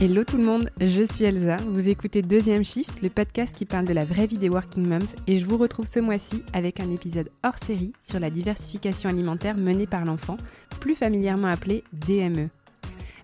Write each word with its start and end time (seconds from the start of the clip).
Hello 0.00 0.22
tout 0.22 0.36
le 0.36 0.44
monde, 0.44 0.70
je 0.80 1.02
suis 1.02 1.24
Elsa, 1.24 1.56
vous 1.66 1.88
écoutez 1.88 2.22
Deuxième 2.22 2.64
Shift, 2.64 3.02
le 3.02 3.08
podcast 3.08 3.56
qui 3.56 3.64
parle 3.64 3.84
de 3.84 3.92
la 3.92 4.04
vraie 4.04 4.28
vie 4.28 4.38
des 4.38 4.48
working 4.48 4.86
moms 4.86 5.12
et 5.26 5.40
je 5.40 5.44
vous 5.44 5.56
retrouve 5.56 5.86
ce 5.86 5.98
mois-ci 5.98 6.44
avec 6.52 6.78
un 6.78 6.88
épisode 6.92 7.30
hors 7.42 7.58
série 7.58 7.92
sur 8.00 8.20
la 8.20 8.30
diversification 8.30 9.10
alimentaire 9.10 9.56
menée 9.56 9.88
par 9.88 10.04
l'enfant, 10.04 10.36
plus 10.78 10.94
familièrement 10.94 11.48
appelée 11.48 11.82
DME. 11.92 12.48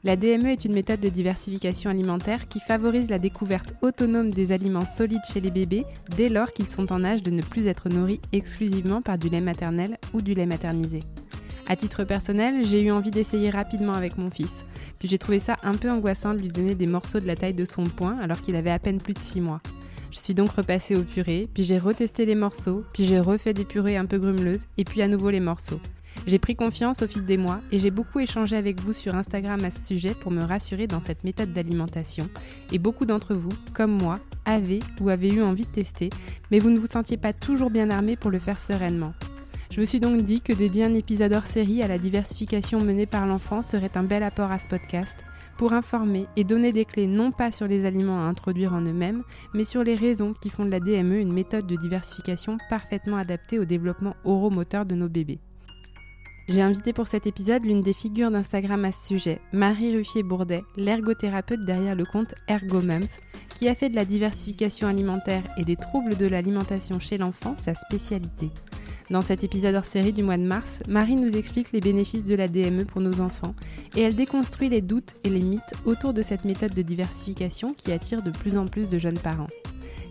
La 0.02 0.16
DME 0.16 0.48
est 0.48 0.64
une 0.64 0.74
méthode 0.74 0.98
de 0.98 1.08
diversification 1.08 1.90
alimentaire 1.90 2.48
qui 2.48 2.58
favorise 2.58 3.08
la 3.08 3.20
découverte 3.20 3.76
autonome 3.80 4.32
des 4.32 4.50
aliments 4.50 4.84
solides 4.84 5.22
chez 5.32 5.40
les 5.40 5.52
bébés 5.52 5.86
dès 6.16 6.28
lors 6.28 6.52
qu'ils 6.52 6.72
sont 6.72 6.92
en 6.92 7.04
âge 7.04 7.22
de 7.22 7.30
ne 7.30 7.42
plus 7.42 7.68
être 7.68 7.88
nourris 7.88 8.20
exclusivement 8.32 9.00
par 9.00 9.16
du 9.16 9.28
lait 9.28 9.40
maternel 9.40 9.96
ou 10.12 10.20
du 10.20 10.34
lait 10.34 10.44
maternisé. 10.44 10.98
À 11.68 11.76
titre 11.76 12.02
personnel, 12.02 12.64
j'ai 12.64 12.82
eu 12.82 12.90
envie 12.90 13.12
d'essayer 13.12 13.48
rapidement 13.48 13.94
avec 13.94 14.18
mon 14.18 14.30
fils. 14.30 14.64
J'ai 15.04 15.18
trouvé 15.18 15.38
ça 15.38 15.56
un 15.62 15.74
peu 15.74 15.90
angoissant 15.90 16.32
de 16.32 16.38
lui 16.38 16.48
donner 16.48 16.74
des 16.74 16.86
morceaux 16.86 17.20
de 17.20 17.26
la 17.26 17.36
taille 17.36 17.52
de 17.52 17.66
son 17.66 17.84
poing 17.84 18.16
alors 18.20 18.40
qu'il 18.40 18.56
avait 18.56 18.70
à 18.70 18.78
peine 18.78 19.02
plus 19.02 19.12
de 19.12 19.20
6 19.20 19.42
mois. 19.42 19.60
Je 20.10 20.18
suis 20.18 20.32
donc 20.32 20.52
repassée 20.52 20.96
au 20.96 21.02
purée, 21.02 21.46
puis 21.52 21.62
j'ai 21.62 21.78
retesté 21.78 22.24
les 22.24 22.34
morceaux, 22.34 22.84
puis 22.94 23.04
j'ai 23.04 23.20
refait 23.20 23.52
des 23.52 23.66
purées 23.66 23.98
un 23.98 24.06
peu 24.06 24.18
grumeleuses, 24.18 24.64
et 24.78 24.84
puis 24.84 25.02
à 25.02 25.08
nouveau 25.08 25.28
les 25.28 25.40
morceaux. 25.40 25.80
J'ai 26.26 26.38
pris 26.38 26.56
confiance 26.56 27.02
au 27.02 27.06
fil 27.06 27.26
des 27.26 27.36
mois 27.36 27.60
et 27.70 27.78
j'ai 27.78 27.90
beaucoup 27.90 28.20
échangé 28.20 28.56
avec 28.56 28.80
vous 28.80 28.94
sur 28.94 29.14
Instagram 29.14 29.62
à 29.64 29.70
ce 29.70 29.84
sujet 29.84 30.14
pour 30.14 30.30
me 30.30 30.42
rassurer 30.42 30.86
dans 30.86 31.02
cette 31.02 31.22
méthode 31.22 31.52
d'alimentation. 31.52 32.30
Et 32.72 32.78
beaucoup 32.78 33.04
d'entre 33.04 33.34
vous, 33.34 33.52
comme 33.74 33.90
moi, 33.90 34.20
avaient 34.46 34.80
ou 35.00 35.10
avaient 35.10 35.32
eu 35.32 35.42
envie 35.42 35.66
de 35.66 35.70
tester, 35.70 36.08
mais 36.50 36.60
vous 36.60 36.70
ne 36.70 36.78
vous 36.78 36.86
sentiez 36.86 37.18
pas 37.18 37.34
toujours 37.34 37.68
bien 37.68 37.90
armé 37.90 38.16
pour 38.16 38.30
le 38.30 38.38
faire 38.38 38.60
sereinement. 38.60 39.12
Je 39.74 39.80
me 39.80 39.86
suis 39.86 39.98
donc 39.98 40.22
dit 40.22 40.40
que 40.40 40.52
dédier 40.52 40.84
un 40.84 40.94
épisode 40.94 41.32
hors 41.32 41.48
série 41.48 41.82
à 41.82 41.88
la 41.88 41.98
diversification 41.98 42.80
menée 42.80 43.06
par 43.06 43.26
l'enfant 43.26 43.64
serait 43.64 43.90
un 43.96 44.04
bel 44.04 44.22
apport 44.22 44.52
à 44.52 44.60
ce 44.60 44.68
podcast 44.68 45.18
pour 45.58 45.72
informer 45.72 46.26
et 46.36 46.44
donner 46.44 46.70
des 46.70 46.84
clés 46.84 47.08
non 47.08 47.32
pas 47.32 47.50
sur 47.50 47.66
les 47.66 47.84
aliments 47.84 48.20
à 48.20 48.28
introduire 48.28 48.72
en 48.72 48.82
eux-mêmes, 48.82 49.24
mais 49.52 49.64
sur 49.64 49.82
les 49.82 49.96
raisons 49.96 50.32
qui 50.32 50.48
font 50.48 50.64
de 50.64 50.70
la 50.70 50.78
DME 50.78 51.18
une 51.18 51.32
méthode 51.32 51.66
de 51.66 51.74
diversification 51.74 52.56
parfaitement 52.70 53.16
adaptée 53.16 53.58
au 53.58 53.64
développement 53.64 54.14
oromoteur 54.22 54.86
de 54.86 54.94
nos 54.94 55.08
bébés. 55.08 55.40
J'ai 56.46 56.62
invité 56.62 56.92
pour 56.92 57.08
cet 57.08 57.26
épisode 57.26 57.64
l'une 57.64 57.82
des 57.82 57.94
figures 57.94 58.30
d'Instagram 58.30 58.84
à 58.84 58.92
ce 58.92 59.08
sujet, 59.08 59.40
Marie 59.52 59.96
Ruffier-Bourdet, 59.96 60.62
l'ergothérapeute 60.76 61.64
derrière 61.64 61.96
le 61.96 62.04
compte 62.04 62.36
ErgoMums, 62.46 63.08
qui 63.56 63.66
a 63.68 63.74
fait 63.74 63.88
de 63.88 63.96
la 63.96 64.04
diversification 64.04 64.86
alimentaire 64.86 65.42
et 65.56 65.64
des 65.64 65.74
troubles 65.74 66.16
de 66.16 66.26
l'alimentation 66.26 67.00
chez 67.00 67.18
l'enfant 67.18 67.56
sa 67.58 67.74
spécialité. 67.74 68.52
Dans 69.10 69.20
cet 69.20 69.44
épisode 69.44 69.74
hors 69.74 69.84
série 69.84 70.14
du 70.14 70.22
mois 70.22 70.38
de 70.38 70.42
mars, 70.42 70.82
Marie 70.88 71.16
nous 71.16 71.36
explique 71.36 71.72
les 71.72 71.80
bénéfices 71.80 72.24
de 72.24 72.34
la 72.34 72.48
DME 72.48 72.86
pour 72.86 73.02
nos 73.02 73.20
enfants 73.20 73.54
et 73.94 74.00
elle 74.00 74.14
déconstruit 74.14 74.70
les 74.70 74.80
doutes 74.80 75.14
et 75.24 75.28
les 75.28 75.42
mythes 75.42 75.74
autour 75.84 76.14
de 76.14 76.22
cette 76.22 76.46
méthode 76.46 76.74
de 76.74 76.80
diversification 76.80 77.74
qui 77.74 77.92
attire 77.92 78.22
de 78.22 78.30
plus 78.30 78.56
en 78.56 78.66
plus 78.66 78.88
de 78.88 78.98
jeunes 78.98 79.18
parents. 79.18 79.48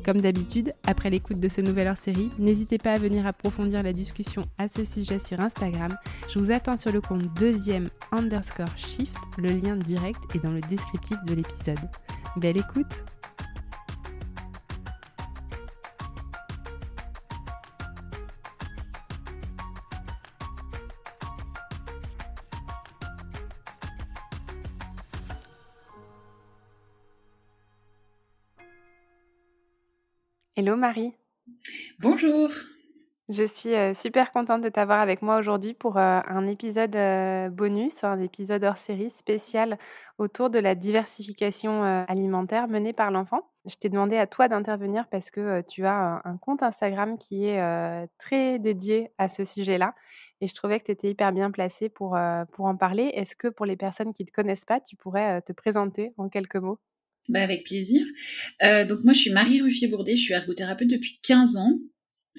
Comme 0.05 0.21
d'habitude, 0.21 0.73
après 0.85 1.09
l'écoute 1.09 1.39
de 1.39 1.47
ce 1.47 1.61
nouvel 1.61 1.87
hors-série, 1.87 2.29
n'hésitez 2.37 2.77
pas 2.77 2.93
à 2.93 2.97
venir 2.97 3.25
approfondir 3.25 3.81
la 3.81 3.93
discussion 3.93 4.43
à 4.57 4.67
ce 4.67 4.83
sujet 4.83 5.17
sur 5.17 5.39
Instagram. 5.39 5.95
Je 6.29 6.39
vous 6.39 6.51
attends 6.51 6.77
sur 6.77 6.91
le 6.91 7.01
compte 7.01 7.33
deuxième 7.39 7.89
underscore 8.11 8.77
shift, 8.77 9.15
le 9.37 9.49
lien 9.49 9.75
direct 9.75 10.19
est 10.35 10.43
dans 10.43 10.51
le 10.51 10.61
descriptif 10.61 11.17
de 11.25 11.33
l'épisode. 11.33 11.79
Belle 12.35 12.57
écoute 12.57 12.93
Hello 30.55 30.75
Marie. 30.75 31.15
Bonjour. 31.97 32.51
Je 33.27 33.43
suis 33.43 33.73
euh, 33.73 33.95
super 33.95 34.29
contente 34.29 34.61
de 34.61 34.69
t'avoir 34.69 34.99
avec 34.99 35.23
moi 35.23 35.39
aujourd'hui 35.39 35.73
pour 35.73 35.97
euh, 35.97 36.19
un 36.27 36.45
épisode 36.45 36.95
euh, 36.95 37.49
bonus, 37.49 38.03
un 38.03 38.19
épisode 38.19 38.63
hors 38.63 38.77
série 38.77 39.09
spécial 39.09 39.79
autour 40.19 40.51
de 40.51 40.59
la 40.59 40.75
diversification 40.75 41.81
alimentaire 42.07 42.67
menée 42.67 42.93
par 42.93 43.09
l'enfant. 43.09 43.49
Je 43.65 43.73
t'ai 43.77 43.89
demandé 43.89 44.15
à 44.17 44.27
toi 44.27 44.47
d'intervenir 44.47 45.07
parce 45.07 45.31
que 45.31 45.61
tu 45.61 45.87
as 45.87 46.21
un, 46.23 46.37
compte 46.37 46.61
Instagram 46.61 47.17
qui 47.17 47.47
est 47.47 48.07
très 48.19 48.59
dédié 48.59 49.09
à 49.17 49.29
ce 49.29 49.45
sujet-là 49.45 49.95
et 50.39 50.45
je 50.45 50.53
trouvais 50.53 50.79
que 50.79 50.85
tu 50.85 50.91
étais 50.91 51.09
hyper 51.09 51.31
bien 51.31 51.49
placée 51.49 51.89
pour, 51.89 52.15
pour 52.51 52.65
en 52.65 52.77
parler. 52.77 53.09
Est-ce 53.15 53.35
que 53.35 53.47
pour 53.47 53.65
les 53.65 53.75
personnes 53.75 54.13
qui 54.13 54.21
ne 54.21 54.27
te 54.27 54.33
connaissent 54.33 54.65
pas, 54.65 54.79
tu 54.79 54.95
pourrais 54.95 55.41
te 55.41 55.51
présenter 55.51 56.13
en 56.17 56.29
quelques 56.29 56.57
mots? 56.57 56.77
Bah 57.29 57.41
avec 57.41 57.63
plaisir. 57.63 58.05
Euh, 58.63 58.85
donc 58.85 59.03
moi 59.03 59.13
je 59.13 59.19
suis 59.19 59.31
Marie 59.31 59.61
Ruffier-Bourdet, 59.61 60.15
je 60.15 60.21
suis 60.21 60.33
ergothérapeute 60.33 60.87
depuis 60.87 61.19
15 61.21 61.57
ans. 61.57 61.79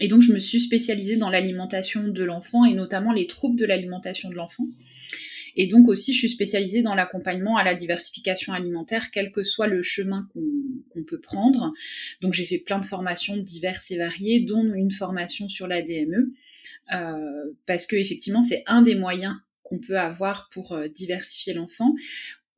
Et 0.01 0.09
donc 0.09 0.23
je 0.23 0.33
me 0.33 0.41
suis 0.41 0.61
spécialisée 0.61 1.17
dans 1.17 1.31
l'alimentation 1.31 2.09
de 2.09 2.25
l'enfant 2.25 2.65
et 2.65 2.75
notamment 2.75 3.13
les 3.13 3.27
troubles 3.27 3.59
de 3.59 3.65
l'alimentation 3.65 4.29
de 4.29 4.35
l'enfant. 4.35 4.65
Et 5.57 5.69
donc 5.69 5.89
aussi 5.89 6.13
je 6.13 6.19
suis 6.19 6.29
spécialisée 6.29 6.83
dans 6.83 6.95
l'accompagnement 6.95 7.57
à 7.57 7.65
la 7.65 7.75
diversification 7.75 8.53
alimentaire, 8.53 9.11
quel 9.13 9.31
que 9.31 9.45
soit 9.45 9.69
le 9.69 9.83
chemin 9.83 10.29
qu'on 10.35 11.05
peut 11.05 11.21
prendre. 11.21 11.73
Donc 12.21 12.35
j'ai 12.35 12.45
fait 12.45 12.59
plein 12.59 12.81
de 12.81 12.85
formations 12.85 13.37
diverses 13.37 13.91
et 13.91 13.99
variées, 13.99 14.41
dont 14.41 14.65
une 14.75 14.91
formation 14.91 15.49
sur 15.49 15.67
la 15.67 15.83
DME, 15.83 16.33
euh, 16.93 17.53
parce 17.67 17.87
que 17.87 17.97
effectivement 17.97 18.43
c'est 18.43 18.65
un 18.67 18.83
des 18.83 18.97
moyens 18.97 19.37
qu'on 19.63 19.79
peut 19.79 19.99
avoir 19.99 20.49
pour 20.51 20.73
euh, 20.73 20.89
diversifier 20.89 21.55
l'enfant, 21.55 21.95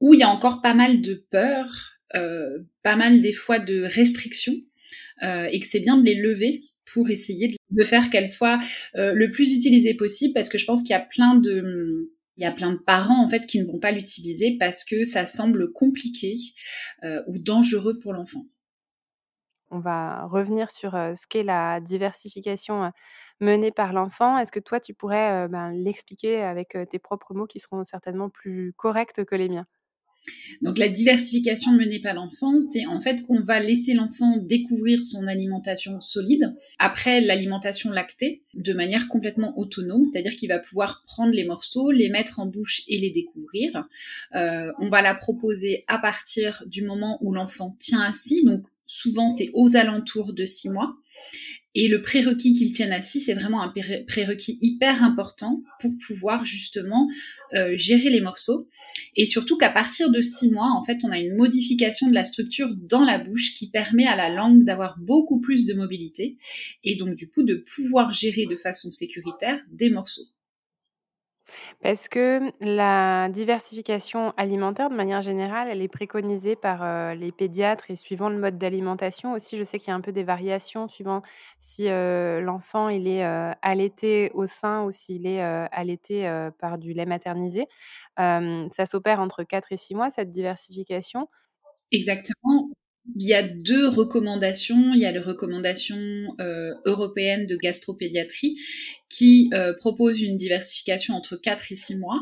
où 0.00 0.14
il 0.14 0.20
y 0.20 0.24
a 0.24 0.28
encore 0.28 0.62
pas 0.62 0.74
mal 0.74 1.02
de 1.02 1.14
peur, 1.30 1.66
euh, 1.66 1.95
pas 2.12 2.96
mal 2.96 3.20
des 3.20 3.32
fois 3.32 3.58
de 3.58 3.82
restrictions 3.82 4.54
euh, 5.22 5.48
et 5.50 5.60
que 5.60 5.66
c'est 5.66 5.80
bien 5.80 5.96
de 5.96 6.04
les 6.04 6.14
lever 6.14 6.62
pour 6.84 7.08
essayer 7.08 7.56
de 7.70 7.84
faire 7.84 8.10
qu'elles 8.10 8.28
soient 8.28 8.60
euh, 8.96 9.12
le 9.14 9.30
plus 9.30 9.56
utilisées 9.56 9.94
possible 9.94 10.34
parce 10.34 10.48
que 10.48 10.58
je 10.58 10.66
pense 10.66 10.82
qu'il 10.82 10.90
y 10.90 10.94
a 10.94 11.00
plein 11.00 11.36
de 11.36 12.12
il 12.36 12.42
y 12.42 12.46
a 12.46 12.52
plein 12.52 12.72
de 12.72 12.78
parents 12.78 13.24
en 13.24 13.28
fait 13.30 13.46
qui 13.46 13.58
ne 13.58 13.64
vont 13.64 13.78
pas 13.78 13.92
l'utiliser 13.92 14.58
parce 14.60 14.84
que 14.84 15.04
ça 15.04 15.24
semble 15.24 15.72
compliqué 15.72 16.36
ou 17.26 17.38
dangereux 17.38 17.98
pour 17.98 18.12
l'enfant. 18.12 18.44
On 19.70 19.78
va 19.78 20.26
revenir 20.26 20.70
sur 20.70 20.92
ce 20.92 21.26
qu'est 21.26 21.42
la 21.42 21.80
diversification 21.80 22.92
menée 23.40 23.72
par 23.72 23.94
l'enfant. 23.94 24.36
Est-ce 24.36 24.52
que 24.52 24.60
toi, 24.60 24.80
tu 24.80 24.92
pourrais 24.92 25.48
ben, 25.48 25.72
l'expliquer 25.72 26.42
avec 26.42 26.76
tes 26.90 26.98
propres 26.98 27.32
mots 27.32 27.46
qui 27.46 27.58
seront 27.58 27.84
certainement 27.84 28.28
plus 28.28 28.74
corrects 28.76 29.24
que 29.24 29.34
les 29.34 29.48
miens? 29.48 29.66
Donc 30.62 30.78
la 30.78 30.88
diversification 30.88 31.72
menée 31.72 32.00
par 32.00 32.14
l'enfant, 32.14 32.60
c'est 32.60 32.86
en 32.86 33.00
fait 33.00 33.22
qu'on 33.22 33.40
va 33.40 33.60
laisser 33.60 33.94
l'enfant 33.94 34.36
découvrir 34.38 35.02
son 35.02 35.26
alimentation 35.26 36.00
solide 36.00 36.54
après 36.78 37.20
l'alimentation 37.20 37.90
lactée 37.90 38.42
de 38.54 38.72
manière 38.72 39.08
complètement 39.08 39.58
autonome, 39.58 40.04
c'est-à-dire 40.04 40.36
qu'il 40.36 40.48
va 40.48 40.58
pouvoir 40.58 41.02
prendre 41.06 41.32
les 41.32 41.44
morceaux, 41.44 41.90
les 41.90 42.08
mettre 42.08 42.40
en 42.40 42.46
bouche 42.46 42.82
et 42.88 42.98
les 42.98 43.10
découvrir. 43.10 43.86
Euh, 44.34 44.72
on 44.78 44.88
va 44.88 45.02
la 45.02 45.14
proposer 45.14 45.84
à 45.88 45.98
partir 45.98 46.62
du 46.66 46.82
moment 46.82 47.18
où 47.20 47.32
l'enfant 47.32 47.76
tient 47.78 48.00
assis, 48.00 48.44
donc 48.44 48.62
souvent 48.86 49.28
c'est 49.28 49.50
aux 49.52 49.76
alentours 49.76 50.32
de 50.32 50.46
six 50.46 50.68
mois. 50.68 50.96
Et 51.78 51.88
le 51.88 52.00
prérequis 52.00 52.54
qu'il 52.54 52.72
tienne 52.72 52.90
assis, 52.90 53.20
c'est 53.20 53.34
vraiment 53.34 53.60
un 53.60 53.70
prérequis 54.08 54.58
hyper 54.62 55.04
important 55.04 55.62
pour 55.78 55.92
pouvoir 56.06 56.46
justement 56.46 57.06
euh, 57.52 57.74
gérer 57.76 58.08
les 58.08 58.22
morceaux. 58.22 58.66
Et 59.14 59.26
surtout 59.26 59.58
qu'à 59.58 59.68
partir 59.68 60.10
de 60.10 60.22
six 60.22 60.50
mois, 60.50 60.70
en 60.74 60.82
fait, 60.82 61.00
on 61.04 61.10
a 61.10 61.18
une 61.18 61.36
modification 61.36 62.08
de 62.08 62.14
la 62.14 62.24
structure 62.24 62.74
dans 62.74 63.04
la 63.04 63.18
bouche 63.18 63.54
qui 63.54 63.68
permet 63.68 64.06
à 64.06 64.16
la 64.16 64.30
langue 64.30 64.64
d'avoir 64.64 64.98
beaucoup 64.98 65.38
plus 65.38 65.66
de 65.66 65.74
mobilité 65.74 66.38
et 66.82 66.96
donc 66.96 67.14
du 67.14 67.28
coup 67.28 67.42
de 67.42 67.56
pouvoir 67.56 68.10
gérer 68.10 68.46
de 68.46 68.56
façon 68.56 68.90
sécuritaire 68.90 69.60
des 69.70 69.90
morceaux. 69.90 70.24
Parce 71.82 72.08
que 72.08 72.52
la 72.60 73.28
diversification 73.28 74.32
alimentaire, 74.36 74.90
de 74.90 74.94
manière 74.94 75.22
générale, 75.22 75.68
elle 75.70 75.82
est 75.82 75.88
préconisée 75.88 76.56
par 76.56 77.14
les 77.14 77.32
pédiatres 77.32 77.90
et 77.90 77.96
suivant 77.96 78.28
le 78.28 78.38
mode 78.38 78.58
d'alimentation 78.58 79.32
aussi. 79.32 79.56
Je 79.56 79.64
sais 79.64 79.78
qu'il 79.78 79.88
y 79.88 79.90
a 79.90 79.94
un 79.94 80.00
peu 80.00 80.12
des 80.12 80.24
variations 80.24 80.88
suivant 80.88 81.22
si 81.60 81.88
l'enfant 81.88 82.88
il 82.88 83.06
est 83.08 83.24
allaité 83.62 84.30
au 84.34 84.46
sein 84.46 84.84
ou 84.84 84.92
s'il 84.92 85.26
est 85.26 85.40
allaité 85.40 86.48
par 86.58 86.78
du 86.78 86.92
lait 86.92 87.06
maternisé. 87.06 87.66
ça 88.16 88.86
s'opère 88.86 89.20
entre 89.20 89.44
4 89.44 89.72
et 89.72 89.76
6 89.76 89.94
mois, 89.94 90.10
cette 90.10 90.32
diversification. 90.32 91.28
Exactement. 91.92 92.70
Il 93.14 93.26
y 93.26 93.34
a 93.34 93.42
deux 93.42 93.88
recommandations. 93.88 94.92
Il 94.94 95.00
y 95.00 95.06
a 95.06 95.12
les 95.12 95.20
recommandations 95.20 96.34
euh, 96.40 96.74
européennes 96.84 97.46
de 97.46 97.56
gastropédiatrie 97.56 98.56
qui 99.08 99.50
propose 99.78 100.20
une 100.20 100.36
diversification 100.36 101.14
entre 101.14 101.36
4 101.36 101.72
et 101.72 101.76
6 101.76 101.96
mois. 101.96 102.20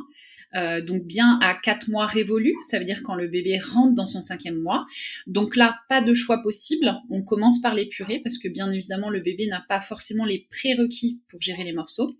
Euh, 0.56 0.80
donc 0.82 1.04
bien 1.04 1.38
à 1.42 1.54
4 1.54 1.88
mois 1.88 2.06
révolus, 2.06 2.54
ça 2.62 2.78
veut 2.78 2.84
dire 2.84 3.02
quand 3.02 3.14
le 3.14 3.26
bébé 3.26 3.58
rentre 3.58 3.94
dans 3.94 4.06
son 4.06 4.22
cinquième 4.22 4.60
mois. 4.60 4.86
Donc 5.26 5.56
là, 5.56 5.78
pas 5.88 6.00
de 6.00 6.14
choix 6.14 6.42
possible. 6.42 6.94
On 7.10 7.22
commence 7.22 7.60
par 7.60 7.74
les 7.74 7.86
purées 7.86 8.20
parce 8.22 8.38
que 8.38 8.48
bien 8.48 8.70
évidemment, 8.70 9.10
le 9.10 9.20
bébé 9.20 9.46
n'a 9.46 9.64
pas 9.68 9.80
forcément 9.80 10.24
les 10.24 10.46
prérequis 10.50 11.20
pour 11.28 11.40
gérer 11.40 11.64
les 11.64 11.72
morceaux. 11.72 12.16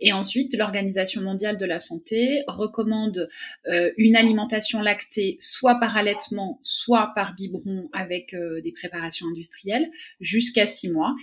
Et 0.00 0.12
ensuite, 0.12 0.56
l'Organisation 0.56 1.20
mondiale 1.20 1.58
de 1.58 1.66
la 1.66 1.78
santé 1.78 2.42
recommande 2.48 3.28
euh, 3.68 3.92
une 3.98 4.16
alimentation 4.16 4.80
lactée 4.80 5.36
soit 5.40 5.78
par 5.78 5.96
allaitement, 5.96 6.58
soit 6.62 7.12
par 7.14 7.34
biberon 7.34 7.88
avec 7.92 8.34
euh, 8.34 8.62
des 8.62 8.72
préparations 8.72 9.26
industrielles 9.28 9.90
jusqu'à 10.20 10.66
6 10.66 10.90
mois. 10.90 11.14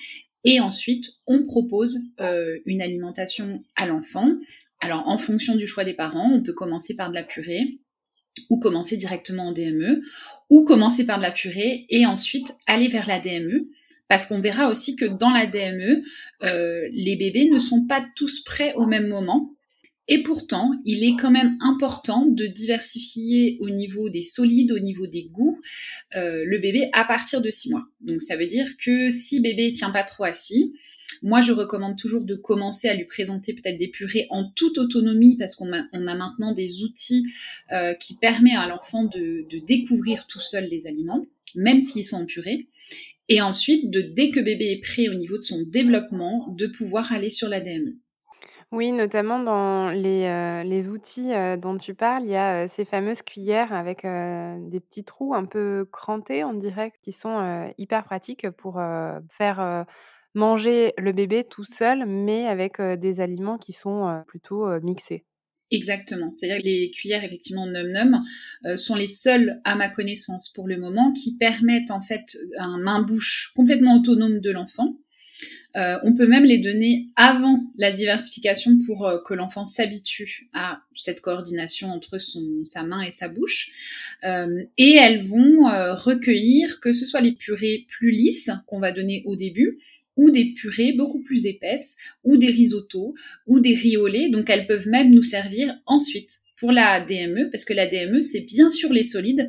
Et 0.44 0.61
ensuite, 0.61 1.15
on 1.25 1.44
propose 1.44 1.99
une 2.65 2.81
alimentation 2.81 3.65
à 3.75 3.85
l'enfant 3.85 4.29
alors, 4.79 5.07
en 5.07 5.18
fonction 5.18 5.56
du 5.56 5.68
choix 5.68 5.83
des 5.83 5.94
parents, 5.94 6.31
on 6.31 6.44
peut 6.44 6.53
commencer 6.53 6.95
par 6.95 7.09
de 7.09 7.15
la 7.15 7.24
purée 7.24 7.79
ou 8.50 8.59
commencer 8.59 8.97
directement 8.97 9.47
en 9.47 9.51
DME 9.51 10.01
ou 10.50 10.63
commencer 10.63 11.06
par 11.06 11.18
de 11.18 11.24
la 11.24 11.31
purée 11.31 11.85
et 11.89 12.06
ensuite 12.06 12.53
aller 12.68 12.88
vers 12.88 13.07
la 13.07 13.19
DME 13.19 13.69
parce 14.07 14.25
qu'on 14.25 14.39
verra 14.39 14.69
aussi 14.69 14.95
que 14.95 15.06
dans 15.06 15.31
la 15.31 15.47
DME, 15.47 16.03
euh, 16.44 16.88
les 16.91 17.15
bébés 17.18 17.50
ne 17.51 17.59
sont 17.59 17.85
pas 17.85 18.06
tous 18.15 18.41
prêts 18.44 18.74
au 18.75 18.85
même 18.85 19.07
moment. 19.07 19.56
Et 20.07 20.24
pourtant, 20.24 20.71
il 20.86 21.04
est 21.04 21.18
quand 21.19 21.31
même 21.31 21.57
important 21.59 22.25
de 22.25 22.45
diversifier 22.45 23.57
au 23.59 23.69
niveau 23.69 24.09
des 24.09 24.21
solides, 24.21 24.71
au 24.71 24.80
niveau 24.80 25.06
des 25.06 25.24
goûts, 25.24 25.59
euh, 26.15 26.44
le 26.45 26.59
bébé 26.59 26.89
à 26.94 27.04
partir 27.04 27.42
de 27.42 27.51
6 27.51 27.71
mois. 27.71 27.83
Donc 28.01 28.21
ça 28.21 28.38
veut 28.38 28.48
dire 28.48 28.68
que 28.83 29.09
si 29.09 29.42
bébé 29.42 29.71
tient 29.74 29.92
pas 29.92 30.04
trop 30.04 30.24
assis, 30.24 30.74
moi, 31.24 31.42
je 31.42 31.51
recommande 31.51 31.98
toujours 31.98 32.25
de 32.25 32.36
commencer 32.36 32.88
à 32.88 32.95
lui 32.95 33.06
présenter 33.06 33.54
peut-être 33.54 33.77
des 33.77 33.88
purées 33.88 34.27
en 34.30 34.50
toute 34.51 34.77
autonomie 34.77 35.38
parce 35.38 35.56
qu'on 35.56 35.71
a, 35.74 35.88
maintenant 35.94 36.51
des 36.54 36.83
outils 36.83 37.25
euh, 37.71 37.94
qui 37.95 38.15
permettent 38.15 38.57
à 38.57 38.68
l'enfant 38.68 39.04
de, 39.04 39.45
découvrir 39.65 40.27
tout 40.27 40.39
seul 40.39 40.65
les 40.69 40.88
aliments, 40.88 41.25
même 41.56 41.81
s'ils 41.81 42.06
sont 42.06 42.18
en 42.18 42.25
purée. 42.25 42.68
Et 43.30 43.42
ensuite, 43.42 43.89
de, 43.89 44.01
dès 44.01 44.30
que 44.30 44.39
bébé 44.39 44.71
est 44.71 44.81
prêt 44.81 45.09
au 45.09 45.13
niveau 45.13 45.38
de 45.38 45.44
son 45.44 45.63
développement, 45.63 46.54
de 46.57 46.68
pouvoir 46.68 47.12
aller 47.12 47.30
sur 47.30 47.50
la 47.50 47.62
DME. 47.62 47.98
Oui, 48.73 48.91
notamment 48.91 49.39
dans 49.39 49.89
les, 49.89 50.25
euh, 50.25 50.89
outils 50.89 51.33
euh, 51.33 51.55
dont 51.55 51.77
tu 51.77 51.93
parles, 51.93 52.23
il 52.23 52.31
y 52.31 52.35
a 52.35 52.67
ces 52.67 52.83
fameuses 52.83 53.21
cuillères 53.21 53.71
avec 53.71 54.01
des 54.03 54.79
petits 54.81 55.05
trous 55.05 55.33
un 55.33 55.45
peu 55.45 55.87
crantés, 55.91 56.43
on 56.43 56.53
dirait, 56.53 56.91
qui 57.01 57.13
sont 57.13 57.71
hyper 57.77 58.03
pratiques 58.03 58.49
pour 58.51 58.81
faire 59.29 59.85
manger 60.35 60.93
le 60.97 61.13
bébé 61.13 61.45
tout 61.45 61.63
seul, 61.63 62.05
mais 62.05 62.45
avec 62.47 62.81
des 62.81 63.21
aliments 63.21 63.57
qui 63.57 63.71
sont 63.71 64.23
plutôt 64.27 64.67
mixés. 64.81 65.23
Exactement. 65.71 66.33
C'est-à-dire 66.33 66.61
que 66.61 66.67
les 66.67 66.91
cuillères, 66.91 67.23
effectivement, 67.23 67.67
num 67.67 67.87
num, 67.89 68.77
sont 68.77 68.95
les 68.95 69.07
seules, 69.07 69.61
à 69.63 69.75
ma 69.75 69.89
connaissance, 69.89 70.51
pour 70.53 70.67
le 70.67 70.77
moment, 70.77 71.13
qui 71.13 71.37
permettent 71.37 71.91
en 71.91 72.01
fait 72.01 72.37
un 72.57 72.77
main-bouche 72.79 73.53
complètement 73.55 73.97
autonome 73.99 74.39
de 74.39 74.51
l'enfant. 74.51 74.97
On 76.03 76.15
peut 76.15 76.27
même 76.27 76.44
les 76.44 76.57
donner 76.57 77.09
avant 77.15 77.59
la 77.77 77.91
diversification 77.91 78.79
pour 78.85 79.21
que 79.25 79.33
l'enfant 79.33 79.65
s'habitue 79.65 80.50
à 80.53 80.81
cette 80.95 81.21
coordination 81.21 81.89
entre 81.89 82.18
son, 82.18 82.65
sa 82.65 82.83
main 82.83 83.01
et 83.01 83.12
sa 83.12 83.27
bouche. 83.29 83.71
et 84.24 84.95
elles 84.95 85.24
vont 85.24 85.65
recueillir 85.95 86.79
que 86.79 86.94
ce 86.94 87.06
soit 87.06 87.21
les 87.21 87.33
purées 87.33 87.85
plus 87.89 88.12
lisses 88.12 88.50
qu'on 88.65 88.79
va 88.79 88.91
donner 88.91 89.21
au 89.25 89.35
début, 89.35 89.79
ou 90.18 90.31
des 90.31 90.53
purées 90.53 90.94
beaucoup 90.94 91.21
plus 91.21 91.45
épaisses, 91.45 91.95
ou 92.23 92.38
des 92.38 92.47
risottos, 92.47 93.13
ou 93.45 93.59
des 93.59 93.75
riolets. 93.75 94.30
Donc 94.30 94.50
elles 94.50 94.68
peuvent 94.68 94.88
même 94.88 95.12
nous 95.12 95.23
servir 95.23 95.80
ensuite 95.85 96.39
pour 96.59 96.71
la 96.71 97.01
DME, 97.01 97.51
parce 97.51 97.65
que 97.65 97.73
la 97.73 97.85
DME, 97.85 98.23
c'est 98.23 98.41
bien 98.41 98.71
sûr 98.71 98.91
les 98.91 99.03
solides, 99.03 99.47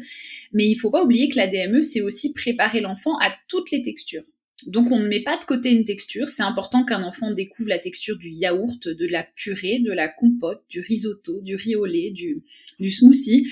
mais 0.53 0.69
il 0.69 0.77
faut 0.77 0.91
pas 0.91 1.03
oublier 1.03 1.31
que 1.31 1.39
la 1.39 1.47
DME, 1.47 1.83
c'est 1.83 2.03
aussi 2.03 2.35
préparer 2.35 2.81
l'enfant 2.81 3.19
à 3.19 3.35
toutes 3.49 3.71
les 3.71 3.83
textures. 3.83 4.25
Donc 4.67 4.91
on 4.91 4.99
ne 4.99 5.07
met 5.07 5.23
pas 5.23 5.39
de 5.39 5.45
côté 5.45 5.71
une 5.71 5.85
texture. 5.85 6.29
C'est 6.29 6.43
important 6.43 6.85
qu'un 6.85 7.03
enfant 7.03 7.31
découvre 7.31 7.69
la 7.69 7.79
texture 7.79 8.17
du 8.17 8.31
yaourt, 8.31 8.89
de 8.89 9.07
la 9.07 9.23
purée, 9.23 9.79
de 9.79 9.93
la 9.93 10.09
compote, 10.09 10.65
du 10.69 10.81
risotto, 10.81 11.41
du 11.43 11.55
riz 11.55 11.77
au 11.77 11.87
lait, 11.87 12.11
du, 12.11 12.43
smoothie. 12.91 13.47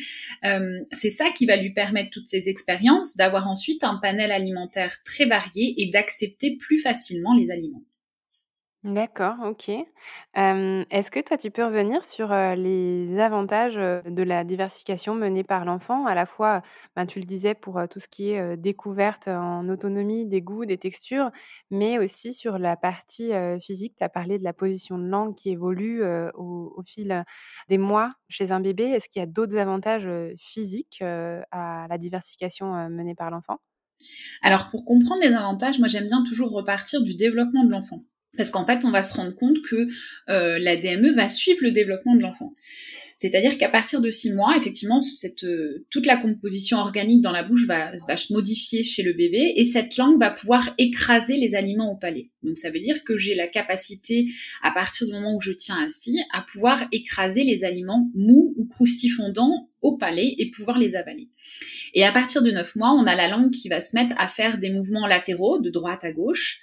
Euh, 0.44 0.80
c'est 0.92 1.10
ça 1.10 1.30
qui 1.30 1.46
va 1.46 1.56
lui 1.56 1.72
permettre 1.72 2.10
toutes 2.10 2.28
ces 2.28 2.48
expériences, 2.48 3.16
d'avoir 3.16 3.48
ensuite 3.48 3.84
un 3.84 3.98
panel 4.02 4.32
alimentaire 4.32 4.98
très 5.04 5.26
varié 5.26 5.74
et 5.78 5.90
d'accepter 5.90 6.56
plus 6.56 6.80
facilement 6.80 7.34
les 7.34 7.50
aliments. 7.50 7.84
D'accord, 8.86 9.34
OK. 9.44 9.68
est-ce 9.68 11.10
que 11.10 11.18
toi, 11.18 11.36
tu 11.36 11.50
peux 11.50 11.64
revenir 11.64 12.04
sur, 12.04 12.28
les 12.32 13.18
avantages, 13.18 13.74
de 13.74 14.22
la 14.22 14.44
diversification 14.44 15.16
menée 15.16 15.42
par 15.42 15.64
l'enfant? 15.64 16.06
À 16.06 16.14
la 16.14 16.24
fois, 16.24 16.62
ben, 16.94 17.04
tu 17.04 17.18
le 17.18 17.24
disais 17.24 17.54
pour, 17.54 17.80
tout 17.90 17.98
ce 17.98 18.06
qui 18.06 18.30
est, 18.30 18.56
découverte 18.56 19.26
en 19.26 19.68
autonomie 19.68 20.24
des 20.24 20.40
goûts, 20.40 20.66
des 20.66 20.78
textures, 20.78 21.32
mais 21.72 21.98
aussi 21.98 22.32
sur 22.32 22.58
la 22.58 22.76
partie, 22.76 23.32
physique. 23.60 23.96
Tu 23.98 24.04
as 24.04 24.08
parlé 24.08 24.38
de 24.38 24.44
la 24.44 24.52
position 24.52 24.98
de 24.98 25.06
langue 25.08 25.34
qui 25.34 25.50
évolue, 25.50 26.04
au 26.34 26.80
fil, 26.86 27.24
des 27.68 27.78
mois 27.78 28.14
chez 28.28 28.52
un 28.52 28.60
bébé. 28.60 28.84
Est-ce 28.84 29.08
qu'il 29.08 29.18
y 29.18 29.22
a 29.24 29.26
d'autres 29.26 29.56
avantages, 29.56 30.08
physiques, 30.38 31.02
à 31.02 31.86
la 31.90 31.98
diversification, 31.98 32.88
menée 32.88 33.16
par 33.16 33.30
l'enfant? 33.32 33.58
Alors 34.40 34.70
pour 34.70 34.86
comprendre 34.86 35.20
les 35.20 35.34
avantages, 35.34 35.78
moi 35.78 35.88
j'aime 35.88 36.08
bien 36.08 36.22
toujours 36.24 36.50
repartir 36.50 37.02
du 37.02 37.14
développement 37.14 37.64
de 37.64 37.70
l'enfant. 37.70 38.02
Parce 38.36 38.50
qu'en 38.50 38.66
fait, 38.66 38.84
on 38.84 38.90
va 38.90 39.02
se 39.02 39.14
rendre 39.14 39.34
compte 39.34 39.62
que 39.62 39.88
euh, 40.28 40.58
la 40.58 40.76
DME 40.76 41.14
va 41.14 41.28
suivre 41.28 41.58
le 41.62 41.70
développement 41.70 42.14
de 42.14 42.20
l'enfant. 42.20 42.54
C'est-à-dire 43.16 43.56
qu'à 43.56 43.70
partir 43.70 44.02
de 44.02 44.10
six 44.10 44.30
mois, 44.30 44.56
effectivement, 44.58 44.98
euh, 45.44 45.86
toute 45.90 46.04
la 46.04 46.18
composition 46.18 46.76
organique 46.76 47.22
dans 47.22 47.32
la 47.32 47.44
bouche 47.44 47.66
va, 47.66 47.92
va 48.06 48.16
se 48.16 48.32
modifier 48.32 48.84
chez 48.84 49.02
le 49.02 49.14
bébé 49.14 49.54
et 49.56 49.64
cette 49.64 49.96
langue 49.96 50.20
va 50.20 50.30
pouvoir 50.30 50.74
écraser 50.76 51.36
les 51.36 51.54
aliments 51.54 51.90
au 51.90 51.96
palais. 51.96 52.30
Donc 52.42 52.58
ça 52.58 52.70
veut 52.70 52.78
dire 52.78 53.04
que 53.04 53.16
j'ai 53.16 53.34
la 53.34 53.48
capacité, 53.48 54.26
à 54.62 54.70
partir 54.70 55.06
du 55.06 55.14
moment 55.14 55.34
où 55.34 55.40
je 55.40 55.52
tiens 55.52 55.82
assis, 55.82 56.18
à 56.32 56.42
pouvoir 56.42 56.86
écraser 56.92 57.42
les 57.42 57.64
aliments 57.64 58.10
mous 58.14 58.54
ou 58.58 58.66
croustifondants 58.66 59.70
au 59.80 59.96
palais 59.96 60.34
et 60.38 60.50
pouvoir 60.50 60.78
les 60.78 60.94
avaler. 60.94 61.30
Et 61.94 62.04
à 62.04 62.12
partir 62.12 62.42
de 62.42 62.50
9 62.50 62.76
mois, 62.76 62.92
on 62.92 63.06
a 63.06 63.14
la 63.14 63.28
langue 63.28 63.50
qui 63.50 63.68
va 63.68 63.80
se 63.80 63.96
mettre 63.96 64.14
à 64.18 64.28
faire 64.28 64.58
des 64.58 64.70
mouvements 64.70 65.06
latéraux 65.06 65.58
de 65.58 65.70
droite 65.70 66.04
à 66.04 66.12
gauche 66.12 66.60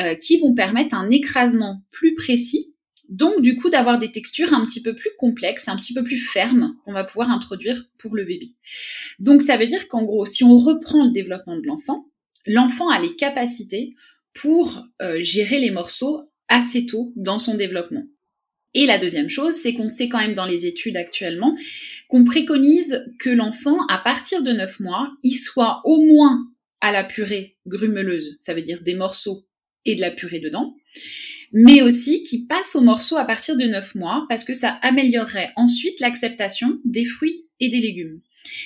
euh, 0.00 0.16
qui 0.16 0.38
vont 0.38 0.54
permettre 0.54 0.94
un 0.94 1.10
écrasement 1.10 1.82
plus 1.90 2.14
précis. 2.14 2.71
Donc 3.08 3.42
du 3.42 3.56
coup 3.56 3.68
d'avoir 3.68 3.98
des 3.98 4.12
textures 4.12 4.54
un 4.54 4.64
petit 4.66 4.82
peu 4.82 4.94
plus 4.94 5.10
complexes, 5.18 5.68
un 5.68 5.76
petit 5.76 5.94
peu 5.94 6.02
plus 6.04 6.18
fermes 6.18 6.76
qu'on 6.84 6.92
va 6.92 7.04
pouvoir 7.04 7.30
introduire 7.30 7.84
pour 7.98 8.14
le 8.16 8.24
bébé. 8.24 8.52
Donc 9.18 9.42
ça 9.42 9.56
veut 9.56 9.66
dire 9.66 9.88
qu'en 9.88 10.04
gros, 10.04 10.24
si 10.24 10.44
on 10.44 10.58
reprend 10.58 11.04
le 11.04 11.12
développement 11.12 11.56
de 11.56 11.66
l'enfant, 11.66 12.06
l'enfant 12.46 12.88
a 12.88 13.00
les 13.00 13.14
capacités 13.16 13.94
pour 14.34 14.86
euh, 15.02 15.18
gérer 15.20 15.60
les 15.60 15.70
morceaux 15.70 16.30
assez 16.48 16.86
tôt 16.86 17.12
dans 17.16 17.38
son 17.38 17.54
développement. 17.54 18.04
Et 18.74 18.86
la 18.86 18.98
deuxième 18.98 19.28
chose, 19.28 19.54
c'est 19.54 19.74
qu'on 19.74 19.90
sait 19.90 20.08
quand 20.08 20.18
même 20.18 20.34
dans 20.34 20.46
les 20.46 20.64
études 20.64 20.96
actuellement 20.96 21.56
qu'on 22.08 22.24
préconise 22.24 23.04
que 23.18 23.28
l'enfant, 23.28 23.86
à 23.88 23.98
partir 23.98 24.42
de 24.42 24.52
9 24.52 24.80
mois, 24.80 25.12
il 25.22 25.34
soit 25.34 25.82
au 25.84 26.02
moins 26.02 26.46
à 26.80 26.90
la 26.90 27.04
purée 27.04 27.56
grumeleuse, 27.66 28.36
ça 28.40 28.54
veut 28.54 28.62
dire 28.62 28.82
des 28.82 28.94
morceaux 28.94 29.46
et 29.84 29.94
de 29.94 30.00
la 30.00 30.10
purée 30.10 30.40
dedans, 30.40 30.74
mais 31.52 31.82
aussi 31.82 32.22
qu'il 32.22 32.46
passe 32.46 32.74
aux 32.74 32.80
morceaux 32.80 33.16
à 33.16 33.24
partir 33.24 33.56
de 33.56 33.64
9 33.64 33.94
mois 33.94 34.26
parce 34.28 34.44
que 34.44 34.54
ça 34.54 34.78
améliorerait 34.82 35.50
ensuite 35.56 36.00
l'acceptation 36.00 36.80
des 36.84 37.04
fruits 37.04 37.46
et 37.60 37.68
des 37.68 37.80
légumes. 37.80 38.20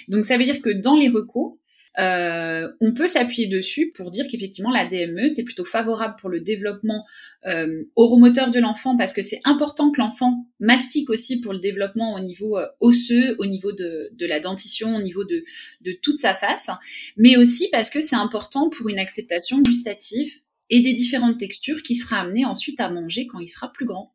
Donc 0.09 0.25
ça 0.25 0.39
veut 0.39 0.45
dire 0.45 0.63
que 0.63 0.71
dans 0.71 0.97
les 0.97 1.09
recos, 1.09 1.55
euh, 1.99 2.69
on 2.81 2.93
peut 2.93 3.09
s'appuyer 3.09 3.49
dessus 3.49 3.91
pour 3.95 4.11
dire 4.11 4.27
qu'effectivement 4.31 4.71
la 4.71 4.87
DME 4.87 5.31
c'est 5.31 5.45
plutôt 5.45 5.65
favorable 5.65 6.17
pour 6.21 6.29
le 6.29 6.41
développement 6.41 7.07
euh, 7.47 7.85
oromoteur 7.97 8.51
de 8.51 8.59
l'enfant 8.59 8.99
parce 8.99 9.15
que 9.15 9.23
c'est 9.23 9.41
important 9.45 9.91
que 9.91 10.01
l'enfant 10.01 10.47
mastique 10.61 11.09
aussi 11.09 11.41
pour 11.41 11.55
le 11.55 11.59
développement 11.59 12.15
au 12.15 12.21
niveau 12.21 12.59
euh, 12.59 12.67
osseux, 12.81 13.37
au 13.39 13.47
niveau 13.47 13.73
de, 13.73 14.11
la 14.21 14.41
dentition, 14.41 14.95
au 14.95 15.01
niveau 15.01 15.25
de, 15.25 15.45
de 15.81 15.93
toute 16.03 16.19
sa 16.19 16.35
face, 16.35 16.69
mais 17.17 17.39
aussi 17.39 17.69
parce 17.73 17.89
que 17.89 18.03
c'est 18.03 18.17
important 18.17 18.69
pour 18.69 18.91
une 18.91 18.99
acceptation 18.99 19.63
gustative 19.63 20.43
et 20.71 20.83
des 20.83 20.95
différentes 20.95 21.39
textures 21.39 21.83
qui 21.83 21.97
sera 21.97 22.21
amené 22.21 22.45
ensuite 22.45 22.81
à 22.81 22.91
manger 22.91 23.27
quand 23.27 23.39
il 23.39 23.49
sera 23.49 23.73
plus 23.73 23.87
grand. 23.87 24.15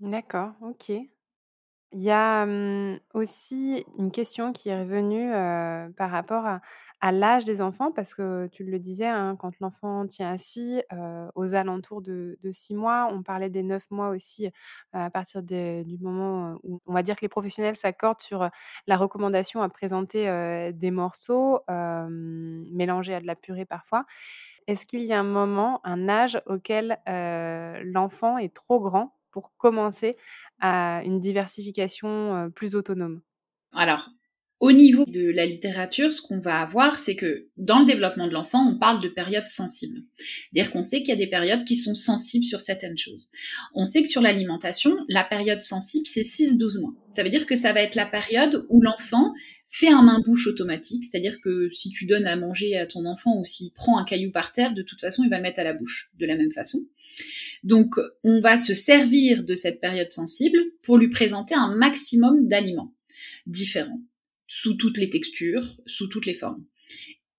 D'accord, 0.00 0.52
ok. 0.60 0.92
Il 1.96 2.02
y 2.02 2.10
a 2.10 2.44
aussi 3.14 3.84
une 3.98 4.10
question 4.10 4.52
qui 4.52 4.68
est 4.68 4.80
revenue 4.80 5.30
par 5.96 6.10
rapport 6.10 6.44
à, 6.44 6.60
l'âge 7.12 7.44
des 7.44 7.60
enfants, 7.60 7.92
parce 7.92 8.14
que 8.14 8.48
tu 8.50 8.64
le 8.64 8.78
disais, 8.78 9.06
hein, 9.06 9.36
quand 9.38 9.52
l'enfant 9.60 10.06
tient 10.06 10.32
assis, 10.32 10.82
aux 11.36 11.54
alentours 11.54 12.02
de, 12.02 12.36
six 12.52 12.74
mois, 12.74 13.08
on 13.12 13.22
parlait 13.22 13.50
des 13.50 13.62
neuf 13.62 13.88
mois 13.90 14.08
aussi, 14.08 14.48
à 14.92 15.08
partir 15.10 15.40
du 15.44 15.98
moment 16.00 16.58
où 16.64 16.80
on 16.86 16.92
va 16.92 17.04
dire 17.04 17.14
que 17.14 17.20
les 17.20 17.28
professionnels 17.28 17.76
s'accordent 17.76 18.22
sur 18.22 18.48
la 18.88 18.96
recommandation 18.96 19.62
à 19.62 19.68
présenter 19.68 20.72
des 20.74 20.90
morceaux 20.90 21.60
mélangés 21.68 23.14
à 23.14 23.20
de 23.20 23.26
la 23.26 23.36
purée 23.36 23.66
parfois. 23.66 24.04
Est-ce 24.66 24.86
qu'il 24.86 25.02
y 25.04 25.12
a 25.12 25.20
un 25.20 25.22
moment, 25.24 25.80
un 25.84 26.08
âge 26.08 26.40
auquel 26.46 26.98
l'enfant 27.06 28.38
est 28.38 28.54
trop 28.54 28.80
grand 28.80 29.18
pour 29.30 29.52
commencer 29.56 30.16
à 30.60 31.02
une 31.04 31.20
diversification 31.20 32.50
plus 32.54 32.74
autonome? 32.76 33.20
Alors, 33.72 34.08
au 34.60 34.72
niveau 34.72 35.04
de 35.06 35.30
la 35.30 35.46
littérature, 35.46 36.12
ce 36.12 36.22
qu'on 36.22 36.38
va 36.38 36.60
avoir, 36.60 36.98
c'est 36.98 37.16
que 37.16 37.48
dans 37.56 37.80
le 37.80 37.86
développement 37.86 38.28
de 38.28 38.32
l'enfant, 38.32 38.66
on 38.66 38.78
parle 38.78 39.02
de 39.02 39.08
périodes 39.08 39.48
sensibles. 39.48 40.02
C'est-à-dire 40.16 40.72
qu'on 40.72 40.82
sait 40.82 41.00
qu'il 41.00 41.08
y 41.08 41.12
a 41.12 41.16
des 41.16 41.26
périodes 41.26 41.64
qui 41.64 41.76
sont 41.76 41.94
sensibles 41.94 42.44
sur 42.44 42.60
certaines 42.60 42.96
choses. 42.96 43.30
On 43.74 43.84
sait 43.84 44.02
que 44.02 44.08
sur 44.08 44.22
l'alimentation, 44.22 44.96
la 45.08 45.24
période 45.24 45.60
sensible, 45.60 46.06
c'est 46.06 46.22
6-12 46.22 46.80
mois. 46.80 46.94
Ça 47.12 47.22
veut 47.22 47.30
dire 47.30 47.46
que 47.46 47.56
ça 47.56 47.72
va 47.72 47.82
être 47.82 47.94
la 47.94 48.06
période 48.06 48.64
où 48.70 48.80
l'enfant 48.80 49.34
fait 49.68 49.88
un 49.88 50.02
main-bouche 50.02 50.46
automatique, 50.46 51.04
c'est-à-dire 51.04 51.40
que 51.40 51.68
si 51.70 51.90
tu 51.90 52.06
donnes 52.06 52.26
à 52.26 52.36
manger 52.36 52.76
à 52.76 52.86
ton 52.86 53.06
enfant 53.06 53.36
ou 53.36 53.44
s'il 53.44 53.72
prend 53.72 53.98
un 53.98 54.04
caillou 54.04 54.30
par 54.30 54.52
terre, 54.52 54.72
de 54.72 54.82
toute 54.82 55.00
façon, 55.00 55.24
il 55.24 55.30
va 55.30 55.36
le 55.36 55.42
mettre 55.42 55.58
à 55.58 55.64
la 55.64 55.74
bouche 55.74 56.12
de 56.18 56.26
la 56.26 56.36
même 56.36 56.52
façon. 56.52 56.78
Donc, 57.64 57.96
on 58.22 58.40
va 58.40 58.56
se 58.56 58.72
servir 58.72 59.42
de 59.42 59.56
cette 59.56 59.80
période 59.80 60.12
sensible 60.12 60.58
pour 60.82 60.96
lui 60.96 61.08
présenter 61.08 61.56
un 61.56 61.74
maximum 61.74 62.46
d'aliments 62.46 62.94
différents 63.46 64.00
sous 64.46 64.74
toutes 64.74 64.98
les 64.98 65.10
textures, 65.10 65.76
sous 65.86 66.08
toutes 66.08 66.26
les 66.26 66.34
formes. 66.34 66.64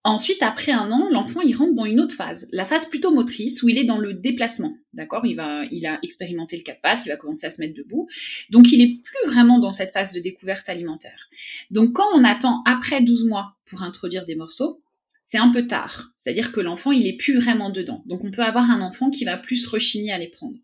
Ensuite, 0.07 0.43
après 0.43 0.71
un 0.71 0.91
an, 0.91 1.09
l'enfant 1.09 1.41
il 1.41 1.55
rentre 1.55 1.73
dans 1.73 1.85
une 1.85 1.99
autre 1.99 2.13
phase, 2.13 2.47
la 2.51 2.63
phase 2.63 2.87
plutôt 2.87 3.11
motrice 3.11 3.63
où 3.63 3.69
il 3.69 3.79
est 3.79 3.85
dans 3.85 3.97
le 3.97 4.13
déplacement. 4.13 4.77
D'accord, 4.93 5.25
il 5.25 5.35
va, 5.35 5.65
il 5.71 5.87
a 5.87 5.97
expérimenté 6.03 6.57
le 6.57 6.61
quatre 6.61 6.81
pattes, 6.81 7.01
il 7.07 7.09
va 7.09 7.17
commencer 7.17 7.47
à 7.47 7.49
se 7.49 7.59
mettre 7.59 7.73
debout. 7.73 8.07
Donc, 8.51 8.71
il 8.71 8.83
est 8.83 9.01
plus 9.01 9.31
vraiment 9.31 9.57
dans 9.57 9.73
cette 9.73 9.89
phase 9.89 10.13
de 10.13 10.19
découverte 10.19 10.69
alimentaire. 10.69 11.27
Donc, 11.71 11.93
quand 11.93 12.07
on 12.13 12.23
attend 12.23 12.61
après 12.67 13.01
12 13.01 13.25
mois 13.25 13.55
pour 13.65 13.81
introduire 13.81 14.27
des 14.27 14.35
morceaux, 14.35 14.79
c'est 15.23 15.39
un 15.39 15.51
peu 15.51 15.65
tard. 15.65 16.11
C'est-à-dire 16.17 16.51
que 16.51 16.61
l'enfant 16.61 16.91
il 16.91 17.07
est 17.07 17.17
plus 17.17 17.39
vraiment 17.39 17.71
dedans. 17.71 18.03
Donc, 18.05 18.23
on 18.23 18.29
peut 18.29 18.43
avoir 18.43 18.69
un 18.69 18.81
enfant 18.81 19.09
qui 19.09 19.25
va 19.25 19.37
plus 19.37 19.65
rechigner 19.65 20.11
à 20.11 20.19
les 20.19 20.29
prendre. 20.29 20.59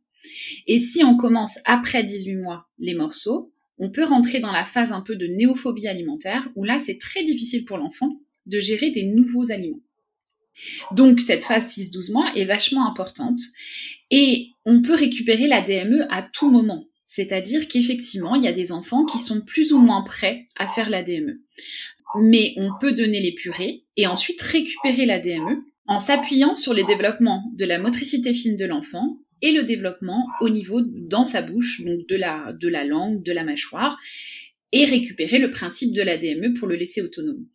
Et 0.67 0.77
si 0.77 1.03
on 1.03 1.17
commence 1.17 1.57
après 1.65 2.03
18 2.03 2.35
mois 2.35 2.67
les 2.77 2.93
morceaux, 2.93 3.51
on 3.81 3.89
peut 3.89 4.05
rentrer 4.05 4.39
dans 4.39 4.51
la 4.51 4.63
phase 4.63 4.91
un 4.91 5.01
peu 5.01 5.15
de 5.15 5.25
néophobie 5.25 5.87
alimentaire, 5.87 6.47
où 6.55 6.63
là, 6.63 6.77
c'est 6.77 6.99
très 6.99 7.23
difficile 7.23 7.65
pour 7.65 7.79
l'enfant 7.79 8.15
de 8.45 8.59
gérer 8.59 8.91
des 8.91 9.03
nouveaux 9.03 9.51
aliments. 9.51 9.81
Donc, 10.91 11.19
cette 11.19 11.43
phase 11.43 11.67
6-12 11.67 12.13
mois 12.13 12.31
est 12.35 12.45
vachement 12.45 12.87
importante 12.87 13.41
et 14.11 14.49
on 14.65 14.83
peut 14.83 14.93
récupérer 14.93 15.47
la 15.47 15.61
DME 15.61 16.05
à 16.09 16.21
tout 16.21 16.51
moment. 16.51 16.85
C'est-à-dire 17.07 17.67
qu'effectivement, 17.67 18.35
il 18.35 18.43
y 18.43 18.47
a 18.47 18.53
des 18.53 18.71
enfants 18.71 19.03
qui 19.03 19.17
sont 19.17 19.41
plus 19.41 19.73
ou 19.73 19.79
moins 19.79 20.03
prêts 20.03 20.47
à 20.57 20.67
faire 20.67 20.89
la 20.89 21.01
DME. 21.01 21.41
Mais 22.21 22.53
on 22.57 22.71
peut 22.79 22.93
donner 22.93 23.19
les 23.19 23.33
purées 23.33 23.83
et 23.97 24.05
ensuite 24.05 24.41
récupérer 24.41 25.07
la 25.07 25.19
DME 25.19 25.63
en 25.87 25.99
s'appuyant 25.99 26.55
sur 26.55 26.73
les 26.73 26.83
développements 26.83 27.51
de 27.55 27.65
la 27.65 27.79
motricité 27.79 28.33
fine 28.33 28.57
de 28.57 28.65
l'enfant 28.65 29.17
et 29.41 29.51
le 29.51 29.63
développement 29.63 30.27
au 30.39 30.49
niveau 30.49 30.81
dans 30.81 31.25
sa 31.25 31.41
bouche, 31.41 31.81
donc 31.83 32.07
de 32.07 32.15
la, 32.15 32.53
de 32.53 32.67
la 32.67 32.83
langue, 32.83 33.23
de 33.23 33.31
la 33.31 33.43
mâchoire, 33.43 33.97
et 34.71 34.85
récupérer 34.85 35.37
le 35.37 35.51
principe 35.51 35.93
de 35.93 36.01
la 36.01 36.17
DME 36.17 36.53
pour 36.53 36.67
le 36.67 36.75
laisser 36.75 37.01
autonome. 37.01 37.45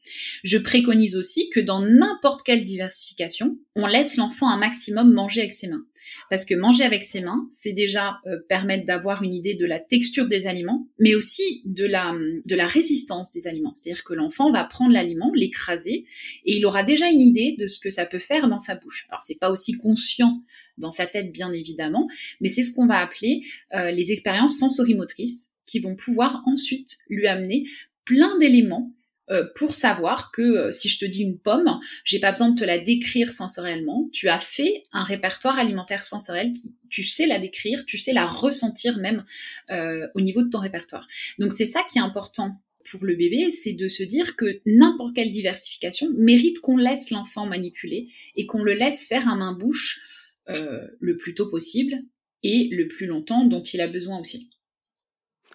Je 0.44 0.58
préconise 0.58 1.16
aussi 1.16 1.48
que 1.50 1.60
dans 1.60 1.80
n'importe 1.80 2.44
quelle 2.44 2.64
diversification, 2.64 3.58
on 3.74 3.86
laisse 3.86 4.16
l'enfant 4.16 4.48
un 4.48 4.58
maximum 4.58 5.12
manger 5.12 5.40
avec 5.40 5.52
ses 5.52 5.68
mains. 5.68 5.84
Parce 6.30 6.44
que 6.44 6.54
manger 6.54 6.84
avec 6.84 7.04
ses 7.04 7.20
mains, 7.20 7.48
c'est 7.50 7.72
déjà 7.72 8.18
euh, 8.26 8.38
permettre 8.48 8.86
d'avoir 8.86 9.22
une 9.22 9.34
idée 9.34 9.54
de 9.54 9.66
la 9.66 9.80
texture 9.80 10.28
des 10.28 10.46
aliments, 10.46 10.88
mais 11.00 11.14
aussi 11.14 11.62
de 11.64 11.84
la, 11.84 12.14
de 12.44 12.54
la 12.54 12.68
résistance 12.68 13.32
des 13.32 13.46
aliments. 13.46 13.72
C'est-à-dire 13.74 14.04
que 14.04 14.14
l'enfant 14.14 14.52
va 14.52 14.64
prendre 14.64 14.92
l'aliment, 14.92 15.32
l'écraser, 15.34 16.04
et 16.44 16.56
il 16.56 16.66
aura 16.66 16.84
déjà 16.84 17.08
une 17.08 17.20
idée 17.20 17.56
de 17.58 17.66
ce 17.66 17.78
que 17.80 17.90
ça 17.90 18.06
peut 18.06 18.18
faire 18.18 18.48
dans 18.48 18.60
sa 18.60 18.76
bouche. 18.76 19.06
Alors 19.10 19.22
c'est 19.22 19.38
pas 19.38 19.50
aussi 19.50 19.72
conscient 19.72 20.42
dans 20.78 20.90
sa 20.90 21.06
tête, 21.06 21.32
bien 21.32 21.52
évidemment, 21.52 22.06
mais 22.40 22.48
c'est 22.48 22.62
ce 22.62 22.74
qu'on 22.74 22.86
va 22.86 22.98
appeler 22.98 23.42
euh, 23.74 23.90
les 23.90 24.12
expériences 24.12 24.58
sensorimotrices 24.58 25.50
qui 25.66 25.80
vont 25.80 25.96
pouvoir 25.96 26.42
ensuite 26.46 26.98
lui 27.08 27.26
amener 27.26 27.66
plein 28.04 28.38
d'éléments 28.38 28.90
euh, 29.28 29.44
pour 29.56 29.74
savoir 29.74 30.30
que 30.30 30.42
euh, 30.42 30.72
si 30.72 30.88
je 30.88 31.00
te 31.00 31.04
dis 31.04 31.22
une 31.22 31.40
pomme, 31.40 31.80
j'ai 32.04 32.20
pas 32.20 32.30
besoin 32.30 32.50
de 32.50 32.58
te 32.58 32.64
la 32.64 32.78
décrire 32.78 33.32
sensoriellement. 33.32 34.08
Tu 34.12 34.28
as 34.28 34.38
fait 34.38 34.84
un 34.92 35.02
répertoire 35.02 35.58
alimentaire 35.58 36.04
sensoriel 36.04 36.52
qui, 36.52 36.76
tu 36.90 37.02
sais 37.02 37.26
la 37.26 37.40
décrire, 37.40 37.84
tu 37.86 37.98
sais 37.98 38.12
la 38.12 38.24
ressentir 38.24 38.98
même 38.98 39.24
euh, 39.70 40.06
au 40.14 40.20
niveau 40.20 40.44
de 40.44 40.48
ton 40.48 40.60
répertoire. 40.60 41.08
Donc 41.40 41.52
c'est 41.52 41.66
ça 41.66 41.82
qui 41.90 41.98
est 41.98 42.02
important 42.02 42.60
pour 42.88 43.04
le 43.04 43.16
bébé, 43.16 43.50
c'est 43.50 43.72
de 43.72 43.88
se 43.88 44.04
dire 44.04 44.36
que 44.36 44.60
n'importe 44.64 45.16
quelle 45.16 45.32
diversification 45.32 46.06
mérite 46.16 46.60
qu'on 46.60 46.76
laisse 46.76 47.10
l'enfant 47.10 47.46
manipuler 47.46 48.06
et 48.36 48.46
qu'on 48.46 48.62
le 48.62 48.74
laisse 48.74 49.08
faire 49.08 49.28
un 49.28 49.34
main-bouche 49.34 50.02
le 50.46 51.16
plus 51.16 51.34
tôt 51.34 51.46
possible 51.46 51.98
et 52.44 52.68
le 52.70 52.86
plus 52.86 53.06
longtemps 53.06 53.44
dont 53.44 53.64
il 53.64 53.80
a 53.80 53.88
besoin 53.88 54.20
aussi. 54.20 54.48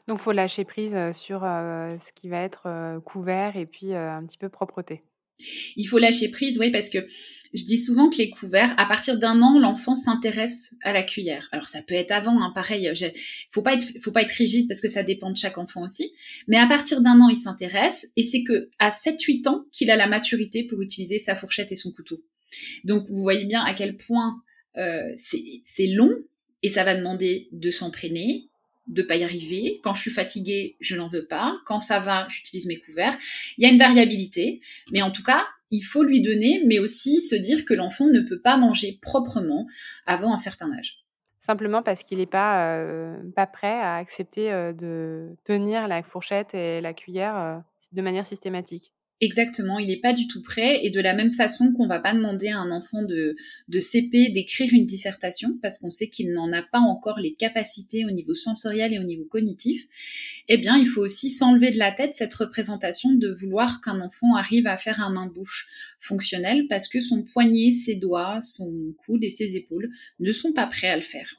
Donc, 0.07 0.19
faut 0.19 0.31
lâcher 0.31 0.65
prise 0.65 0.95
sur 1.13 1.41
ce 1.41 2.11
qui 2.13 2.29
va 2.29 2.41
être 2.41 2.99
couvert 3.05 3.57
et 3.57 3.65
puis 3.65 3.93
un 3.93 4.25
petit 4.25 4.37
peu 4.37 4.49
propreté. 4.49 5.03
Il 5.75 5.85
faut 5.85 5.97
lâcher 5.97 6.29
prise, 6.29 6.57
oui, 6.59 6.71
parce 6.71 6.89
que 6.89 6.99
je 7.53 7.65
dis 7.65 7.77
souvent 7.77 8.09
que 8.09 8.17
les 8.17 8.29
couverts, 8.29 8.73
à 8.77 8.85
partir 8.85 9.19
d'un 9.19 9.41
an, 9.41 9.59
l'enfant 9.59 9.95
s'intéresse 9.95 10.75
à 10.83 10.93
la 10.93 11.03
cuillère. 11.03 11.49
Alors 11.51 11.67
ça 11.67 11.81
peut 11.81 11.93
être 11.93 12.11
avant, 12.11 12.41
hein, 12.41 12.51
pareil. 12.55 12.91
Faut 13.51 13.61
pas 13.61 13.73
être, 13.73 13.85
faut 14.01 14.11
pas 14.11 14.21
être 14.21 14.31
rigide 14.31 14.67
parce 14.67 14.79
que 14.79 14.87
ça 14.87 15.03
dépend 15.03 15.31
de 15.31 15.37
chaque 15.37 15.57
enfant 15.57 15.83
aussi. 15.83 16.13
Mais 16.47 16.57
à 16.57 16.67
partir 16.67 17.01
d'un 17.01 17.19
an, 17.19 17.27
il 17.29 17.37
s'intéresse 17.37 18.07
et 18.15 18.23
c'est 18.23 18.43
que 18.43 18.69
à 18.79 18.89
7-8 18.89 19.49
ans 19.49 19.65
qu'il 19.71 19.89
a 19.91 19.97
la 19.97 20.07
maturité 20.07 20.65
pour 20.65 20.81
utiliser 20.81 21.19
sa 21.19 21.35
fourchette 21.35 21.71
et 21.71 21.75
son 21.75 21.91
couteau. 21.91 22.23
Donc 22.85 23.07
vous 23.07 23.21
voyez 23.21 23.45
bien 23.45 23.63
à 23.63 23.73
quel 23.73 23.97
point 23.97 24.41
euh, 24.77 25.11
c'est 25.15 25.87
long 25.87 26.11
et 26.63 26.69
ça 26.69 26.83
va 26.83 26.95
demander 26.95 27.49
de 27.51 27.71
s'entraîner, 27.71 28.47
de 28.91 29.01
pas 29.01 29.15
y 29.15 29.23
arriver. 29.23 29.79
Quand 29.83 29.95
je 29.95 30.01
suis 30.01 30.11
fatiguée, 30.11 30.75
je 30.79 30.95
n'en 30.95 31.07
veux 31.07 31.25
pas. 31.25 31.57
Quand 31.65 31.79
ça 31.79 31.99
va, 31.99 32.27
j'utilise 32.29 32.67
mes 32.67 32.77
couverts. 32.77 33.17
Il 33.57 33.63
y 33.63 33.67
a 33.67 33.71
une 33.71 33.79
variabilité, 33.79 34.61
mais 34.91 35.01
en 35.01 35.11
tout 35.11 35.23
cas, 35.23 35.45
il 35.71 35.81
faut 35.81 36.03
lui 36.03 36.21
donner, 36.21 36.61
mais 36.67 36.79
aussi 36.79 37.21
se 37.21 37.35
dire 37.35 37.65
que 37.65 37.73
l'enfant 37.73 38.05
ne 38.07 38.19
peut 38.19 38.41
pas 38.41 38.57
manger 38.57 38.99
proprement 39.01 39.67
avant 40.05 40.33
un 40.33 40.37
certain 40.37 40.71
âge. 40.73 40.97
Simplement 41.39 41.81
parce 41.81 42.03
qu'il 42.03 42.19
n'est 42.19 42.27
pas, 42.27 42.75
euh, 42.77 43.17
pas 43.35 43.47
prêt 43.47 43.79
à 43.79 43.95
accepter 43.95 44.51
euh, 44.51 44.73
de 44.73 45.29
tenir 45.43 45.87
la 45.87 46.03
fourchette 46.03 46.53
et 46.53 46.81
la 46.81 46.93
cuillère 46.93 47.35
euh, 47.35 47.57
de 47.93 48.01
manière 48.01 48.27
systématique. 48.27 48.93
Exactement, 49.23 49.77
il 49.77 49.89
n'est 49.89 49.99
pas 49.99 50.13
du 50.13 50.27
tout 50.27 50.41
prêt. 50.41 50.83
Et 50.83 50.89
de 50.89 50.99
la 50.99 51.13
même 51.13 51.31
façon 51.31 51.73
qu'on 51.73 51.85
va 51.85 51.99
pas 51.99 52.15
demander 52.15 52.47
à 52.47 52.57
un 52.57 52.71
enfant 52.71 53.03
de, 53.03 53.35
CP 53.79 54.29
d'écrire 54.29 54.73
une 54.73 54.87
dissertation, 54.87 55.59
parce 55.61 55.77
qu'on 55.77 55.91
sait 55.91 56.09
qu'il 56.09 56.33
n'en 56.33 56.51
a 56.51 56.63
pas 56.63 56.79
encore 56.79 57.19
les 57.19 57.33
capacités 57.33 58.03
au 58.03 58.09
niveau 58.09 58.33
sensoriel 58.33 58.93
et 58.93 58.99
au 58.99 59.03
niveau 59.03 59.25
cognitif, 59.25 59.85
eh 60.47 60.57
bien, 60.57 60.75
il 60.75 60.87
faut 60.87 61.01
aussi 61.01 61.29
s'enlever 61.29 61.69
de 61.69 61.77
la 61.77 61.91
tête 61.91 62.15
cette 62.15 62.33
représentation 62.33 63.11
de 63.11 63.31
vouloir 63.31 63.79
qu'un 63.81 64.01
enfant 64.01 64.35
arrive 64.35 64.65
à 64.65 64.77
faire 64.77 64.99
un 64.99 65.11
main-bouche 65.11 65.69
fonctionnel, 65.99 66.65
parce 66.67 66.87
que 66.87 66.99
son 66.99 67.21
poignet, 67.21 67.73
ses 67.73 67.95
doigts, 67.95 68.41
son 68.41 68.95
coude 69.05 69.23
et 69.23 69.29
ses 69.29 69.55
épaules 69.55 69.91
ne 70.19 70.31
sont 70.33 70.51
pas 70.51 70.65
prêts 70.65 70.89
à 70.89 70.95
le 70.95 71.03
faire. 71.03 71.35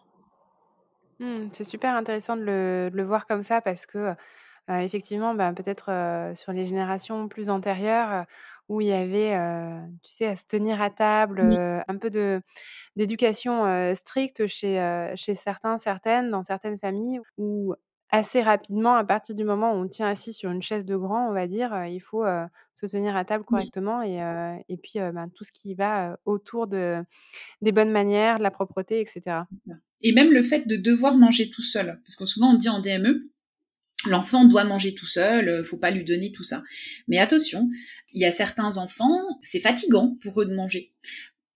Mmh, 1.18 1.48
c'est 1.50 1.64
super 1.64 1.96
intéressant 1.96 2.36
de 2.36 2.90
le, 2.92 3.02
voir 3.02 3.26
comme 3.26 3.42
ça, 3.42 3.60
parce 3.60 3.86
que 3.86 4.12
effectivement, 4.68 5.34
bah, 5.34 5.52
peut-être, 5.52 6.32
sur 6.34 6.52
les 6.52 6.66
générations 6.66 7.28
plus 7.28 7.50
antérieures, 7.50 8.26
où 8.68 8.80
il 8.80 8.86
y 8.88 8.92
avait, 8.92 9.36
tu 10.02 10.10
sais, 10.12 10.26
à 10.26 10.36
se 10.36 10.46
tenir 10.46 10.80
à 10.80 10.90
table, 10.90 11.40
un 11.40 11.96
peu 11.98 12.10
de 12.10 12.40
d'éducation, 12.96 13.94
stricte 13.94 14.46
chez, 14.46 15.12
chez 15.16 15.34
certains, 15.34 15.78
certaines, 15.78 16.30
dans 16.30 16.42
certaines 16.42 16.78
familles, 16.78 17.20
où 17.38 17.74
assez 18.10 18.42
rapidement, 18.42 18.94
à 18.94 19.04
partir 19.04 19.34
du 19.34 19.42
moment 19.42 19.72
où 19.72 19.76
on 19.76 19.88
tient 19.88 20.06
assis 20.06 20.34
sur 20.34 20.50
une 20.50 20.60
chaise 20.60 20.84
de 20.84 20.96
grand, 20.96 21.28
on 21.28 21.32
va 21.32 21.46
dire, 21.46 21.86
il 21.86 22.00
faut, 22.00 22.24
se 22.74 22.86
tenir 22.86 23.16
à 23.16 23.24
table 23.24 23.44
correctement 23.44 24.02
et 24.02 24.18
et 24.68 24.76
puis, 24.76 24.98
ben, 24.98 25.28
tout 25.34 25.44
ce 25.44 25.52
qui 25.52 25.74
va, 25.74 26.18
autour 26.24 26.66
de 26.66 27.02
des 27.62 27.72
bonnes 27.72 27.90
manières, 27.90 28.38
de 28.38 28.42
la 28.42 28.50
propreté 28.50 29.00
etc. 29.00 29.40
Et 30.02 30.12
même 30.12 30.32
le 30.32 30.42
fait 30.42 30.66
de 30.66 30.76
devoir 30.76 31.14
manger 31.14 31.50
tout 31.50 31.62
seul, 31.62 32.00
parce 32.04 32.16
que 32.16 32.26
souvent 32.26 32.54
on 32.54 32.56
dit 32.56 32.68
en 32.68 32.80
DME 32.80 33.30
L'enfant 34.06 34.44
doit 34.44 34.64
manger 34.64 34.94
tout 34.94 35.06
seul, 35.06 35.48
euh, 35.48 35.64
faut 35.64 35.78
pas 35.78 35.90
lui 35.90 36.04
donner 36.04 36.32
tout 36.32 36.42
ça. 36.42 36.62
Mais 37.08 37.18
attention, 37.18 37.68
il 38.12 38.20
y 38.20 38.24
a 38.24 38.32
certains 38.32 38.78
enfants, 38.78 39.20
c'est 39.42 39.60
fatigant 39.60 40.16
pour 40.22 40.40
eux 40.40 40.46
de 40.46 40.54
manger. 40.54 40.92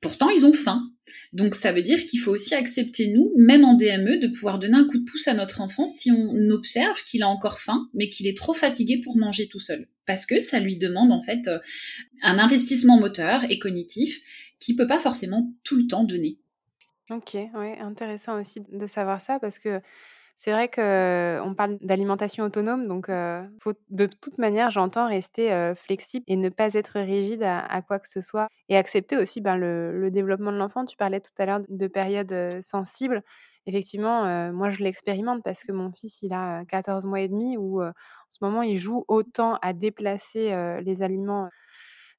Pourtant, 0.00 0.31
ils 0.31 0.47
ont 0.47 0.53
faim. 0.53 0.91
Donc 1.33 1.55
ça 1.55 1.73
veut 1.73 1.83
dire 1.83 2.05
qu'il 2.05 2.21
faut 2.21 2.31
aussi 2.31 2.55
accepter, 2.55 3.12
nous, 3.12 3.33
même 3.37 3.65
en 3.65 3.75
DME, 3.75 4.21
de 4.21 4.29
pouvoir 4.29 4.59
donner 4.59 4.76
un 4.76 4.87
coup 4.87 4.99
de 4.99 5.05
pouce 5.05 5.29
à 5.29 5.35
notre 5.35 5.61
enfant 5.61 5.88
si 5.88 6.11
on 6.11 6.50
observe 6.50 7.03
qu'il 7.05 7.23
a 7.23 7.29
encore 7.29 7.61
faim, 7.61 7.88
mais 7.95 8.09
qu'il 8.09 8.26
est 8.26 8.37
trop 8.37 8.55
fatigué 8.55 9.00
pour 9.03 9.17
manger 9.17 9.49
tout 9.49 9.61
seul. 9.61 9.88
Parce 10.07 10.26
que 10.26 10.41
ça 10.41 10.61
lui 10.61 10.79
demande 10.79 11.12
en 11.12 11.21
fait 11.21 11.49
euh, 11.49 11.59
un 12.23 12.38
investissement 12.38 12.99
moteur 12.99 13.45
et 13.50 13.59
cognitif 13.59 14.21
qui 14.61 14.76
peut 14.76 14.87
pas 14.87 15.00
forcément 15.00 15.53
tout 15.65 15.76
le 15.76 15.87
temps 15.87 16.05
donner. 16.05 16.38
Ok, 17.11 17.35
ouais, 17.35 17.79
intéressant 17.81 18.41
aussi 18.41 18.61
de 18.73 18.87
savoir 18.87 19.21
ça 19.21 19.38
parce 19.38 19.59
que 19.59 19.81
C'est 20.38 20.52
vrai 20.52 20.69
qu'on 20.69 21.55
parle 21.55 21.78
d'alimentation 21.81 22.45
autonome, 22.45 22.87
donc 22.87 23.09
de 23.09 24.07
toute 24.07 24.38
manière, 24.38 24.71
j'entends, 24.71 25.09
rester 25.09 25.73
flexible 25.76 26.25
et 26.28 26.37
ne 26.37 26.50
pas 26.50 26.75
être 26.75 27.00
rigide 27.00 27.43
à, 27.43 27.83
quoi 27.83 27.99
que 27.99 28.09
ce 28.09 28.21
soit 28.21 28.49
et 28.69 28.76
accepter 28.76 29.16
aussi 29.16 29.40
ben, 29.40 29.57
le, 29.57 30.11
développement 30.11 30.52
de 30.52 30.59
l'enfant. 30.59 30.85
Tu 30.85 30.97
parlais 30.97 31.21
tout 31.21 31.33
à 31.38 31.47
l'heure 31.47 31.61
de 31.69 31.87
périodes 31.87 32.61
sensibles. 32.61 33.23
Effectivement, 33.66 34.52
moi 34.52 34.69
je 34.69 34.83
l'expérimente 34.83 35.43
parce 35.43 35.64
que 35.64 35.73
mon 35.73 35.90
fils, 35.90 36.23
il 36.23 36.33
a 36.35 36.64
14 36.66 37.07
mois 37.07 37.21
et 37.21 37.28
demi 37.28 37.57
où 37.57 37.83
en 37.83 37.93
ce 38.28 38.38
moment, 38.43 38.62
il 38.62 38.76
joue 38.76 39.05
autant 39.09 39.59
à 39.62 39.73
déplacer 39.73 40.55
les 40.85 41.02
aliments 41.02 41.49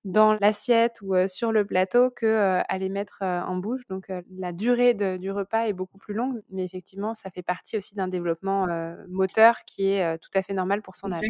dans 0.08 0.38
l'assiette 0.42 1.00
ou 1.02 1.14
sur 1.28 1.52
le 1.52 1.66
plateau 1.66 2.10
que 2.10 2.62
à 2.68 2.78
les 2.78 2.90
mettre 2.90 3.22
en 3.22 3.58
bouche. 3.58 3.82
Donc 3.90 4.08
la 4.38 4.52
durée 4.54 4.94
du 4.94 5.32
repas 5.32 5.68
est 5.68 5.74
beaucoup 5.74 5.98
plus 5.98 6.14
longue, 6.14 6.42
mais 6.50 6.64
effectivement, 6.64 7.14
ça 7.14 7.30
fait 7.30 7.44
partie 7.44 7.78
aussi 7.78 7.94
d'un 7.94 8.08
développement 8.08 8.68
moteur 9.10 9.58
qui 9.66 9.88
est 9.88 10.18
tout 10.20 10.30
à 10.34 10.42
fait 10.42 10.54
normal 10.54 10.82
pour 10.82 10.96
son 10.96 11.12
âge. 11.12 11.26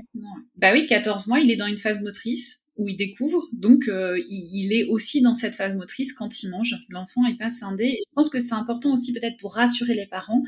Bah 0.56 0.72
oui, 0.72 0.86
14 0.88 1.28
mois, 1.28 1.40
il 1.40 1.52
est 1.52 1.56
dans 1.56 1.68
une 1.68 1.78
phase 1.78 2.02
motrice 2.02 2.64
où 2.78 2.88
il 2.88 2.96
découvre. 2.96 3.48
Donc, 3.54 3.88
euh, 3.88 4.22
il, 4.30 4.74
est 4.74 4.86
aussi 4.86 5.22
dans 5.22 5.36
cette 5.36 5.56
phase 5.56 5.76
motrice 5.76 6.14
quand 6.14 6.44
il 6.44 6.50
mange. 6.50 6.76
L'enfant 6.90 7.26
est 7.26 7.38
pas 7.38 7.50
scindé. 7.50 7.86
Et 7.86 8.04
je 8.08 8.14
pense 8.14 8.30
que 8.30 8.40
c'est 8.40 8.54
important 8.54 8.94
aussi 8.94 9.14
peut-être 9.14 9.38
pour 9.38 9.56
rassurer 9.56 9.96
les 9.96 10.06
parents 10.06 10.44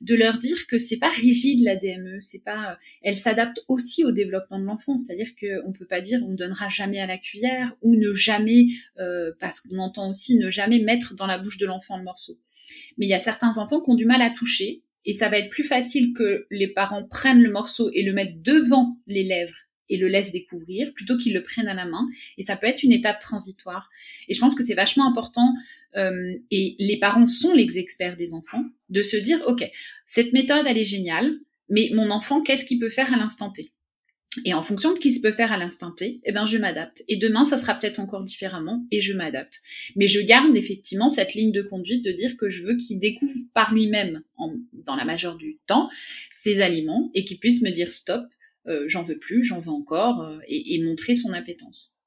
de 0.00 0.14
leur 0.14 0.38
dire 0.38 0.66
que 0.66 0.78
c'est 0.78 0.98
pas 0.98 1.10
rigide 1.10 1.62
la 1.62 1.76
DME. 1.76 2.20
C'est 2.20 2.42
pas, 2.42 2.72
euh, 2.72 2.76
elle 3.02 3.16
s'adapte 3.16 3.64
aussi 3.68 4.04
au 4.04 4.12
développement 4.12 4.58
de 4.58 4.64
l'enfant. 4.64 4.96
C'est-à-dire 4.96 5.28
qu'on 5.38 5.72
peut 5.72 5.86
pas 5.86 6.00
dire 6.00 6.20
on 6.24 6.30
ne 6.30 6.36
donnera 6.36 6.68
jamais 6.68 7.00
à 7.00 7.06
la 7.06 7.18
cuillère 7.18 7.74
ou 7.82 7.96
ne 7.96 8.14
jamais, 8.14 8.66
euh, 8.98 9.32
parce 9.40 9.60
qu'on 9.60 9.78
entend 9.78 10.10
aussi 10.10 10.36
ne 10.38 10.50
jamais 10.50 10.80
mettre 10.80 11.14
dans 11.14 11.26
la 11.26 11.38
bouche 11.38 11.58
de 11.58 11.66
l'enfant 11.66 11.98
le 11.98 12.04
morceau. 12.04 12.34
Mais 12.96 13.06
il 13.06 13.10
y 13.10 13.14
a 13.14 13.20
certains 13.20 13.58
enfants 13.58 13.80
qui 13.80 13.90
ont 13.90 13.94
du 13.94 14.06
mal 14.06 14.22
à 14.22 14.30
toucher. 14.30 14.82
Et 15.06 15.12
ça 15.12 15.28
va 15.28 15.38
être 15.38 15.50
plus 15.50 15.64
facile 15.64 16.14
que 16.14 16.46
les 16.50 16.68
parents 16.68 17.04
prennent 17.04 17.42
le 17.42 17.52
morceau 17.52 17.90
et 17.92 18.02
le 18.02 18.14
mettent 18.14 18.40
devant 18.40 18.96
les 19.06 19.22
lèvres 19.22 19.63
et 19.88 19.96
le 19.96 20.08
laisse 20.08 20.32
découvrir 20.32 20.92
plutôt 20.94 21.16
qu'ils 21.16 21.34
le 21.34 21.42
prennent 21.42 21.68
à 21.68 21.74
la 21.74 21.86
main. 21.86 22.06
Et 22.38 22.42
ça 22.42 22.56
peut 22.56 22.66
être 22.66 22.82
une 22.82 22.92
étape 22.92 23.20
transitoire. 23.20 23.90
Et 24.28 24.34
je 24.34 24.40
pense 24.40 24.54
que 24.54 24.62
c'est 24.62 24.74
vachement 24.74 25.08
important, 25.08 25.54
euh, 25.96 26.34
et 26.50 26.76
les 26.78 26.98
parents 26.98 27.26
sont 27.26 27.52
les 27.52 27.78
experts 27.78 28.16
des 28.16 28.34
enfants, 28.34 28.64
de 28.90 29.02
se 29.02 29.16
dire, 29.16 29.42
OK, 29.46 29.68
cette 30.06 30.32
méthode, 30.32 30.66
elle 30.66 30.78
est 30.78 30.84
géniale, 30.84 31.38
mais 31.68 31.90
mon 31.94 32.10
enfant, 32.10 32.42
qu'est-ce 32.42 32.64
qu'il 32.64 32.78
peut 32.78 32.90
faire 32.90 33.12
à 33.12 33.16
l'instant 33.16 33.50
T? 33.50 33.72
Et 34.44 34.52
en 34.52 34.62
fonction 34.62 34.90
de 34.90 34.96
ce 34.96 35.00
qu'il 35.00 35.20
peut 35.20 35.32
faire 35.32 35.52
à 35.52 35.56
l'instant 35.56 35.92
T, 35.92 36.20
eh 36.24 36.32
ben 36.32 36.46
je 36.46 36.58
m'adapte. 36.58 37.04
Et 37.06 37.16
demain, 37.16 37.44
ça 37.44 37.56
sera 37.56 37.74
peut-être 37.74 38.00
encore 38.00 38.24
différemment 38.24 38.84
et 38.90 39.00
je 39.00 39.12
m'adapte. 39.12 39.60
Mais 39.94 40.08
je 40.08 40.20
garde 40.20 40.56
effectivement 40.56 41.08
cette 41.08 41.34
ligne 41.34 41.52
de 41.52 41.62
conduite 41.62 42.04
de 42.04 42.10
dire 42.10 42.36
que 42.36 42.48
je 42.48 42.64
veux 42.64 42.76
qu'il 42.76 42.98
découvre 42.98 43.34
par 43.54 43.72
lui-même, 43.72 44.22
dans 44.72 44.96
la 44.96 45.04
majeure 45.04 45.36
du 45.36 45.58
temps, 45.66 45.88
ses 46.32 46.60
aliments 46.60 47.10
et 47.14 47.24
qu'il 47.24 47.38
puisse 47.38 47.62
me 47.62 47.70
dire 47.70 47.92
stop, 47.92 48.24
euh, 48.66 48.84
j'en 48.88 49.02
veux 49.02 49.18
plus, 49.18 49.44
j'en 49.44 49.60
veux 49.60 49.70
encore, 49.70 50.22
euh, 50.22 50.38
et, 50.46 50.82
montrer 50.82 51.14
son 51.14 51.32
appétence. 51.32 52.02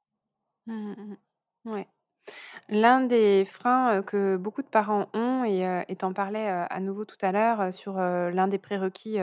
Mmh, 0.66 0.74
mmh, 0.74 1.18
mmh. 1.66 1.72
ouais. 1.72 1.88
L'un 2.68 3.02
des 3.06 3.46
freins 3.46 4.02
que 4.02 4.36
beaucoup 4.36 4.62
de 4.62 4.68
parents 4.68 5.10
ont, 5.14 5.46
et 5.46 5.62
et 5.88 5.96
tu 5.96 6.04
en 6.04 6.12
parlais 6.12 6.46
à 6.46 6.80
nouveau 6.82 7.06
tout 7.06 7.16
à 7.22 7.32
l'heure, 7.32 7.74
sur 7.74 7.94
l'un 7.94 8.50
des 8.50 8.58
prérequis 8.58 9.16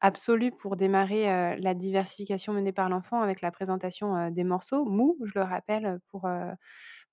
absolus 0.00 0.52
pour 0.52 0.76
démarrer 0.76 1.56
la 1.58 1.74
diversification 1.74 2.52
menée 2.52 2.70
par 2.70 2.88
l'enfant 2.88 3.22
avec 3.22 3.40
la 3.40 3.50
présentation 3.50 4.30
des 4.30 4.44
morceaux 4.44 4.84
mous, 4.84 5.18
je 5.24 5.32
le 5.34 5.44
rappelle, 5.44 5.98
pour 6.12 6.28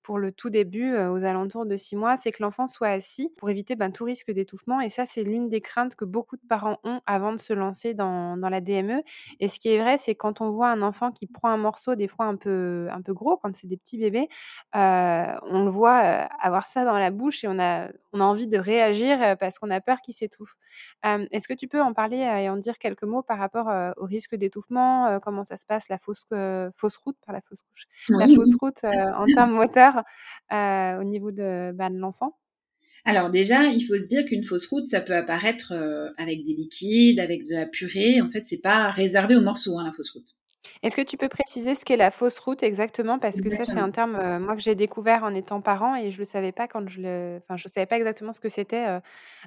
pour 0.06 0.20
le 0.20 0.30
tout 0.30 0.50
début, 0.50 0.96
aux 0.96 1.24
alentours 1.24 1.66
de 1.66 1.76
six 1.76 1.96
mois, 1.96 2.16
c'est 2.16 2.30
que 2.30 2.40
l'enfant 2.40 2.68
soit 2.68 2.90
assis 2.90 3.28
pour 3.38 3.50
éviter 3.50 3.74
ben, 3.74 3.90
tout 3.90 4.04
risque 4.04 4.30
d'étouffement. 4.30 4.80
Et 4.80 4.88
ça, 4.88 5.04
c'est 5.04 5.24
l'une 5.24 5.48
des 5.48 5.60
craintes 5.60 5.96
que 5.96 6.04
beaucoup 6.04 6.36
de 6.36 6.46
parents 6.48 6.78
ont 6.84 7.00
avant 7.06 7.32
de 7.32 7.38
se 7.38 7.52
lancer 7.52 7.92
dans, 7.92 8.36
dans 8.36 8.48
la 8.48 8.60
DME. 8.60 9.02
Et 9.40 9.48
ce 9.48 9.58
qui 9.58 9.68
est 9.68 9.80
vrai, 9.80 9.98
c'est 9.98 10.14
quand 10.14 10.40
on 10.40 10.50
voit 10.50 10.68
un 10.68 10.80
enfant 10.82 11.10
qui 11.10 11.26
prend 11.26 11.48
un 11.48 11.56
morceau, 11.56 11.96
des 11.96 12.06
fois 12.06 12.26
un 12.26 12.36
peu, 12.36 12.86
un 12.92 13.02
peu 13.02 13.14
gros, 13.14 13.36
quand 13.36 13.56
c'est 13.56 13.66
des 13.66 13.76
petits 13.76 13.98
bébés, 13.98 14.28
on 14.74 15.64
le 15.64 15.70
voit 15.70 15.96
avoir 15.96 16.66
ça 16.66 16.84
dans 16.84 16.98
la 16.98 17.10
bouche 17.10 17.42
et 17.42 17.48
on 17.48 17.58
a, 17.58 17.88
on 18.12 18.20
a 18.20 18.24
envie 18.24 18.46
de 18.46 18.58
réagir 18.58 19.36
parce 19.40 19.58
qu'on 19.58 19.70
a 19.70 19.80
peur 19.80 20.00
qu'il 20.02 20.14
s'étouffe. 20.14 20.54
Est-ce 21.02 21.48
que 21.48 21.54
tu 21.54 21.66
peux 21.66 21.82
en 21.82 21.94
parler 21.94 22.18
et 22.18 22.48
en 22.48 22.56
dire 22.56 22.78
quelques 22.78 23.02
mots 23.02 23.22
par 23.22 23.38
rapport 23.38 23.72
au 23.96 24.04
risque 24.04 24.36
d'étouffement 24.36 25.18
Comment 25.20 25.42
ça 25.42 25.56
se 25.56 25.66
passe, 25.66 25.88
la 25.88 25.98
fausse, 25.98 26.26
fausse 26.76 26.96
route, 26.98 27.16
par 27.26 27.34
la 27.34 27.40
fausse 27.40 27.62
couche, 27.62 27.86
la 28.10 28.28
fausse 28.28 28.54
route 28.60 28.84
en 28.84 29.24
termes 29.34 29.50
moteurs 29.50 29.95
au 30.50 31.04
niveau 31.04 31.30
de, 31.30 31.72
bah, 31.72 31.90
de 31.90 31.96
l'enfant? 31.96 32.36
Alors 33.04 33.30
déjà, 33.30 33.66
il 33.66 33.82
faut 33.82 33.98
se 33.98 34.08
dire 34.08 34.24
qu'une 34.24 34.42
fausse 34.42 34.66
route, 34.66 34.86
ça 34.86 35.00
peut 35.00 35.14
apparaître 35.14 35.72
avec 36.18 36.44
des 36.44 36.54
liquides, 36.54 37.20
avec 37.20 37.46
de 37.46 37.54
la 37.54 37.66
purée. 37.66 38.20
En 38.20 38.28
fait, 38.28 38.44
c'est 38.46 38.60
pas 38.60 38.90
réservé 38.90 39.36
aux 39.36 39.42
morceaux, 39.42 39.78
hein, 39.78 39.84
la 39.84 39.92
fausse 39.92 40.10
route. 40.10 40.28
Est-ce 40.82 40.96
que 40.96 41.02
tu 41.02 41.16
peux 41.16 41.28
préciser 41.28 41.76
ce 41.76 41.84
qu'est 41.84 41.96
la 41.96 42.10
fausse 42.10 42.40
route 42.40 42.64
exactement? 42.64 43.20
Parce 43.20 43.40
que 43.40 43.48
ça, 43.50 43.62
c'est 43.62 43.78
un 43.78 43.92
terme 43.92 44.16
euh, 44.16 44.40
moi 44.40 44.56
que 44.56 44.62
j'ai 44.62 44.74
découvert 44.74 45.22
en 45.22 45.32
étant 45.32 45.60
parent 45.60 45.94
et 45.94 46.10
je 46.10 46.18
le 46.18 46.24
savais 46.24 46.50
pas 46.50 46.66
quand 46.66 46.88
je 46.88 47.00
le, 47.00 47.38
enfin, 47.44 47.56
je 47.56 47.68
savais 47.68 47.86
pas 47.86 47.96
exactement 47.96 48.32
ce 48.32 48.40
que 48.40 48.48
c'était 48.48 48.84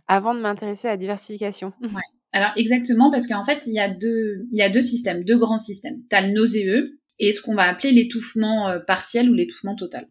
avant 0.07 0.33
de 0.33 0.39
m'intéresser 0.39 0.87
à 0.87 0.91
la 0.91 0.97
diversification. 0.97 1.73
Ouais. 1.81 2.01
Alors 2.31 2.51
exactement 2.55 3.11
parce 3.11 3.27
qu'en 3.27 3.43
fait, 3.43 3.63
il 3.65 3.73
y 3.73 3.79
a 3.79 3.89
deux, 3.89 4.47
il 4.53 4.57
y 4.57 4.61
a 4.61 4.69
deux 4.69 4.81
systèmes, 4.81 5.25
deux 5.25 5.37
grands 5.37 5.57
systèmes. 5.57 5.97
Tu 6.09 6.15
as 6.15 6.21
le 6.21 6.31
nauséeux 6.31 6.97
et 7.19 7.33
ce 7.33 7.41
qu'on 7.41 7.55
va 7.55 7.63
appeler 7.63 7.91
l'étouffement 7.91 8.79
partiel 8.87 9.29
ou 9.29 9.33
l'étouffement 9.33 9.75
total. 9.75 10.07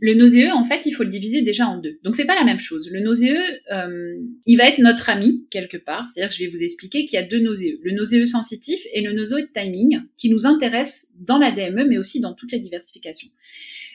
Le 0.00 0.14
nauséeux, 0.14 0.52
en 0.52 0.64
fait, 0.64 0.86
il 0.86 0.92
faut 0.92 1.02
le 1.02 1.08
diviser 1.08 1.42
déjà 1.42 1.66
en 1.66 1.78
deux. 1.78 1.98
Donc 2.04 2.14
c'est 2.14 2.24
pas 2.24 2.36
la 2.36 2.44
même 2.44 2.60
chose. 2.60 2.88
Le 2.90 3.00
nauséeux, 3.00 3.42
euh, 3.72 4.14
il 4.46 4.56
va 4.56 4.68
être 4.68 4.78
notre 4.78 5.10
ami 5.10 5.46
quelque 5.50 5.76
part. 5.76 6.06
C'est-à-dire 6.08 6.32
je 6.32 6.44
vais 6.44 6.48
vous 6.48 6.62
expliquer 6.62 7.04
qu'il 7.04 7.18
y 7.18 7.22
a 7.22 7.26
deux 7.26 7.40
nauséeux. 7.40 7.80
Le 7.82 7.92
nauséeux 7.92 8.26
sensitif 8.26 8.80
et 8.92 9.02
le 9.02 9.12
nauséeux 9.12 9.48
timing, 9.52 10.02
qui 10.16 10.30
nous 10.30 10.46
intéressent 10.46 11.12
dans 11.18 11.38
la 11.38 11.50
DME, 11.50 11.86
mais 11.88 11.98
aussi 11.98 12.20
dans 12.20 12.32
toutes 12.32 12.52
les 12.52 12.60
diversifications. 12.60 13.28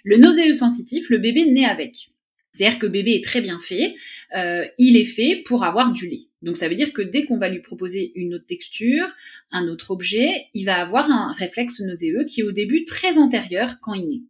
Le 0.04 0.18
nauséeux 0.18 0.54
sensitif, 0.54 1.10
le 1.10 1.20
bébé 1.20 1.46
naît 1.46 1.66
avec. 1.66 2.10
C'est-à-dire 2.54 2.80
que 2.80 2.86
bébé 2.86 3.13
est 3.13 3.24
très 3.24 3.42
bien 3.42 3.60
fait. 3.60 3.96
Euh, 4.36 4.66
il 4.78 4.98
est 4.98 5.06
fait 5.06 5.42
pour 5.46 5.63
avoir 5.63 5.92
du 5.92 6.08
lait. 6.08 6.28
Donc 6.42 6.58
ça 6.58 6.68
veut 6.68 6.76
dire 6.76 6.92
que 6.92 7.02
dès 7.02 7.24
qu'on 7.24 7.38
va 7.38 7.50
lui 7.50 7.62
proposer 7.62 8.12
une 8.16 8.36
autre 8.36 8.46
texture, 8.46 9.08
un 9.52 9.68
autre 9.70 9.92
objet, 9.92 10.48
il 10.54 10.66
va 10.66 10.82
avoir 10.82 11.10
un 11.10 11.34
réflexe 11.34 11.80
nauséeux 11.80 12.26
qui 12.26 12.42
est 12.42 12.44
au 12.44 12.52
début 12.52 12.84
très 12.84 13.18
antérieur 13.18 13.80
quand 13.82 13.94
il 13.94 14.08
naît. 14.08 14.22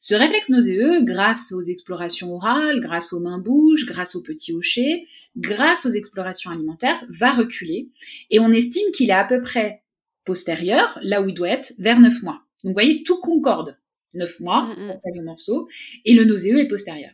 Ce 0.00 0.14
réflexe 0.14 0.48
nauséeux, 0.48 1.02
grâce 1.04 1.52
aux 1.52 1.62
explorations 1.62 2.34
orales, 2.34 2.80
grâce 2.80 3.12
aux 3.12 3.20
mains-bouches, 3.20 3.86
grâce 3.86 4.16
aux 4.16 4.22
petits 4.22 4.52
hochets, 4.52 5.06
grâce 5.36 5.86
aux 5.86 5.90
explorations 5.90 6.50
alimentaires, 6.50 7.04
va 7.08 7.32
reculer 7.32 7.88
et 8.30 8.40
on 8.40 8.50
estime 8.50 8.90
qu'il 8.92 9.10
est 9.10 9.14
à 9.14 9.24
peu 9.24 9.42
près 9.42 9.82
postérieur, 10.24 10.98
là 11.02 11.22
où 11.22 11.28
il 11.28 11.34
doit 11.34 11.50
être, 11.50 11.72
vers 11.78 12.00
9 12.00 12.22
mois. 12.22 12.42
Donc 12.62 12.70
vous 12.70 12.74
voyez, 12.74 13.02
tout 13.02 13.20
concorde. 13.20 13.76
9 14.14 14.40
mois, 14.40 14.62
mm, 14.62 14.84
mm. 14.84 14.88
passage 14.88 15.18
au 15.18 15.22
morceau, 15.22 15.68
et 16.04 16.14
le 16.14 16.24
nauséeux 16.24 16.58
est 16.60 16.68
postérieur. 16.68 17.12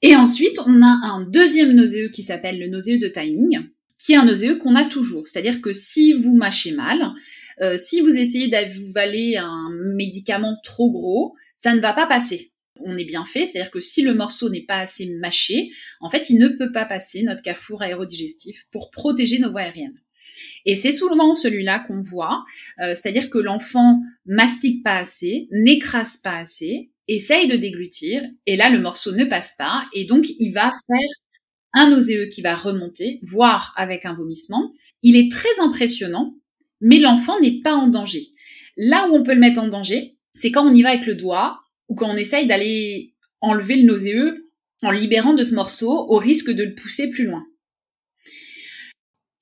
Et 0.00 0.16
ensuite, 0.16 0.58
on 0.66 0.82
a 0.82 1.00
un 1.04 1.24
deuxième 1.24 1.72
nauséeux 1.72 2.08
qui 2.08 2.22
s'appelle 2.22 2.58
le 2.58 2.68
nauséeux 2.68 2.98
de 2.98 3.08
timing, 3.08 3.68
qui 3.98 4.12
est 4.12 4.16
un 4.16 4.24
nauséeux 4.24 4.56
qu'on 4.56 4.74
a 4.74 4.84
toujours. 4.84 5.28
C'est-à-dire 5.28 5.60
que 5.60 5.72
si 5.72 6.12
vous 6.12 6.34
mâchez 6.34 6.72
mal, 6.72 7.12
euh, 7.62 7.76
si 7.76 8.00
vous 8.00 8.10
essayez 8.10 8.48
d'avaler 8.48 9.36
un 9.36 9.70
médicament 9.96 10.58
trop 10.64 10.90
gros, 10.90 11.34
ça 11.56 11.74
ne 11.74 11.80
va 11.80 11.92
pas 11.92 12.06
passer. 12.06 12.52
On 12.76 12.96
est 12.96 13.04
bien 13.04 13.24
fait, 13.24 13.46
c'est-à-dire 13.46 13.70
que 13.70 13.80
si 13.80 14.02
le 14.02 14.14
morceau 14.14 14.48
n'est 14.50 14.64
pas 14.64 14.78
assez 14.78 15.06
mâché, 15.20 15.70
en 16.00 16.10
fait, 16.10 16.30
il 16.30 16.38
ne 16.38 16.48
peut 16.48 16.72
pas 16.72 16.84
passer 16.84 17.22
notre 17.22 17.42
carrefour 17.42 17.82
aérodigestif 17.82 18.66
pour 18.72 18.90
protéger 18.90 19.38
nos 19.38 19.52
voies 19.52 19.60
aériennes. 19.60 20.00
Et 20.64 20.76
c'est 20.76 20.92
souvent 20.92 21.34
celui-là 21.34 21.84
qu'on 21.86 22.00
voit, 22.00 22.44
euh, 22.80 22.94
c'est-à-dire 22.94 23.30
que 23.30 23.38
l'enfant 23.38 24.00
mastique 24.26 24.82
pas 24.82 24.96
assez, 24.96 25.48
n'écrase 25.52 26.16
pas 26.16 26.38
assez, 26.38 26.90
essaye 27.06 27.48
de 27.48 27.56
déglutir, 27.56 28.22
et 28.46 28.56
là 28.56 28.70
le 28.70 28.80
morceau 28.80 29.12
ne 29.12 29.24
passe 29.24 29.54
pas, 29.58 29.84
et 29.92 30.04
donc 30.04 30.26
il 30.38 30.52
va 30.52 30.70
faire 30.70 31.10
un 31.74 31.90
nauséeux 31.90 32.26
qui 32.26 32.42
va 32.42 32.54
remonter, 32.54 33.20
voire 33.22 33.72
avec 33.76 34.04
un 34.04 34.14
vomissement. 34.14 34.72
Il 35.02 35.16
est 35.16 35.30
très 35.30 35.60
impressionnant, 35.60 36.34
mais 36.82 36.98
l'enfant 36.98 37.40
n'est 37.40 37.60
pas 37.60 37.74
en 37.74 37.86
danger. 37.86 38.28
Là 38.76 39.08
où 39.08 39.14
on 39.14 39.22
peut 39.22 39.34
le 39.34 39.40
mettre 39.40 39.62
en 39.62 39.68
danger, 39.68 40.18
c'est 40.34 40.50
quand 40.50 40.66
on 40.66 40.74
y 40.74 40.82
va 40.82 40.90
avec 40.90 41.06
le 41.06 41.14
doigt 41.14 41.60
ou 41.88 41.94
quand 41.94 42.10
on 42.10 42.16
essaye 42.16 42.46
d'aller 42.46 43.14
enlever 43.40 43.76
le 43.76 43.84
nauséeux 43.84 44.50
en 44.82 44.90
libérant 44.90 45.32
de 45.32 45.44
ce 45.44 45.54
morceau 45.54 45.90
au 45.90 46.18
risque 46.18 46.50
de 46.50 46.64
le 46.64 46.74
pousser 46.74 47.08
plus 47.08 47.24
loin. 47.24 47.44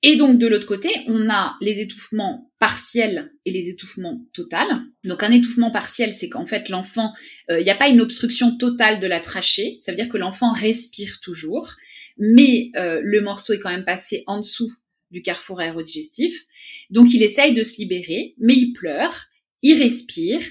Et 0.03 0.15
donc 0.15 0.39
de 0.39 0.47
l'autre 0.47 0.67
côté, 0.67 0.89
on 1.07 1.29
a 1.29 1.57
les 1.61 1.79
étouffements 1.79 2.51
partiels 2.59 3.31
et 3.45 3.51
les 3.51 3.69
étouffements 3.69 4.25
totals. 4.33 4.81
Donc 5.03 5.21
un 5.23 5.31
étouffement 5.31 5.71
partiel, 5.71 6.13
c'est 6.13 6.29
qu'en 6.29 6.45
fait 6.45 6.69
l'enfant, 6.69 7.13
euh, 7.49 7.59
il 7.59 7.63
n'y 7.63 7.69
a 7.69 7.75
pas 7.75 7.87
une 7.87 8.01
obstruction 8.01 8.57
totale 8.57 8.99
de 8.99 9.07
la 9.07 9.19
trachée, 9.19 9.77
ça 9.81 9.91
veut 9.91 9.95
dire 9.95 10.09
que 10.09 10.17
l'enfant 10.17 10.53
respire 10.53 11.19
toujours, 11.21 11.75
mais 12.17 12.71
euh, 12.75 12.99
le 13.03 13.21
morceau 13.21 13.53
est 13.53 13.59
quand 13.59 13.69
même 13.69 13.85
passé 13.85 14.23
en 14.27 14.39
dessous 14.39 14.71
du 15.11 15.21
carrefour 15.21 15.59
aérodigestif. 15.59 16.45
Donc 16.89 17.13
il 17.13 17.21
essaye 17.23 17.53
de 17.53 17.63
se 17.63 17.77
libérer, 17.77 18.35
mais 18.37 18.55
il 18.55 18.73
pleure 18.73 19.31
il 19.61 19.81
respire. 19.81 20.41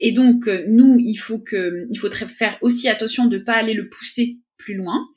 Et 0.00 0.12
donc, 0.12 0.48
euh, 0.48 0.64
nous, 0.68 0.98
il 0.98 1.16
faut 1.16 1.38
que, 1.38 1.86
il 1.90 1.98
faut 1.98 2.10
faire 2.10 2.58
aussi 2.60 2.88
attention 2.88 3.26
de 3.26 3.38
ne 3.38 3.42
pas 3.42 3.54
aller 3.54 3.74
le 3.74 3.88
pousser 3.88 4.38
plus 4.56 4.74
loin. 4.74 5.08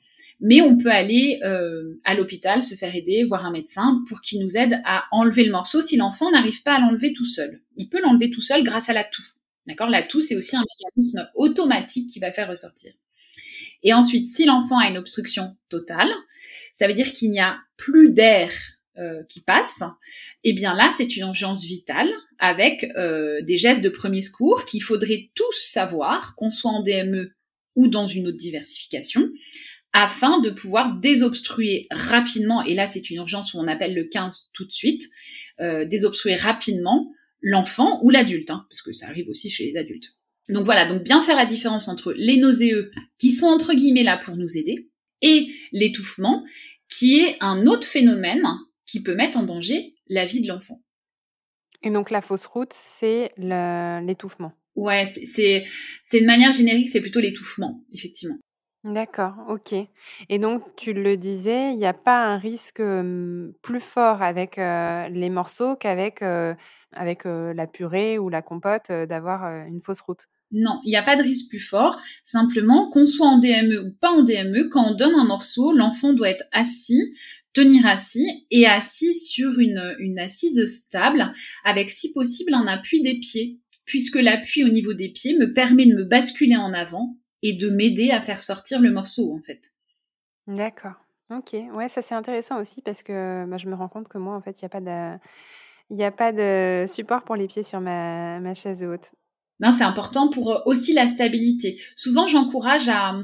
mais 0.42 0.62
on 0.62 0.78
peut 0.78 0.90
aller 0.90 1.38
euh, 1.44 2.00
à 2.04 2.14
l'hôpital 2.14 2.62
se 2.62 2.74
faire 2.74 2.96
aider, 2.96 3.24
voir 3.24 3.44
un 3.44 3.50
médecin 3.50 4.02
pour 4.08 4.22
qu'il 4.22 4.40
nous 4.40 4.56
aide 4.56 4.80
à 4.86 5.04
enlever 5.10 5.44
le 5.44 5.52
morceau 5.52 5.82
si 5.82 5.98
l'enfant 5.98 6.30
n'arrive 6.30 6.62
pas 6.62 6.76
à 6.76 6.80
l'enlever 6.80 7.12
tout 7.12 7.26
seul. 7.26 7.60
Il 7.76 7.90
peut 7.90 8.00
l'enlever 8.00 8.30
tout 8.30 8.40
seul 8.40 8.64
grâce 8.64 8.88
à 8.88 8.94
la 8.94 9.04
toux. 9.04 9.26
D'accord? 9.66 9.90
La 9.90 10.02
toux, 10.02 10.22
c'est 10.22 10.36
aussi 10.36 10.56
un 10.56 10.64
mécanisme 10.78 11.28
automatique 11.34 12.08
qui 12.08 12.20
va 12.20 12.32
faire 12.32 12.48
ressortir. 12.48 12.94
Et 13.82 13.92
ensuite, 13.92 14.28
si 14.28 14.46
l'enfant 14.46 14.78
a 14.78 14.88
une 14.88 14.96
obstruction 14.96 15.56
totale, 15.68 16.10
ça 16.72 16.88
veut 16.88 16.94
dire 16.94 17.12
qu'il 17.12 17.30
n'y 17.32 17.40
a 17.40 17.58
plus 17.76 18.10
d'air 18.10 18.50
euh, 19.00 19.22
qui 19.28 19.40
passe, 19.40 19.82
eh 20.44 20.52
bien 20.52 20.74
là, 20.74 20.92
c'est 20.96 21.16
une 21.16 21.22
urgence 21.22 21.64
vitale 21.64 22.10
avec 22.38 22.84
euh, 22.96 23.40
des 23.42 23.56
gestes 23.56 23.82
de 23.82 23.88
premier 23.88 24.22
secours 24.22 24.64
qu'il 24.66 24.82
faudrait 24.82 25.30
tous 25.34 25.56
savoir, 25.56 26.34
qu'on 26.36 26.50
soit 26.50 26.70
en 26.70 26.82
DME 26.82 27.32
ou 27.76 27.88
dans 27.88 28.06
une 28.06 28.28
autre 28.28 28.36
diversification, 28.36 29.28
afin 29.92 30.40
de 30.40 30.50
pouvoir 30.50 30.96
désobstruer 31.00 31.86
rapidement, 31.90 32.62
et 32.62 32.74
là 32.74 32.86
c'est 32.86 33.10
une 33.10 33.16
urgence 33.16 33.54
où 33.54 33.58
on 33.58 33.68
appelle 33.68 33.94
le 33.94 34.04
15 34.04 34.50
tout 34.52 34.64
de 34.64 34.72
suite, 34.72 35.02
euh, 35.60 35.84
désobstruer 35.84 36.36
rapidement 36.36 37.12
l'enfant 37.40 38.00
ou 38.02 38.10
l'adulte, 38.10 38.50
hein, 38.50 38.66
parce 38.68 38.82
que 38.82 38.92
ça 38.92 39.06
arrive 39.06 39.28
aussi 39.28 39.50
chez 39.50 39.64
les 39.64 39.76
adultes. 39.76 40.14
Donc 40.48 40.64
voilà, 40.64 40.86
donc 40.86 41.04
bien 41.04 41.22
faire 41.22 41.36
la 41.36 41.46
différence 41.46 41.88
entre 41.88 42.12
les 42.12 42.36
nauséeux 42.36 42.90
qui 43.18 43.32
sont 43.32 43.46
entre 43.46 43.72
guillemets 43.72 44.02
là 44.02 44.18
pour 44.18 44.36
nous 44.36 44.56
aider 44.56 44.88
et 45.22 45.48
l'étouffement 45.72 46.44
qui 46.88 47.20
est 47.20 47.36
un 47.40 47.66
autre 47.66 47.86
phénomène 47.86 48.44
qui 48.90 49.02
peut 49.02 49.14
mettre 49.14 49.38
en 49.38 49.44
danger 49.44 49.94
la 50.08 50.24
vie 50.24 50.42
de 50.42 50.48
l'enfant. 50.48 50.82
Et 51.82 51.90
donc 51.90 52.10
la 52.10 52.20
fausse 52.20 52.46
route, 52.46 52.72
c'est 52.72 53.32
l'étouffement. 53.38 54.52
Ouais, 54.74 55.04
c'est 55.06 55.64
une 56.12 56.26
manière 56.26 56.52
générique, 56.52 56.90
c'est 56.90 57.00
plutôt 57.00 57.20
l'étouffement, 57.20 57.84
effectivement. 57.92 58.36
D'accord, 58.82 59.34
ok. 59.48 59.74
Et 60.30 60.38
donc, 60.38 60.64
tu 60.74 60.94
le 60.94 61.18
disais, 61.18 61.72
il 61.72 61.76
n'y 61.76 61.86
a 61.86 61.92
pas 61.92 62.24
un 62.24 62.38
risque 62.38 62.82
plus 63.62 63.80
fort 63.80 64.22
avec 64.22 64.56
les 64.56 65.30
morceaux 65.30 65.76
qu'avec 65.76 66.22
avec, 66.22 67.24
la 67.24 67.66
purée 67.66 68.18
ou 68.18 68.28
la 68.28 68.42
compote 68.42 68.90
d'avoir 68.90 69.44
une 69.66 69.80
fausse 69.80 70.00
route? 70.00 70.26
Non, 70.52 70.80
il 70.84 70.88
n'y 70.88 70.96
a 70.96 71.02
pas 71.02 71.14
de 71.16 71.22
risque 71.22 71.48
plus 71.48 71.60
fort. 71.60 72.00
Simplement, 72.24 72.90
qu'on 72.90 73.06
soit 73.06 73.28
en 73.28 73.38
DME 73.38 73.86
ou 73.86 73.92
pas 74.00 74.10
en 74.10 74.22
DME, 74.22 74.68
quand 74.70 74.84
on 74.84 74.94
donne 74.94 75.14
un 75.14 75.24
morceau, 75.24 75.72
l'enfant 75.72 76.12
doit 76.12 76.30
être 76.30 76.44
assis, 76.50 77.14
tenir 77.52 77.86
assis 77.86 78.46
et 78.50 78.66
assis 78.66 79.14
sur 79.14 79.58
une, 79.58 80.18
assise 80.18 80.64
stable 80.66 81.32
avec 81.64 81.90
si 81.90 82.12
possible 82.12 82.54
un 82.54 82.66
appui 82.66 83.02
des 83.02 83.18
pieds, 83.18 83.58
puisque 83.84 84.16
l'appui 84.16 84.64
au 84.64 84.68
niveau 84.68 84.94
des 84.94 85.08
pieds 85.08 85.36
me 85.38 85.52
permet 85.52 85.86
de 85.86 85.94
me 85.94 86.04
basculer 86.04 86.56
en 86.56 86.72
avant 86.72 87.16
et 87.42 87.54
de 87.54 87.70
m'aider 87.70 88.10
à 88.10 88.20
faire 88.20 88.42
sortir 88.42 88.80
le 88.80 88.90
morceau 88.90 89.34
en 89.34 89.40
fait. 89.40 89.60
D'accord. 90.46 90.94
Ok, 91.30 91.54
ouais, 91.74 91.88
ça 91.88 92.02
c'est 92.02 92.14
intéressant 92.14 92.60
aussi 92.60 92.82
parce 92.82 93.02
que 93.02 93.46
bah, 93.46 93.56
je 93.56 93.68
me 93.68 93.74
rends 93.74 93.88
compte 93.88 94.08
que 94.08 94.18
moi 94.18 94.36
en 94.36 94.40
fait 94.40 94.60
il 94.60 94.64
n'y 94.64 94.66
a 94.66 94.68
pas 94.68 94.80
de... 94.80 95.18
Il 95.92 96.00
a 96.04 96.12
pas 96.12 96.30
de 96.30 96.84
support 96.86 97.24
pour 97.24 97.34
les 97.34 97.48
pieds 97.48 97.64
sur 97.64 97.80
ma, 97.80 98.38
ma 98.38 98.54
chaise 98.54 98.84
haute 98.84 99.10
c'est 99.72 99.84
important 99.84 100.28
pour 100.28 100.52
euh, 100.52 100.58
aussi 100.64 100.92
la 100.92 101.06
stabilité. 101.06 101.80
Souvent, 101.94 102.26
j'encourage 102.26 102.88
à, 102.88 103.14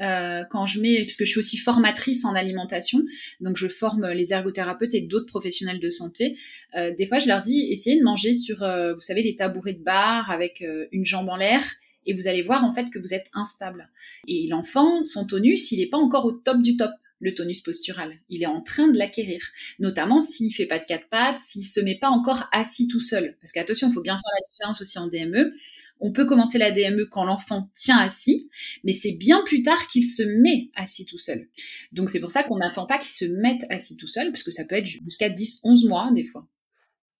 euh, 0.00 0.44
quand 0.50 0.66
je 0.66 0.80
mets, 0.80 1.02
puisque 1.02 1.24
je 1.24 1.30
suis 1.30 1.38
aussi 1.38 1.56
formatrice 1.56 2.24
en 2.24 2.34
alimentation, 2.34 3.02
donc 3.40 3.56
je 3.56 3.68
forme 3.68 4.08
les 4.10 4.32
ergothérapeutes 4.32 4.94
et 4.94 5.02
d'autres 5.02 5.26
professionnels 5.26 5.80
de 5.80 5.90
santé. 5.90 6.38
Euh, 6.76 6.94
des 6.96 7.06
fois, 7.06 7.18
je 7.18 7.26
leur 7.26 7.42
dis, 7.42 7.66
essayez 7.70 7.98
de 7.98 8.04
manger 8.04 8.34
sur, 8.34 8.58
vous 8.58 9.00
savez, 9.00 9.22
les 9.22 9.34
tabourets 9.34 9.74
de 9.74 9.82
bar 9.82 10.30
avec 10.30 10.64
une 10.92 11.04
jambe 11.04 11.28
en 11.28 11.36
l'air 11.36 11.64
et 12.06 12.14
vous 12.14 12.28
allez 12.28 12.42
voir 12.42 12.64
en 12.64 12.72
fait 12.72 12.90
que 12.90 12.98
vous 12.98 13.12
êtes 13.12 13.26
instable. 13.34 13.90
Et 14.26 14.46
l'enfant, 14.48 15.04
son 15.04 15.26
tonus, 15.26 15.70
il 15.72 15.80
n'est 15.80 15.88
pas 15.88 15.98
encore 15.98 16.24
au 16.24 16.32
top 16.32 16.62
du 16.62 16.76
top 16.76 16.92
le 17.20 17.34
tonus 17.34 17.60
postural. 17.60 18.18
Il 18.28 18.42
est 18.42 18.46
en 18.46 18.62
train 18.62 18.88
de 18.88 18.98
l'acquérir, 18.98 19.40
notamment 19.78 20.20
s'il 20.20 20.52
fait 20.52 20.66
pas 20.66 20.78
de 20.78 20.84
quatre 20.84 21.08
pattes, 21.08 21.40
s'il 21.40 21.64
se 21.64 21.80
met 21.80 21.98
pas 21.98 22.08
encore 22.08 22.48
assis 22.52 22.88
tout 22.88 23.00
seul. 23.00 23.36
Parce 23.40 23.52
qu'attention, 23.52 23.88
il 23.88 23.94
faut 23.94 24.02
bien 24.02 24.14
faire 24.14 24.32
la 24.38 24.50
différence 24.50 24.80
aussi 24.80 24.98
en 24.98 25.06
DME. 25.06 25.52
On 26.00 26.12
peut 26.12 26.24
commencer 26.24 26.56
la 26.58 26.72
DME 26.72 27.06
quand 27.10 27.24
l'enfant 27.24 27.70
tient 27.74 27.98
assis, 27.98 28.48
mais 28.84 28.94
c'est 28.94 29.12
bien 29.12 29.42
plus 29.44 29.62
tard 29.62 29.86
qu'il 29.88 30.04
se 30.04 30.22
met 30.22 30.70
assis 30.74 31.04
tout 31.04 31.18
seul. 31.18 31.48
Donc 31.92 32.08
c'est 32.08 32.20
pour 32.20 32.30
ça 32.30 32.42
qu'on 32.42 32.56
n'attend 32.56 32.86
pas 32.86 32.98
qu'il 32.98 33.10
se 33.10 33.26
mette 33.26 33.64
assis 33.68 33.96
tout 33.96 34.08
seul, 34.08 34.30
parce 34.32 34.42
que 34.42 34.50
ça 34.50 34.64
peut 34.64 34.76
être 34.76 34.86
jusqu'à 34.86 35.28
10, 35.28 35.60
11 35.62 35.84
mois 35.84 36.10
des 36.14 36.24
fois. 36.24 36.48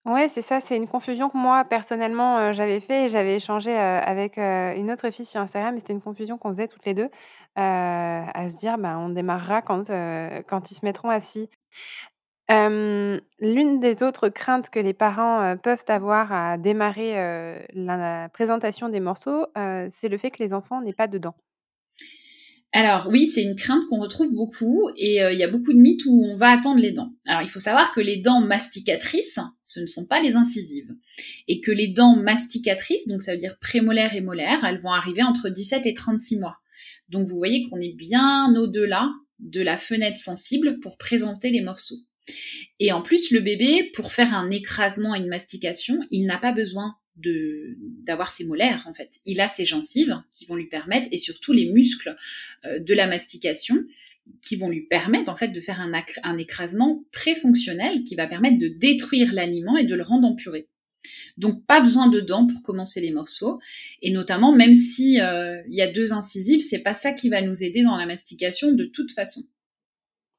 Ouais, 0.06 0.28
c'est 0.28 0.40
ça, 0.40 0.60
c'est 0.60 0.76
une 0.78 0.88
confusion 0.88 1.28
que 1.28 1.36
moi 1.36 1.62
personnellement, 1.66 2.38
euh, 2.38 2.52
j'avais 2.54 2.80
fait 2.80 3.04
et 3.04 3.08
j'avais 3.10 3.36
échangé, 3.36 3.70
euh, 3.78 4.00
avec, 4.00 4.38
euh, 4.38 4.74
une 4.74 4.90
autre 4.90 5.10
fille 5.10 5.26
sur 5.26 5.42
Instagram 5.42 5.76
et 5.76 5.78
c'était 5.80 5.92
une 5.92 6.00
confusion 6.00 6.38
qu'on 6.38 6.48
faisait 6.48 6.68
toutes 6.68 6.86
les 6.86 6.94
deux, 6.94 7.10
à 7.54 8.48
se 8.48 8.56
dire: 8.56 8.78
«Bah, 8.78 8.96
on 8.98 9.10
démarrera 9.10 9.60
quand, 9.60 9.88
quand 10.48 10.70
ils 10.70 10.74
se 10.74 10.84
mettront 10.86 11.10
assis». 11.10 11.50
l'une 12.48 13.80
des 13.80 14.02
autres 14.02 14.28
craintes 14.28 14.70
que 14.70 14.80
les 14.80 14.94
parents, 14.94 15.56
peuvent 15.62 15.84
avoir 15.88 16.32
à 16.32 16.58
démarrer, 16.58 17.14
la 17.74 18.28
présentation 18.30 18.88
des 18.88 19.00
morceaux, 19.00 19.46
c'est 19.90 20.08
le 20.08 20.18
fait 20.18 20.30
que 20.30 20.42
les 20.42 20.54
enfants 20.54 20.80
n'aient 20.82 20.92
pas 20.94 21.06
de 21.08 21.18
dents. 21.18 21.34
Alors 22.72 23.08
oui, 23.08 23.26
c'est 23.26 23.42
une 23.42 23.56
crainte 23.56 23.84
qu'on 23.88 23.98
retrouve 23.98 24.32
beaucoup 24.32 24.90
et 24.96 25.22
euh, 25.22 25.32
il 25.32 25.38
y 25.38 25.42
a 25.42 25.50
beaucoup 25.50 25.72
de 25.72 25.78
mythes 25.78 26.06
où 26.06 26.24
on 26.24 26.36
va 26.36 26.50
attendre 26.50 26.80
les 26.80 26.92
dents. 26.92 27.10
Alors 27.26 27.42
il 27.42 27.48
faut 27.48 27.58
savoir 27.58 27.92
que 27.92 28.00
les 28.00 28.18
dents 28.18 28.40
masticatrices, 28.40 29.40
ce 29.64 29.80
ne 29.80 29.86
sont 29.86 30.06
pas 30.06 30.20
les 30.20 30.36
incisives. 30.36 30.94
Et 31.48 31.60
que 31.60 31.72
les 31.72 31.88
dents 31.88 32.14
masticatrices, 32.14 33.08
donc 33.08 33.22
ça 33.22 33.32
veut 33.32 33.40
dire 33.40 33.58
prémolaires 33.60 34.14
et 34.14 34.20
molaires, 34.20 34.64
elles 34.64 34.80
vont 34.80 34.92
arriver 34.92 35.24
entre 35.24 35.48
17 35.48 35.84
et 35.86 35.94
36 35.94 36.38
mois. 36.38 36.58
Donc 37.08 37.26
vous 37.26 37.36
voyez 37.36 37.68
qu'on 37.68 37.80
est 37.80 37.96
bien 37.96 38.54
au-delà 38.54 39.10
de 39.40 39.62
la 39.62 39.76
fenêtre 39.76 40.18
sensible 40.18 40.78
pour 40.80 40.96
présenter 40.96 41.50
les 41.50 41.62
morceaux. 41.62 41.98
Et 42.78 42.92
en 42.92 43.02
plus, 43.02 43.32
le 43.32 43.40
bébé, 43.40 43.90
pour 43.94 44.12
faire 44.12 44.32
un 44.32 44.50
écrasement 44.50 45.14
et 45.14 45.18
une 45.18 45.28
mastication, 45.28 45.98
il 46.12 46.26
n'a 46.26 46.38
pas 46.38 46.52
besoin 46.52 46.94
d'avoir 47.22 48.30
ses 48.30 48.44
molaires 48.44 48.84
en 48.86 48.94
fait. 48.94 49.20
Il 49.26 49.40
a 49.40 49.48
ses 49.48 49.66
gencives 49.66 50.22
qui 50.32 50.46
vont 50.46 50.56
lui 50.56 50.66
permettre 50.66 51.08
et 51.12 51.18
surtout 51.18 51.52
les 51.52 51.70
muscles 51.72 52.16
euh, 52.64 52.78
de 52.78 52.94
la 52.94 53.06
mastication 53.06 53.76
qui 54.42 54.56
vont 54.56 54.68
lui 54.68 54.82
permettre 54.82 55.30
en 55.30 55.36
fait 55.36 55.48
de 55.48 55.60
faire 55.60 55.80
un, 55.80 55.92
un 56.22 56.38
écrasement 56.38 57.04
très 57.10 57.34
fonctionnel 57.34 58.04
qui 58.04 58.14
va 58.14 58.26
permettre 58.26 58.58
de 58.58 58.68
détruire 58.68 59.32
l'aliment 59.32 59.76
et 59.76 59.84
de 59.84 59.94
le 59.94 60.02
rendre 60.02 60.28
en 60.28 60.34
purée. 60.34 60.68
Donc 61.36 61.64
pas 61.64 61.80
besoin 61.80 62.08
de 62.08 62.20
dents 62.20 62.46
pour 62.46 62.62
commencer 62.62 63.00
les 63.00 63.10
morceaux 63.10 63.58
et 64.02 64.12
notamment 64.12 64.52
même 64.54 64.74
si 64.74 65.20
euh, 65.20 65.62
il 65.66 65.74
y 65.74 65.82
a 65.82 65.90
deux 65.90 66.12
incisives, 66.12 66.60
c'est 66.60 66.82
pas 66.82 66.94
ça 66.94 67.12
qui 67.12 67.28
va 67.28 67.42
nous 67.42 67.64
aider 67.64 67.82
dans 67.82 67.96
la 67.96 68.06
mastication 68.06 68.72
de 68.72 68.84
toute 68.84 69.12
façon. 69.12 69.40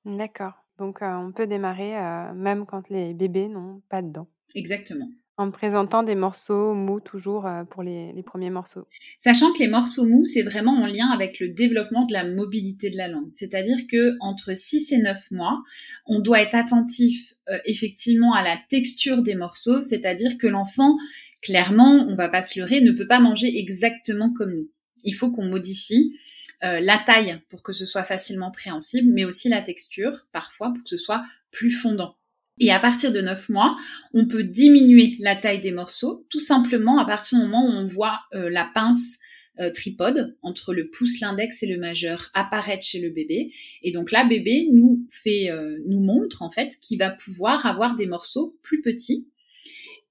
D'accord. 0.06 0.54
Donc 0.78 1.02
euh, 1.02 1.14
on 1.16 1.32
peut 1.32 1.48
démarrer 1.48 1.94
même 2.36 2.66
quand 2.66 2.90
les 2.90 3.14
bébés 3.14 3.48
n'ont 3.48 3.82
pas 3.90 4.02
de 4.02 4.12
dents. 4.12 4.28
Exactement. 4.56 5.10
En 5.42 5.50
présentant 5.50 6.04
des 6.04 6.14
morceaux 6.14 6.76
mous 6.76 7.00
toujours, 7.00 7.50
pour 7.72 7.82
les 7.82 8.14
premiers 8.24 8.52
morceaux. 8.52 8.86
Sachant 9.18 9.52
que 9.54 9.58
les 9.58 9.68
morceaux 9.68 10.06
mous, 10.06 10.24
c'est 10.24 10.44
vraiment 10.44 10.74
en 10.74 10.86
lien 10.86 11.08
avec 11.08 11.40
le 11.40 11.50
développement 11.50 12.06
de 12.06 12.14
la 12.14 12.24
mobilité 12.24 12.92
de 12.92 12.98
la 12.98 13.08
langue. 13.08 13.32
C'est-à-dire 13.34 13.88
que 13.90 14.18
entre 14.20 14.56
6 14.56 14.92
et 14.92 15.00
9 15.00 15.32
mois, 15.32 15.64
on 16.06 16.20
doit 16.20 16.42
être 16.42 16.54
attentif, 16.54 17.34
effectivement 17.66 18.36
à 18.36 18.44
la 18.44 18.56
texture 18.70 19.24
des 19.24 19.34
morceaux, 19.34 19.82
c'est-à-dire 19.82 20.38
que 20.38 20.46
l'enfant, 20.46 20.96
clairement, 21.42 22.06
on 22.08 22.16
va 22.16 22.30
pas 22.30 22.44
se 22.44 22.60
leurrer, 22.60 22.82
ne 22.82 22.92
peut 22.92 23.08
pas 23.08 23.20
manger 23.20 23.58
exactement 23.58 24.32
comme 24.32 24.54
nous. 24.54 24.70
Il 25.04 25.16
faut 25.16 25.32
qu'on 25.32 25.46
modifie, 25.46 26.16
la 26.62 27.02
taille 27.04 27.42
pour 27.50 27.64
que 27.64 27.74
ce 27.74 27.88
soit 27.88 28.04
facilement 28.04 28.52
préhensible, 28.52 29.12
mais 29.12 29.26
aussi 29.26 29.50
la 29.50 29.64
texture, 29.64 30.28
parfois, 30.34 30.72
pour 30.72 30.84
que 30.84 30.90
ce 30.90 30.98
soit 30.98 31.24
plus 31.50 31.72
fondant. 31.72 32.16
Et 32.62 32.70
à 32.70 32.80
partir 32.80 33.12
de 33.12 33.22
9 33.22 33.50
mois, 33.50 33.76
on 34.14 34.28
peut 34.28 34.44
diminuer 34.44 35.16
la 35.20 35.36
taille 35.36 35.62
des 35.62 35.72
morceaux, 35.72 36.28
tout 36.30 36.40
simplement 36.40 37.00
à 37.00 37.06
partir 37.06 37.40
du 37.40 37.46
moment 37.46 37.66
où 37.66 37.72
on 37.72 37.88
voit 37.88 38.20
euh, 38.36 38.52
la 38.52 38.70
pince 38.76 39.18
euh, 39.60 39.72
tripode 39.72 40.38
entre 40.44 40.72
le 40.72 40.92
pouce, 40.92 41.20
l'index 41.22 41.64
et 41.64 41.66
le 41.66 41.80
majeur 41.80 42.30
apparaître 42.36 42.84
chez 42.84 43.02
le 43.02 43.10
bébé. 43.10 43.52
Et 43.82 43.92
donc 43.92 44.12
là, 44.12 44.26
bébé 44.26 44.70
nous 44.72 45.04
fait, 45.12 45.50
euh, 45.50 45.80
nous 45.88 46.02
montre 46.02 46.44
en 46.44 46.52
fait 46.52 46.78
qu'il 46.80 47.00
va 47.00 47.10
pouvoir 47.10 47.66
avoir 47.66 47.96
des 47.96 48.06
morceaux 48.06 48.56
plus 48.62 48.84
petits. 48.84 49.28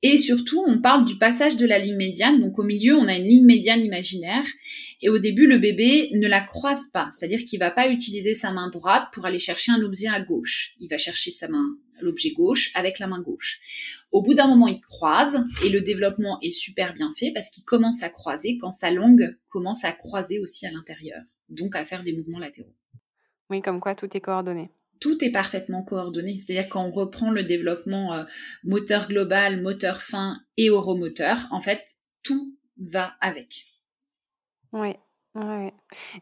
Et 0.03 0.17
surtout, 0.17 0.65
on 0.67 0.81
parle 0.81 1.05
du 1.05 1.19
passage 1.19 1.57
de 1.57 1.67
la 1.67 1.79
ligne 1.79 1.97
médiane. 1.97 2.41
Donc 2.41 2.59
au 2.59 2.63
milieu, 2.63 2.97
on 2.97 3.07
a 3.07 3.17
une 3.17 3.29
ligne 3.29 3.45
médiane 3.45 3.85
imaginaire. 3.85 4.45
Et 5.03 5.11
au 5.11 5.19
début, 5.19 5.47
le 5.47 5.59
bébé 5.59 6.11
ne 6.15 6.27
la 6.27 6.41
croise 6.41 6.91
pas. 6.91 7.09
C'est-à-dire 7.13 7.45
qu'il 7.45 7.59
va 7.59 7.71
pas 7.71 7.91
utiliser 7.91 8.35
sa 8.35 8.51
main 8.51 8.71
droite 8.71 9.09
pour 9.13 9.27
aller 9.27 9.39
chercher 9.39 9.73
un 9.73 9.83
objet 9.83 10.07
à 10.07 10.21
gauche. 10.21 10.75
Il 10.81 10.89
va 10.89 10.99
chercher 10.99 11.31
sa 11.31 11.49
main 11.49 11.77
l'objet 12.01 12.31
gauche 12.31 12.71
avec 12.75 12.99
la 12.99 13.07
main 13.07 13.21
gauche. 13.21 13.61
Au 14.11 14.23
bout 14.23 14.33
d'un 14.33 14.49
moment, 14.49 14.69
il 14.69 14.81
croise 14.81 15.45
et 15.63 15.69
le 15.69 15.83
développement 15.83 16.39
est 16.41 16.51
super 16.51 16.95
bien 16.95 17.13
fait 17.15 17.31
parce 17.35 17.51
qu'il 17.51 17.65
commence 17.65 18.03
à 18.03 18.09
croiser 18.09 18.57
quand 18.59 18.73
sa 18.73 18.91
langue 18.91 19.37
commence 19.51 19.85
à 19.85 19.93
croiser 19.93 20.39
aussi 20.39 20.67
à 20.67 20.71
l'intérieur, 20.71 21.23
donc 21.51 21.77
à 21.77 21.85
faire 21.85 22.03
des 22.03 22.15
mouvements 22.15 22.39
latéraux. 22.39 22.75
Oui, 23.51 23.61
comme 23.61 23.81
quoi 23.81 23.95
tout 23.95 24.09
est 24.17 24.21
coordonné. 24.21 24.71
Tout 25.01 25.25
est 25.25 25.33
parfaitement 25.33 25.83
coordonné. 25.83 26.39
C'est-à-dire 26.39 26.69
quand 26.69 26.85
on 26.85 26.91
reprend 26.91 27.31
le 27.31 27.43
développement 27.43 28.13
euh, 28.13 28.25
moteur 28.65 29.09
global, 29.09 29.61
moteur 29.63 30.03
fin 30.03 30.41
et 30.57 30.71
oromoteur, 30.71 31.39
en 31.51 31.61
fait, 31.61 31.85
tout 32.23 32.57
va 32.77 33.15
avec. 33.21 33.67
Oui, 34.73 34.95
Ouais 35.35 35.73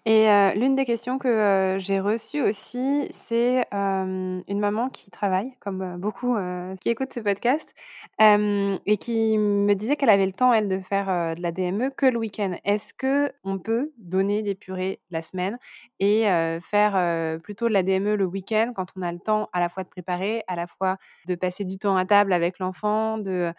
et 0.04 0.26
l'une 0.56 0.76
des 0.76 0.84
questions 0.84 1.18
que, 1.18 1.76
j'ai 1.78 2.00
reçues 2.00 2.42
aussi, 2.42 3.08
c'est, 3.12 3.64
une 3.72 4.58
maman 4.60 4.88
qui 4.88 5.10
travaille 5.10 5.52
comme, 5.60 5.96
beaucoup, 5.98 6.36
qui 6.80 6.90
écoutent 6.90 7.12
ce 7.12 7.20
podcast, 7.20 7.74
et 8.20 8.96
qui 8.98 9.38
me 9.38 9.74
disait 9.74 9.96
qu'elle 9.96 10.10
avait 10.10 10.26
le 10.26 10.32
temps, 10.32 10.52
elle, 10.52 10.68
de 10.68 10.80
faire, 10.80 11.36
de 11.36 11.40
la 11.40 11.52
DME 11.52 11.90
que 11.90 12.06
le 12.06 12.18
week-end. 12.18 12.56
Est-ce 12.64 12.92
qu'on 12.94 13.58
peut 13.58 13.92
donner 13.98 14.42
des 14.42 14.54
purées 14.54 15.00
la 15.10 15.22
semaine 15.22 15.58
et 16.00 16.24
faire, 16.62 17.40
plutôt 17.40 17.68
de 17.68 17.72
la 17.72 17.82
DME 17.82 18.16
le 18.16 18.24
week-end 18.26 18.72
quand 18.74 18.88
on 18.96 19.02
a 19.02 19.12
le 19.12 19.20
temps 19.20 19.48
à 19.52 19.60
la 19.60 19.68
fois 19.68 19.84
de 19.84 19.88
préparer, 19.88 20.44
à 20.48 20.56
la 20.56 20.66
fois 20.66 20.98
de 21.26 21.34
passer 21.34 21.64
du 21.64 21.78
temps 21.78 21.96
à 21.96 22.04
table 22.04 22.32
avec 22.32 22.58
l'enfant, 22.58 23.18
de 23.18 23.52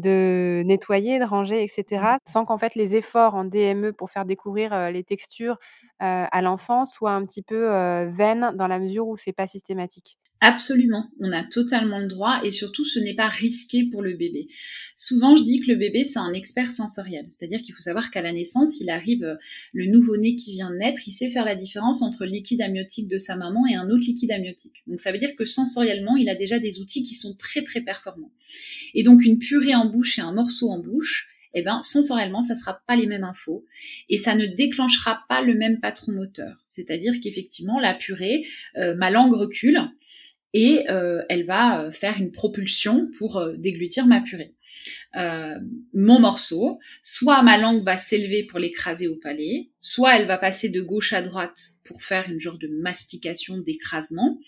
de 0.00 0.62
nettoyer, 0.66 1.18
de 1.18 1.24
ranger 1.24 1.62
et 1.62 1.68
cetera, 1.68 2.18
sans 2.26 2.44
qu'en 2.44 2.58
fait 2.58 2.74
les 2.76 2.96
efforts 2.96 3.34
en 3.34 3.44
DME 3.44 3.92
pour 3.92 4.10
faire 4.10 4.24
découvrir, 4.26 4.90
les 4.90 5.04
textures, 5.04 5.58
à 6.00 6.42
l'enfant 6.42 6.84
soient 6.86 7.12
un 7.12 7.24
petit 7.26 7.42
peu, 7.42 7.66
vaines 8.06 8.52
dans 8.56 8.68
la 8.68 8.78
mesure 8.78 9.08
où 9.08 9.16
c'est 9.16 9.32
pas 9.32 9.46
systématique? 9.46 10.16
Absolument, 10.42 11.10
on 11.18 11.32
a 11.32 11.44
totalement 11.44 11.98
le 11.98 12.08
droit 12.08 12.40
et 12.44 12.50
surtout 12.50 12.84
ce 12.84 12.98
n'est 12.98 13.14
pas 13.14 13.26
risqué 13.26 13.84
pour 13.84 14.02
le 14.02 14.12
bébé. 14.12 14.48
Souvent 14.94 15.34
je 15.34 15.42
dis 15.42 15.60
que 15.60 15.70
le 15.70 15.76
bébé 15.76 16.04
c'est 16.04 16.18
un 16.18 16.34
expert 16.34 16.72
sensoriel, 16.72 17.24
c'est-à-dire 17.30 17.62
qu'il 17.62 17.74
faut 17.74 17.80
savoir 17.80 18.10
qu'à 18.10 18.20
la 18.20 18.32
naissance 18.32 18.78
il 18.78 18.90
arrive, 18.90 19.24
euh, 19.24 19.36
le 19.72 19.86
nouveau-né 19.86 20.36
qui 20.36 20.52
vient 20.52 20.70
de 20.70 20.76
naître, 20.76 21.00
il 21.06 21.12
sait 21.12 21.30
faire 21.30 21.46
la 21.46 21.56
différence 21.56 22.02
entre 22.02 22.26
le 22.26 22.32
liquide 22.32 22.60
amniotique 22.60 23.08
de 23.08 23.16
sa 23.16 23.34
maman 23.34 23.66
et 23.66 23.76
un 23.76 23.88
autre 23.88 24.04
liquide 24.04 24.30
amniotique. 24.30 24.82
Donc 24.86 25.00
ça 25.00 25.10
veut 25.10 25.18
dire 25.18 25.34
que 25.36 25.46
sensoriellement 25.46 26.16
il 26.16 26.28
a 26.28 26.34
déjà 26.34 26.58
des 26.58 26.80
outils 26.80 27.02
qui 27.02 27.14
sont 27.14 27.34
très 27.34 27.62
très 27.62 27.80
performants. 27.80 28.32
Et 28.94 29.02
donc 29.04 29.24
une 29.24 29.38
purée 29.38 29.74
en 29.74 29.86
bouche 29.86 30.18
et 30.18 30.22
un 30.22 30.34
morceau 30.34 30.68
en 30.68 30.78
bouche, 30.78 31.30
eh 31.58 31.62
ben, 31.62 31.80
sensoriellement, 31.80 32.42
ça 32.42 32.54
sera 32.54 32.82
pas 32.86 32.96
les 32.96 33.06
mêmes 33.06 33.24
infos 33.24 33.64
et 34.10 34.18
ça 34.18 34.34
ne 34.34 34.44
déclenchera 34.44 35.24
pas 35.26 35.40
le 35.40 35.54
même 35.54 35.80
patron 35.80 36.12
moteur. 36.12 36.62
C'est-à-dire 36.66 37.14
qu'effectivement, 37.22 37.80
la 37.80 37.94
purée, 37.94 38.44
euh, 38.76 38.94
ma 38.94 39.10
langue 39.10 39.32
recule, 39.32 39.80
et 40.58 40.88
euh, 40.88 41.22
elle 41.28 41.44
va 41.44 41.82
euh, 41.82 41.92
faire 41.92 42.18
une 42.18 42.32
propulsion 42.32 43.10
pour 43.18 43.36
euh, 43.36 43.56
déglutir 43.58 44.06
ma 44.06 44.22
purée. 44.22 44.54
mon 45.92 46.18
morceau, 46.18 46.78
soit 47.02 47.42
ma 47.42 47.58
langue 47.58 47.84
va 47.84 47.98
s'élever 47.98 48.44
pour 48.44 48.58
l'écraser 48.58 49.06
au 49.06 49.16
palais, 49.16 49.68
soit 49.82 50.16
elle 50.16 50.26
va 50.26 50.38
passer 50.38 50.70
de 50.70 50.80
gauche 50.80 51.12
à 51.12 51.20
droite 51.20 51.74
pour 51.84 52.02
faire 52.02 52.30
une 52.30 52.40
genre 52.40 52.56
de 52.56 52.68
mastication, 52.68 53.58
d'écrasement. 53.58 54.40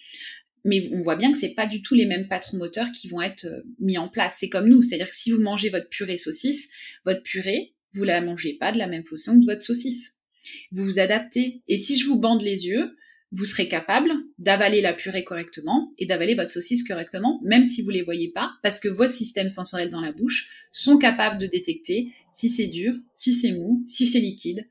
Mais 0.64 0.88
on 0.92 1.03
voit 1.03 1.16
bien 1.16 1.31
que 1.31 1.37
c'est 1.37 1.55
pas 1.55 1.66
du 1.66 1.83
tout 1.83 1.94
les 1.94 2.07
mêmes 2.07 2.27
patrons 2.27 2.57
moteurs 2.57 2.90
qui 2.90 3.09
vont 3.09 3.21
être 3.21 3.47
mis 3.79 3.99
en 3.99 4.09
place. 4.09 4.38
C'est 4.40 4.49
comme 4.49 4.68
nous, 4.68 4.81
c'est-à-dire 4.81 5.11
que 5.11 5.16
si 5.16 5.31
vous 5.31 5.42
mangez 5.42 5.68
votre 5.68 5.90
purée 5.90 6.16
saucisse, 6.16 6.71
votre 7.05 7.23
purée, 7.23 7.75
vous 7.92 8.05
la 8.05 8.23
mangez 8.23 8.55
pas 8.55 8.73
de 8.73 8.79
la 8.79 8.87
même 8.87 9.05
façon 9.05 9.38
que 9.38 9.44
votre 9.44 9.62
saucisse. 9.62 10.14
Vous 10.73 10.87
vous 10.87 10.99
adaptez. 10.99 11.62
Et 11.68 11.77
si 11.77 11.99
je 11.99 12.07
vous 12.07 12.18
bande 12.18 12.40
les 12.40 12.66
yeux, 12.66 12.97
vous 13.33 13.45
serez 13.45 13.69
capable 13.69 14.12
d'avaler 14.38 14.81
la 14.81 14.95
purée 14.95 15.25
correctement 15.25 15.93
et 15.99 16.07
d'avaler 16.07 16.35
votre 16.35 16.51
saucisse 16.51 16.87
correctement, 16.87 17.41
même 17.45 17.67
si 17.67 17.83
vous 17.83 17.91
les 17.91 18.03
voyez 18.03 18.31
pas, 18.31 18.53
parce 18.62 18.81
que 18.81 18.88
vos 18.88 19.07
systèmes 19.07 19.51
sensoriels 19.51 19.91
dans 19.91 20.01
la 20.01 20.12
bouche 20.12 20.51
sont 20.73 20.99
capables 20.99 21.38
de 21.38 21.47
détecter 21.47 22.12
si 22.33 22.49
c'est 22.49 22.67
dur, 22.69 22.95
si 23.14 23.33
c'est 23.33 23.53
mou, 23.53 23.85
si 23.88 24.07
c'est 24.07 24.21
liquide. 24.21 24.67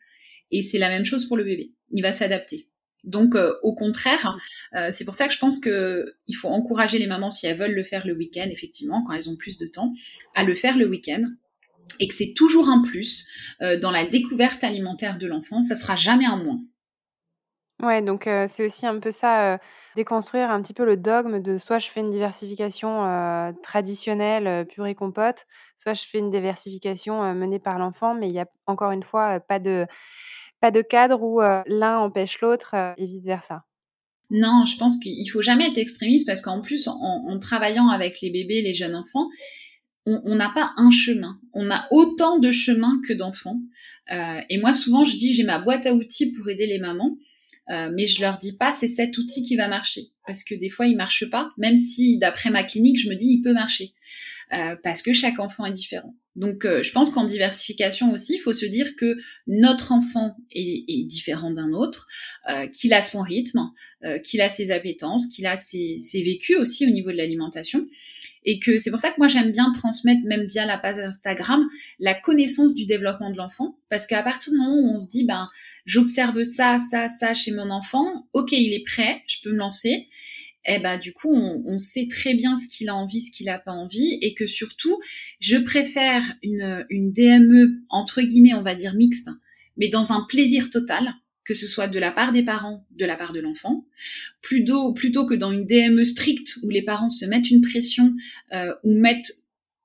Et 0.52 0.64
c'est 0.64 0.80
la 0.80 0.90
même 0.90 1.06
chose 1.06 1.26
pour 1.26 1.38
le 1.38 1.44
bébé. 1.44 1.74
Il 1.92 2.02
va 2.02 2.14
s'adapter. 2.14 2.68
Donc, 3.04 3.36
euh, 3.36 3.54
au 3.64 3.76
contraire, 3.76 4.38
euh, 4.76 4.90
c'est 4.92 5.06
pour 5.06 5.16
ça 5.16 5.28
que 5.28 5.34
je 5.34 5.40
pense 5.40 5.60
que 5.60 6.06
il 6.28 6.34
faut 6.34 6.50
encourager 6.50 6.98
les 6.98 7.08
mamans 7.08 7.32
si 7.32 7.46
elles 7.46 7.58
veulent 7.58 7.76
le 7.76 7.84
faire 7.84 8.06
le 8.08 8.16
week-end, 8.16 8.48
effectivement, 8.50 9.04
quand 9.04 9.14
elles 9.14 9.30
ont 9.30 9.36
plus 9.36 9.58
de 9.58 9.68
temps, 9.68 9.94
à 10.36 10.44
le 10.44 10.56
faire 10.56 10.78
le 10.78 10.88
week-end 10.88 11.24
et 12.00 12.08
que 12.08 12.14
c'est 12.14 12.34
toujours 12.34 12.70
un 12.70 12.82
plus 12.82 13.26
euh, 13.62 13.80
dans 13.80 13.92
la 13.92 14.06
découverte 14.06 14.64
alimentaire 14.64 15.18
de 15.18 15.28
l'enfant. 15.28 15.62
Ça 15.62 15.76
sera 15.76 15.96
jamais 15.96 16.26
un 16.26 16.38
moins. 16.44 16.62
Ouais, 17.82 18.02
donc 18.02 18.28
c'est 18.48 18.66
aussi 18.66 18.88
un 18.88 19.00
peu 19.00 19.12
ça, 19.12 19.60
déconstruire 19.96 20.50
un 20.50 20.62
petit 20.62 20.74
peu 20.74 20.84
le 20.84 20.98
dogme 20.98 21.40
de 21.42 21.60
soit 21.60 21.78
je 21.78 21.90
fais 21.90 22.00
une 22.00 22.10
diversification, 22.10 23.54
traditionnelle, 23.62 24.48
heu, 24.48 24.66
purée 24.66 24.96
compote, 24.96 25.46
soit 25.78 25.94
je 25.94 26.04
fais 26.06 26.18
une 26.18 26.32
diversification, 26.32 27.34
menée 27.36 27.60
par 27.60 27.78
l'enfant, 27.78 28.16
mais 28.16 28.30
il 28.30 28.34
y 28.34 28.40
a 28.40 28.48
encore 28.66 28.92
une 28.92 29.04
fois, 29.04 29.40
pas 29.40 29.60
de 29.60 29.86
pas 30.60 30.72
de 30.72 30.82
cadre 30.82 31.22
où, 31.22 31.40
l'un 31.40 32.00
empêche 32.00 32.42
l'autre, 32.42 32.74
et 32.98 33.06
vice 33.06 33.26
versa. 33.26 33.64
Non, 34.32 34.66
je 34.66 34.76
pense 34.78 34.98
qu'il 35.00 35.30
faut 35.30 35.44
jamais 35.44 35.68
être 35.68 35.78
extrémiste 35.78 36.26
parce 36.26 36.42
qu'en 36.42 36.62
plus, 36.62 36.88
en, 36.88 37.40
travaillant 37.40 37.90
avec 37.90 38.22
les 38.22 38.32
bébés, 38.32 38.64
les 38.64 38.74
jeunes 38.74 38.96
enfants, 38.96 39.30
on 40.06 40.36
n'a 40.36 40.50
pas 40.50 40.72
un 40.78 40.90
chemin. 40.90 41.40
On 41.54 41.70
a 41.70 41.86
autant 41.92 42.40
de 42.40 42.52
chemins 42.52 43.00
que 43.08 43.14
d'enfants. 43.14 43.60
Et 44.50 44.58
moi, 44.58 44.74
souvent, 44.74 45.06
je 45.06 45.16
dis, 45.16 45.36
j'ai 45.36 45.44
ma 45.44 45.60
boîte 45.60 45.86
à 45.86 45.94
outils 45.94 46.32
pour 46.32 46.50
aider 46.50 46.66
les 46.66 46.80
mamans. 46.80 47.18
Euh, 47.70 47.90
mais 47.94 48.06
je 48.06 48.22
leur 48.22 48.38
dis 48.38 48.56
pas 48.56 48.72
c'est 48.72 48.88
cet 48.88 49.18
outil 49.18 49.44
qui 49.44 49.56
va 49.56 49.68
marcher. 49.68 50.10
Parce 50.26 50.44
que 50.44 50.56
des 50.56 50.70
fois 50.70 50.88
il 50.88 50.96
marche 50.96 51.30
pas 51.30 51.52
même 51.58 51.78
si 51.78 52.18
d'après 52.18 52.50
ma 52.50 52.64
clinique 52.64 53.00
je 53.00 53.10
me 53.10 53.16
dis 53.16 53.28
il 53.28 53.42
peut 53.42 53.54
marcher. 53.54 53.94
Euh, 54.54 54.78
parce 54.82 55.02
que 55.02 55.12
chaque 55.12 55.40
enfant 55.40 55.66
est 55.66 55.74
différent. 55.74 56.16
Donc 56.38 56.64
euh, 56.64 56.82
je 56.82 56.92
pense 56.92 57.10
qu'en 57.10 57.26
diversification 57.26 58.14
aussi 58.14 58.36
il 58.36 58.40
faut 58.40 58.54
se 58.54 58.66
dire 58.66 58.96
que 58.96 59.18
notre 59.48 59.92
enfant 59.92 60.38
est, 60.52 61.06
différent 61.08 61.52
d'un 61.52 61.74
autre 61.74 62.08
qu'il 62.74 62.94
a 62.94 63.02
son 63.02 63.22
rythme 63.22 63.60
qu'il 64.24 64.42
a 64.42 64.50
ses 64.50 64.72
appétences 64.72 65.28
qu'il 65.28 65.48
a 65.48 65.58
ses, 65.58 65.98
ses 66.00 66.22
vécus 66.22 66.58
aussi 66.58 66.86
au 66.86 66.90
niveau 66.90 67.12
de 67.12 67.18
l'alimentation 67.18 67.88
et 68.48 68.60
que 68.60 68.78
c'est 68.78 68.92
pour 68.92 69.02
ça 69.02 69.12
que 69.12 69.18
moi 69.18 69.28
j'aime 69.28 69.52
bien 69.52 69.72
transmettre 69.74 70.22
même 70.24 70.46
via 70.46 70.66
la 70.66 70.78
page 70.78 71.00
Instagram 71.00 71.62
la 72.00 72.16
connaissance 72.16 72.74
du 72.74 72.86
développement 72.86 73.30
de 73.30 73.36
l'enfant. 73.36 73.78
Parce 73.90 74.08
qu'à 74.08 74.24
partir 74.24 74.54
du 74.54 74.58
moment 74.58 74.80
où 74.80 74.96
on 74.96 75.00
se 75.00 75.10
dit 75.10 75.26
ben 75.26 75.50
j'observe 75.86 76.44
ça 76.46 76.80
ça 76.80 77.10
ça 77.10 77.34
chez 77.34 77.52
mon 77.52 77.70
enfant 77.70 78.26
ok 78.34 78.54
il 78.54 78.74
est 78.74 78.86
prêt 78.86 79.22
je 79.28 79.38
peux 79.44 79.52
me 79.52 79.58
lancer. 79.58 80.08
Eh 80.66 80.80
ben 80.80 80.98
du 80.98 81.12
coup 81.12 81.30
on, 81.34 81.62
on 81.66 81.78
sait 81.78 82.08
très 82.10 82.36
bien 82.36 82.56
ce 82.56 82.70
qu'il 82.70 82.88
a 82.88 82.96
envie 82.96 83.20
ce 83.20 83.36
qu'il 83.36 83.50
a 83.50 83.60
pas 83.60 83.74
envie. 83.74 84.18
Et 84.22 84.34
que 84.34 84.48
surtout 84.48 84.98
je 85.42 85.58
préfère 85.58 86.24
une, 86.42 86.86
une 86.90 87.12
DME 87.12 87.82
entre 87.90 88.22
guillemets 88.22 88.54
on 88.54 88.64
va 88.64 88.76
dire 88.76 88.96
mixte 88.96 89.30
mais 89.76 89.90
dans 89.90 90.14
un 90.14 90.26
plaisir 90.28 90.70
total 90.70 91.14
que 91.48 91.54
ce 91.54 91.66
soit 91.66 91.88
de 91.88 91.98
la 91.98 92.12
part 92.12 92.34
des 92.34 92.44
parents, 92.44 92.86
de 92.92 93.06
la 93.06 93.16
part 93.16 93.32
de 93.32 93.40
l'enfant, 93.40 93.86
plutôt, 94.42 94.94
que 94.94 95.34
dans 95.34 95.54
une 95.54 95.66
DME 95.66 96.04
stricte 96.04 96.58
où 96.62 96.70
les 96.70 96.82
parents 96.82 97.10
se 97.10 97.24
mettent 97.26 97.50
une 97.50 97.62
pression 97.62 98.14
euh, 98.52 98.76
ou 98.84 98.94
mettent 99.00 99.32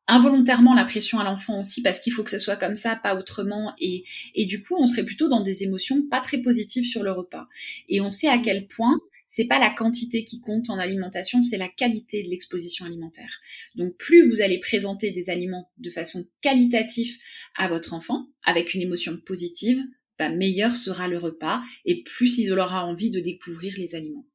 involontairement 0.09 0.75
la 0.75 0.85
pression 0.85 1.21
à 1.21 1.25
l'enfant 1.25 1.61
aussi 1.61 1.81
parce 1.81 2.01
qu'il 2.01 2.13
faut 2.13 2.25
que 2.25 2.33
ce 2.33 2.41
soit 2.41 2.57
comme 2.57 2.75
ça, 2.75 2.97
pas 2.97 3.17
autrement. 3.17 3.75
Et, 3.79 4.03
et 4.35 4.45
du 4.45 4.61
coup, 4.61 4.75
on 4.77 4.87
serait 4.87 5.05
plutôt 5.05 5.29
dans 5.29 5.41
des 5.41 5.63
émotions 5.63 6.03
pas 6.11 6.21
très 6.21 6.39
positives 6.39 6.85
sur 6.85 7.05
le 7.05 7.13
repas. 7.13 7.47
Et 7.89 8.01
on 8.01 8.11
sait 8.11 8.29
à 8.29 8.39
quel 8.39 8.67
point 8.67 8.99
c'est 9.29 9.47
pas 9.47 9.61
la 9.61 9.71
quantité 9.71 10.25
qui 10.25 10.41
compte 10.41 10.69
en 10.69 10.79
alimentation, 10.79 11.43
c'est 11.43 11.57
la 11.57 11.69
qualité 11.69 12.25
de 12.25 12.29
l'exposition 12.29 12.85
alimentaire. 12.85 13.41
Donc 13.77 13.97
plus 13.97 14.29
vous 14.29 14.43
allez 14.43 14.59
présenter 14.59 15.13
des 15.13 15.31
aliments 15.31 15.71
de 15.79 15.91
façon 15.91 16.25
qualitative 16.41 17.17
à 17.55 17.69
votre 17.69 17.95
enfant, 17.95 18.27
avec 18.45 18.75
une 18.75 18.83
émotion 18.83 19.17
positive, 19.17 19.81
bah, 20.29 20.35
meilleur 20.35 20.77
sera 20.77 21.09
le 21.09 21.19
repas 21.19 21.63
et 21.85 22.03
plus 22.05 22.39
il 22.39 22.53
aura 22.59 22.85
envie 22.87 23.11
de 23.11 23.21
découvrir 23.21 23.75
les 23.79 23.95
aliments. 23.95 24.27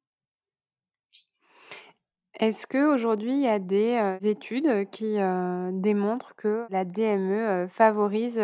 Est-ce 2.40 2.66
qu'aujourd'hui, 2.68 3.32
il 3.32 3.40
y 3.40 3.48
a 3.48 3.58
des, 3.58 3.96
heu, 4.22 4.24
études 4.26 4.88
qui, 4.90 5.18
heu, 5.18 5.70
démontrent 5.72 6.34
que 6.36 6.66
la 6.70 6.84
DME, 6.84 7.64
heu, 7.64 7.68
favorise, 7.68 8.38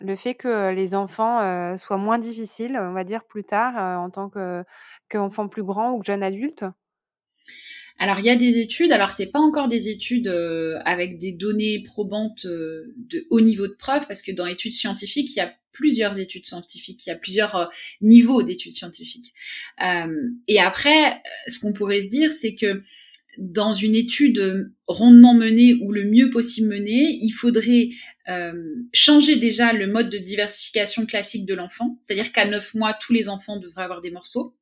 le 0.00 0.16
fait 0.16 0.34
que 0.34 0.70
les 0.72 0.94
enfants, 0.94 1.76
soient 1.76 1.96
moins 1.96 2.18
difficiles, 2.18 2.78
on 2.80 2.92
va 2.92 3.02
dire, 3.04 3.24
plus 3.24 3.42
tard, 3.44 3.76
en 4.04 4.10
tant 4.10 4.28
que 4.30 4.64
qu'enfants 5.08 5.48
plus 5.48 5.62
grands 5.64 5.92
ou 5.94 6.02
jeunes 6.04 6.22
adultes? 6.22 6.64
Alors 8.00 8.18
il 8.18 8.24
y 8.24 8.30
a 8.30 8.36
des 8.36 8.58
études, 8.58 8.92
alors 8.92 9.10
c'est 9.10 9.30
pas 9.30 9.40
encore 9.40 9.68
des 9.68 9.88
études 9.88 10.26
euh, 10.26 10.78
avec 10.86 11.18
des 11.18 11.32
données 11.32 11.82
probantes 11.82 12.46
euh, 12.46 12.94
de 12.96 13.26
haut 13.28 13.42
niveau 13.42 13.68
de 13.68 13.74
preuve, 13.74 14.06
parce 14.08 14.22
que 14.22 14.32
dans 14.32 14.46
études 14.46 14.72
scientifiques, 14.72 15.32
il 15.32 15.36
y 15.36 15.42
a 15.42 15.54
plusieurs 15.72 16.18
études 16.18 16.46
scientifiques, 16.46 17.04
il 17.04 17.10
y 17.10 17.12
a 17.12 17.16
plusieurs 17.16 17.56
euh, 17.56 17.66
niveaux 18.00 18.42
d'études 18.42 18.74
scientifiques. 18.74 19.34
et 20.48 20.60
après, 20.60 21.22
ce 21.46 21.60
qu'on 21.60 21.74
pourrait 21.74 22.00
se 22.00 22.08
dire, 22.08 22.32
c'est 22.32 22.54
que 22.54 22.82
dans 23.36 23.74
une 23.74 23.94
étude 23.94 24.72
rondement 24.86 25.34
menée 25.34 25.74
ou 25.74 25.92
le 25.92 26.04
mieux 26.04 26.30
possible 26.30 26.68
menée, 26.68 27.18
il 27.20 27.32
faudrait 27.32 27.90
changer 28.94 29.36
déjà 29.36 29.72
le 29.72 29.86
mode 29.86 30.08
de 30.08 30.18
diversification 30.18 31.04
classique 31.04 31.44
de 31.46 31.54
l'enfant, 31.54 31.98
c'est-à-dire 32.00 32.32
qu'à 32.32 32.46
9 32.46 32.74
mois, 32.74 32.94
tous 32.94 33.12
les 33.12 33.28
enfants 33.28 33.58
devraient 33.58 33.82
avoir 33.82 34.00
des 34.00 34.10
morceaux, 34.10 34.54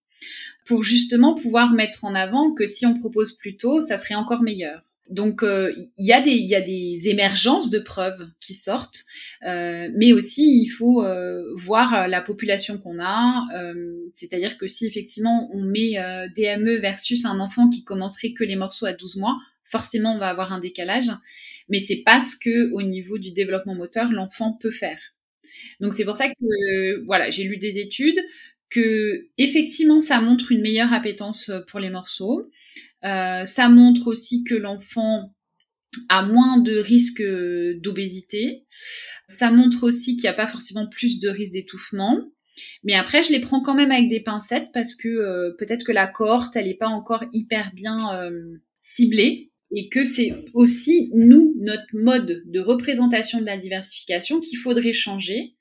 pour 0.68 0.83
justement 0.83 1.35
pouvoir 1.35 1.72
mettre 1.72 2.04
en 2.04 2.14
avant 2.14 2.52
que 2.52 2.66
si 2.66 2.85
on 2.85 2.92
propose 2.92 3.33
plus 3.33 3.57
tôt, 3.57 3.81
ça 3.81 3.96
serait 3.96 4.14
encore 4.14 4.42
meilleur. 4.42 4.83
Donc 5.09 5.42
euh, 5.42 5.72
il 5.96 6.07
y, 6.07 6.12
a 6.12 6.20
des, 6.20 7.09
émergences 7.09 7.70
de 7.70 7.78
preuves 7.78 8.28
qui 8.40 8.52
sortent, 8.52 9.04
euh, 9.46 9.88
mais 9.96 10.12
aussi 10.12 10.61
il 10.62 10.68
faut 10.68 11.02
euh, 11.02 11.42
voir 11.57 12.07
la 12.07 12.20
population 12.20 12.76
qu'on 12.76 13.00
a, 13.00 13.46
c'est-à-dire 14.16 14.59
que 14.59 14.66
si 14.66 14.87
effectivement 14.87 15.48
on 15.54 15.62
met 15.62 15.94
DME 16.37 16.76
versus 16.76 17.24
un 17.24 17.40
enfant 17.40 17.70
qui 17.70 17.83
commencerait 17.85 18.35
que 18.35 18.44
les 18.44 18.57
morceaux 18.57 18.85
à 18.85 18.92
12 18.92 19.16
mois, 19.16 19.38
forcément 19.64 20.14
on 20.14 20.18
va 20.18 20.28
avoir 20.28 20.52
un 20.52 20.61
décalage, 20.61 21.11
mais 21.70 21.81
c'est 21.81 22.02
pas 22.04 22.20
ce 22.20 22.37
que 22.37 22.70
au 22.72 22.83
niveau 22.83 23.16
du 23.16 23.33
développement 23.33 23.74
moteur 23.74 24.12
l'enfant 24.12 24.52
peut 24.52 24.70
faire. 24.70 25.00
Donc 25.81 25.94
c'est 25.94 26.04
pour 26.04 26.16
ça 26.16 26.28
que 26.28 27.04
voilà, 27.07 27.31
j'ai 27.31 27.44
lu 27.44 27.57
des 27.57 27.78
études 27.78 28.20
que 28.70 29.28
effectivement 29.38 30.00
ça 30.00 30.20
montre 30.20 30.52
une 30.52 30.62
meilleure 30.62 30.92
appétence 30.92 31.50
pour 31.68 31.81
les 31.81 31.90
morceaux. 31.90 32.50
Euh, 33.04 33.44
ça 33.44 33.68
montre 33.68 34.09
aussi 34.09 34.44
que 34.44 34.54
l'enfant 34.54 35.35
a 36.09 36.22
moins 36.22 36.59
de 36.59 36.76
risques 36.76 37.22
d'obésité. 37.83 38.64
Ça 39.28 39.50
montre 39.50 39.85
aussi 39.85 40.16
qu'il 40.16 40.24
n'y 40.24 40.28
a 40.28 40.35
pas 40.35 40.46
forcément 40.46 40.87
plus 40.87 41.20
de 41.20 41.28
risques 41.28 41.52
d'étouffement. 41.52 42.20
Mais 42.83 42.94
après, 42.94 43.22
je 43.22 43.33
les 43.33 43.40
prends 43.40 43.62
quand 43.62 43.74
même 43.74 43.92
avec 43.92 44.09
des 44.09 44.20
pincettes 44.20 44.70
parce 44.72 44.94
que 44.94 45.09
euh, 45.09 45.52
peut-être 45.59 45.85
que 45.85 45.92
la 45.92 46.07
cohorte, 46.09 46.57
elle 46.57 46.66
n'est 46.66 46.74
pas 46.74 46.88
encore 46.88 47.24
hyper 47.33 47.72
bien 47.74 48.14
euh, 48.14 48.59
ciblée 48.83 49.52
et 49.70 49.88
que 49.88 50.02
c'est 50.02 50.44
aussi 50.54 51.11
nous, 51.14 51.54
notre 51.61 51.87
mode 51.92 52.42
de 52.46 52.61
représentation 52.61 53.40
de 53.40 53.46
la 53.46 53.59
diversification 53.59 54.40
qu'il 54.40 54.59
faudrait 54.59 54.92
changer. 54.92 55.54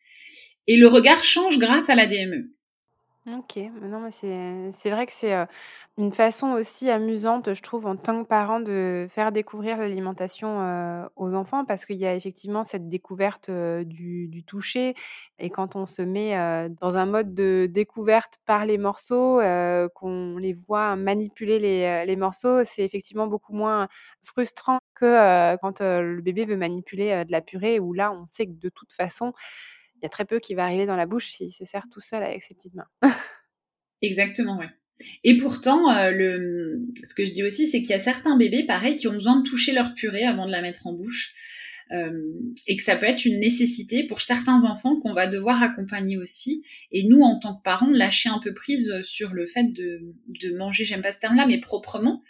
Et 0.66 0.78
le 0.78 0.88
regard 0.88 1.24
change 1.24 1.60
grâce 1.60 1.90
à 1.90 1.96
la 1.96 2.08
DME. 2.08 2.52
OK, 3.28 3.58
non, 3.82 4.00
mais 4.00 4.72
c'est 4.72 4.90
vrai 4.90 5.06
que 5.06 5.12
c'est, 5.12 5.34
une 5.98 6.14
façon 6.14 6.52
aussi 6.52 6.90
amusante, 6.90 7.54
je 7.54 7.62
trouve, 7.62 7.86
en 7.86 7.98
tant 7.98 8.24
que 8.24 8.28
parent, 8.28 8.62
de 8.62 9.06
faire 9.10 9.34
découvrir 9.34 9.78
l'alimentation, 9.78 11.10
aux 11.18 11.34
enfants 11.34 11.66
parce 11.66 11.86
qu'il 11.86 11.98
y 11.98 12.06
a 12.06 12.16
effectivement 12.16 12.64
cette 12.64 12.88
découverte, 12.88 13.52
du 13.52 14.30
du 14.30 14.44
toucher 14.46 14.96
et 15.40 15.50
quand 15.50 15.76
on 15.76 15.86
se 15.86 16.02
met, 16.02 16.38
dans 16.80 16.96
un 16.96 17.06
mode 17.06 17.34
de 17.34 17.68
découverte 17.70 18.40
par 18.46 18.66
les 18.66 18.78
morceaux, 18.78 19.42
qu'on 19.94 20.38
les 20.38 20.54
voit 20.54 20.96
manipuler 20.96 21.60
les, 21.60 22.06
les 22.06 22.16
morceaux, 22.16 22.64
c'est 22.64 22.84
effectivement 22.86 23.28
beaucoup 23.28 23.54
moins 23.54 23.90
frustrant 24.24 24.80
que, 24.96 25.58
quand, 25.58 25.82
le 25.82 26.22
bébé 26.22 26.46
veut 26.46 26.56
manipuler, 26.56 27.26
de 27.26 27.32
la 27.34 27.42
purée 27.42 27.82
où 27.82 27.92
là, 27.92 28.14
on 28.14 28.26
sait 28.26 28.46
que 28.46 28.54
de 28.54 28.70
toute 28.70 28.94
façon 28.94 29.34
il 29.98 30.04
y 30.04 30.06
a 30.06 30.10
très 30.10 30.26
peu 30.26 30.40
qui 30.40 30.54
va 30.54 30.64
arriver 30.64 30.86
dans 30.86 30.96
la 30.96 31.06
bouche 31.06 31.30
s'il 31.32 31.52
se 31.52 31.66
sert 31.66 31.84
tout 31.92 32.02
seul 32.02 32.24
avec 32.24 32.44
ses 32.44 32.54
petites 32.54 32.76
mains. 32.76 32.88
Exactement, 34.02 34.58
ouais. 34.58 34.70
Et 35.24 35.38
pourtant, 35.38 35.92
euh, 35.92 36.12
le, 36.12 36.82
ce 37.04 37.14
que 37.14 37.26
je 37.26 37.34
dis 37.34 37.44
aussi, 37.44 37.68
c'est 37.68 37.80
qu'il 37.82 37.92
y 37.92 37.94
a 37.94 38.00
certains 38.00 38.38
bébés, 38.38 38.66
pareil, 38.66 38.96
qui 38.96 39.08
ont 39.08 39.14
besoin 39.14 39.40
de 39.40 39.48
toucher 39.48 39.72
leur 39.72 39.94
purée 39.94 40.24
avant 40.24 40.46
de 40.46 40.52
la 40.52 40.62
mettre 40.62 40.88
en 40.88 40.94
bouche. 40.94 41.34
Euh, 41.92 42.34
et 42.66 42.76
que 42.76 42.84
ça 42.84 42.98
peut 42.98 43.06
être 43.06 43.24
une 43.24 43.40
nécessité 43.40 44.06
pour 44.08 44.20
certains 44.20 44.66
enfants 44.66 45.00
qu'on 45.00 45.14
va 45.14 45.28
devoir 45.28 45.64
accompagner 45.64 46.18
aussi. 46.18 46.64
Et 46.92 47.08
nous, 47.08 47.22
en 47.22 47.40
tant 47.40 47.56
que 47.56 47.64
parents, 47.64 47.90
lâcher 47.90 48.28
un 48.28 48.40
peu 48.40 48.54
prise 48.54 48.92
sur 49.04 49.34
le 49.34 49.48
fait 49.48 49.72
de, 49.72 50.02
de 50.28 50.58
manger, 50.58 50.84
j'aime 50.84 51.02
pas 51.02 51.14
ce 51.14 51.20
terme-là, 51.20 51.46
mais 51.48 51.62
proprement. 51.62 52.24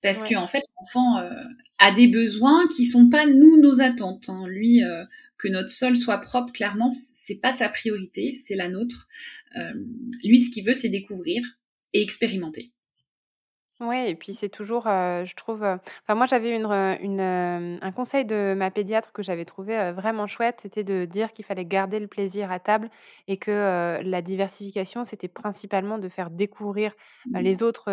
Parce 0.00 0.22
que 0.22 0.34
qu'en 0.34 0.46
fait, 0.46 0.62
l'enfant 0.78 1.18
euh, 1.18 1.30
a 1.78 1.90
des 1.92 2.08
besoins 2.08 2.68
qui 2.68 2.84
sont 2.84 3.08
pas 3.08 3.26
nous 3.26 3.58
nos 3.60 3.80
attentes. 3.80 4.28
Hein. 4.28 4.46
Lui, 4.46 4.82
que 5.44 5.48
notre 5.50 5.70
sol 5.70 5.96
soit 5.96 6.18
propre, 6.18 6.52
clairement, 6.52 6.88
c'est 6.90 7.40
pas 7.40 7.52
sa 7.52 7.68
priorité, 7.68 8.34
c'est 8.34 8.56
la 8.56 8.68
nôtre. 8.68 9.08
Euh, 9.56 9.72
lui, 10.24 10.40
ce 10.40 10.50
qu'il 10.50 10.64
veut, 10.64 10.74
c'est 10.74 10.88
découvrir 10.88 11.44
et 11.92 12.02
expérimenter. 12.02 12.72
Oui, 13.80 14.06
et 14.06 14.14
puis 14.14 14.32
c'est 14.32 14.48
toujours, 14.48 14.86
euh, 14.86 15.24
je 15.24 15.34
trouve, 15.34 15.64
euh, 15.64 15.76
enfin 16.04 16.14
moi 16.14 16.26
j'avais 16.26 16.54
une, 16.54 16.64
une, 16.64 17.20
un 17.82 17.92
conseil 17.92 18.24
de 18.24 18.54
ma 18.56 18.70
pédiatre 18.70 19.12
que 19.12 19.20
j'avais 19.20 19.44
trouvé 19.44 19.90
vraiment 19.90 20.28
chouette, 20.28 20.60
c'était 20.62 20.84
de 20.84 21.04
dire 21.04 21.32
qu'il 21.32 21.44
fallait 21.44 21.64
garder 21.64 21.98
le 21.98 22.06
plaisir 22.06 22.52
à 22.52 22.60
table 22.60 22.88
et 23.26 23.36
que 23.36 24.00
la 24.00 24.22
diversification, 24.22 25.04
c'était 25.04 25.28
principalement 25.28 25.98
de 25.98 26.08
faire 26.08 26.30
découvrir 26.30 26.92
mmh. 27.26 27.38
les 27.40 27.62
autres, 27.64 27.90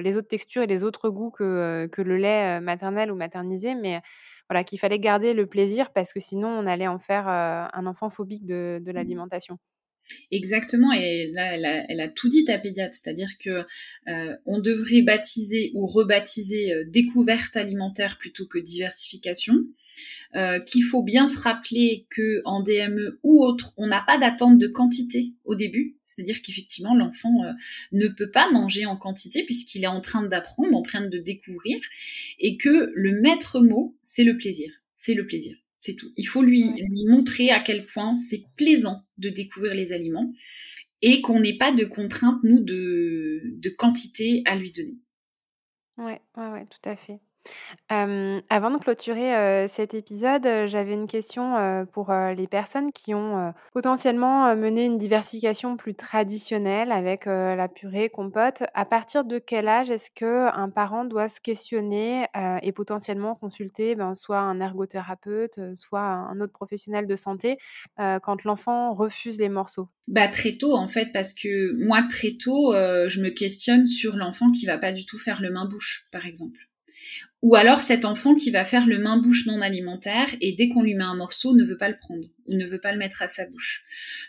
les 0.00 0.16
autres 0.16 0.28
textures 0.28 0.62
et 0.62 0.68
les 0.68 0.84
autres 0.84 1.10
goûts 1.10 1.32
que, 1.32 1.88
que 1.90 2.00
le 2.00 2.16
lait 2.16 2.60
maternel 2.60 3.10
ou 3.10 3.16
maternisé, 3.16 3.74
mais 3.74 4.02
voilà, 4.48 4.64
qu'il 4.64 4.78
fallait 4.78 4.98
garder 4.98 5.32
le 5.32 5.46
plaisir 5.46 5.92
parce 5.92 6.12
que 6.12 6.20
sinon 6.20 6.48
on 6.48 6.66
allait 6.66 6.86
en 6.86 6.98
faire 6.98 7.28
un 7.28 7.86
enfant 7.86 8.10
phobique 8.10 8.44
de, 8.44 8.80
de 8.84 8.90
mmh. 8.90 8.94
l'alimentation. 8.94 9.58
Exactement, 10.30 10.92
et 10.92 11.30
là, 11.32 11.54
elle 11.88 12.00
a, 12.00 12.08
tout 12.08 12.28
dit 12.28 12.44
ta 12.44 12.58
pédiatre, 12.58 12.94
c'est-à-dire 12.94 13.30
que 13.42 13.64
on 14.44 14.60
devrait 14.60 15.02
baptiser 15.02 15.70
ou 15.74 15.86
rebaptiser 15.86 16.84
découverte 16.88 17.56
alimentaire 17.56 18.18
plutôt 18.18 18.46
que 18.46 18.58
diversification. 18.58 19.54
Euh, 20.36 20.58
qu'il 20.58 20.82
faut 20.82 21.04
bien 21.04 21.28
se 21.28 21.38
rappeler 21.38 22.06
que 22.10 22.42
en 22.44 22.60
DME 22.60 23.20
ou 23.22 23.44
autre, 23.44 23.72
on 23.76 23.86
n'a 23.86 24.02
pas 24.02 24.18
d'attente 24.18 24.58
de 24.58 24.66
quantité 24.66 25.32
au 25.44 25.54
début, 25.54 25.96
c'est-à-dire 26.02 26.42
qu'effectivement 26.42 26.96
l'enfant 26.96 27.44
euh, 27.44 27.52
ne 27.92 28.08
peut 28.08 28.30
pas 28.30 28.50
manger 28.50 28.84
en 28.84 28.96
quantité 28.96 29.44
puisqu'il 29.44 29.84
est 29.84 29.88
en 29.88 30.00
train 30.00 30.24
d'apprendre, 30.24 30.76
en 30.76 30.82
train 30.82 31.06
de 31.06 31.18
découvrir, 31.18 31.78
et 32.40 32.56
que 32.56 32.90
le 32.94 33.20
maître 33.20 33.60
mot, 33.60 33.96
c'est 34.02 34.24
le 34.24 34.36
plaisir, 34.36 34.72
c'est 34.96 35.14
le 35.14 35.24
plaisir, 35.24 35.56
c'est 35.80 35.94
tout. 35.94 36.12
Il 36.16 36.26
faut 36.26 36.42
lui, 36.42 36.64
lui 36.82 37.06
montrer 37.06 37.50
à 37.50 37.60
quel 37.60 37.86
point 37.86 38.16
c'est 38.16 38.44
plaisant 38.56 39.04
de 39.18 39.28
découvrir 39.28 39.72
les 39.72 39.92
aliments 39.92 40.32
et 41.00 41.22
qu'on 41.22 41.38
n'ait 41.38 41.58
pas 41.58 41.70
de 41.70 41.84
contrainte 41.84 42.42
nous 42.42 42.58
de, 42.58 43.40
de 43.44 43.70
quantité 43.70 44.42
à 44.46 44.56
lui 44.56 44.72
donner. 44.72 44.98
Ouais, 45.96 46.20
ouais, 46.36 46.48
ouais, 46.48 46.66
tout 46.66 46.88
à 46.88 46.96
fait 46.96 47.20
avant 47.88 48.70
de 48.70 48.78
clôturer, 48.78 49.68
cet 49.68 49.94
épisode, 49.94 50.46
j'avais 50.66 50.92
une 50.94 51.06
question, 51.06 51.86
pour, 51.92 52.12
les 52.12 52.46
personnes 52.46 52.92
qui 52.92 53.14
ont, 53.14 53.52
potentiellement, 53.72 54.54
mené 54.56 54.84
une 54.84 54.98
diversification 54.98 55.76
plus 55.76 55.94
traditionnelle 55.94 56.92
avec, 56.92 57.26
la 57.26 57.68
purée, 57.68 58.08
compote. 58.08 58.62
À 58.74 58.84
partir 58.84 59.24
de 59.24 59.38
quel 59.38 59.68
âge 59.68 59.90
est-ce 59.90 60.10
qu'un 60.10 60.68
parent 60.70 61.04
doit 61.04 61.28
se 61.28 61.40
questionner, 61.40 62.26
et 62.62 62.72
potentiellement 62.72 63.34
consulter, 63.34 63.94
ben, 63.94 64.14
soit 64.14 64.38
un 64.38 64.60
ergothérapeute, 64.60 65.74
soit 65.74 66.00
un 66.00 66.40
autre 66.40 66.52
professionnel 66.52 67.06
de 67.06 67.16
santé, 67.16 67.58
quand 67.98 68.44
l'enfant 68.44 68.92
refuse 68.94 69.38
les 69.38 69.48
morceaux? 69.48 69.88
Bah, 70.06 70.28
très 70.28 70.52
tôt 70.58 70.74
en 70.74 70.88
fait, 70.88 71.12
parce 71.12 71.32
que 71.32 71.72
moi 71.86 72.02
très 72.10 72.32
tôt, 72.32 72.72
je 72.72 73.20
me 73.20 73.30
questionne 73.30 73.86
sur 73.86 74.16
l'enfant 74.16 74.50
qui 74.52 74.66
va 74.66 74.78
pas 74.78 74.92
du 74.92 75.06
tout 75.06 75.18
faire 75.18 75.40
le 75.40 75.50
main-bouche, 75.50 76.08
par 76.12 76.26
exemple. 76.26 76.58
Ou 77.44 77.56
alors 77.56 77.82
cet 77.82 78.06
enfant 78.06 78.34
qui 78.34 78.50
va 78.50 78.64
faire 78.64 78.86
le 78.86 78.98
main-bouche 78.98 79.44
non 79.44 79.60
alimentaire 79.60 80.34
et 80.40 80.56
dès 80.56 80.70
qu'on 80.70 80.82
lui 80.82 80.94
met 80.94 81.04
un 81.04 81.14
morceau 81.14 81.54
ne 81.54 81.62
veut 81.62 81.76
pas 81.76 81.90
le 81.90 81.98
prendre 81.98 82.26
ou 82.46 82.54
ne 82.54 82.66
veut 82.66 82.80
pas 82.80 82.90
le 82.90 82.96
mettre 82.96 83.20
à 83.20 83.28
sa 83.28 83.44
bouche. 83.44 83.84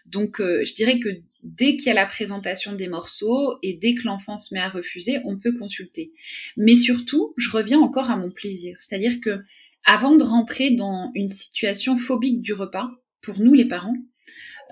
Donc 0.06 0.42
euh, 0.42 0.66
je 0.66 0.76
dirais 0.76 1.00
que 1.00 1.08
dès 1.42 1.78
qu'il 1.78 1.86
y 1.86 1.90
a 1.92 1.94
la 1.94 2.08
présentation 2.08 2.74
des 2.74 2.90
morceaux 2.90 3.58
et 3.64 3.78
dès 3.78 3.96
que 3.96 4.04
l'enfant 4.04 4.38
se 4.38 4.54
met 4.54 4.60
à 4.60 4.68
refuser, 4.68 5.20
on 5.24 5.40
peut 5.40 5.58
consulter. 5.58 6.12
Mais 6.58 6.76
surtout, 6.76 7.34
je 7.38 7.50
reviens 7.52 7.80
encore 7.80 8.12
à 8.12 8.18
mon 8.18 8.32
plaisir. 8.32 8.76
C'est-à-dire 8.82 9.22
que 9.22 9.40
avant 9.86 10.18
de 10.18 10.24
rentrer 10.26 10.72
dans 10.72 11.14
une 11.16 11.30
situation 11.30 11.96
phobique 11.96 12.42
du 12.42 12.52
repas, 12.52 12.90
pour 13.22 13.40
nous 13.40 13.54
les 13.54 13.70
parents, 13.70 13.96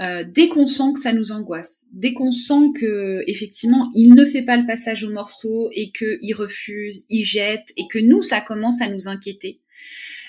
euh, 0.02 0.24
dès 0.28 0.50
qu'on 0.50 0.66
sent 0.66 0.94
que 0.96 1.00
ça 1.00 1.14
nous 1.14 1.32
angoisse, 1.32 1.88
dès 1.92 2.14
qu'on 2.14 2.32
sent 2.32 2.72
que 2.76 3.24
effectivement 3.28 3.92
il 3.94 4.16
ne 4.16 4.26
fait 4.26 4.42
pas 4.42 4.58
le 4.58 4.66
passage 4.66 5.04
au 5.04 5.12
morceau 5.12 5.70
et 5.72 5.92
qu'il 5.92 6.34
refuse, 6.34 7.06
il 7.10 7.24
jette 7.24 7.72
et 7.78 7.88
que 7.88 8.00
nous 8.00 8.24
ça 8.24 8.42
commence 8.42 8.82
à 8.82 8.90
nous 8.90 9.08
inquiéter, 9.08 9.60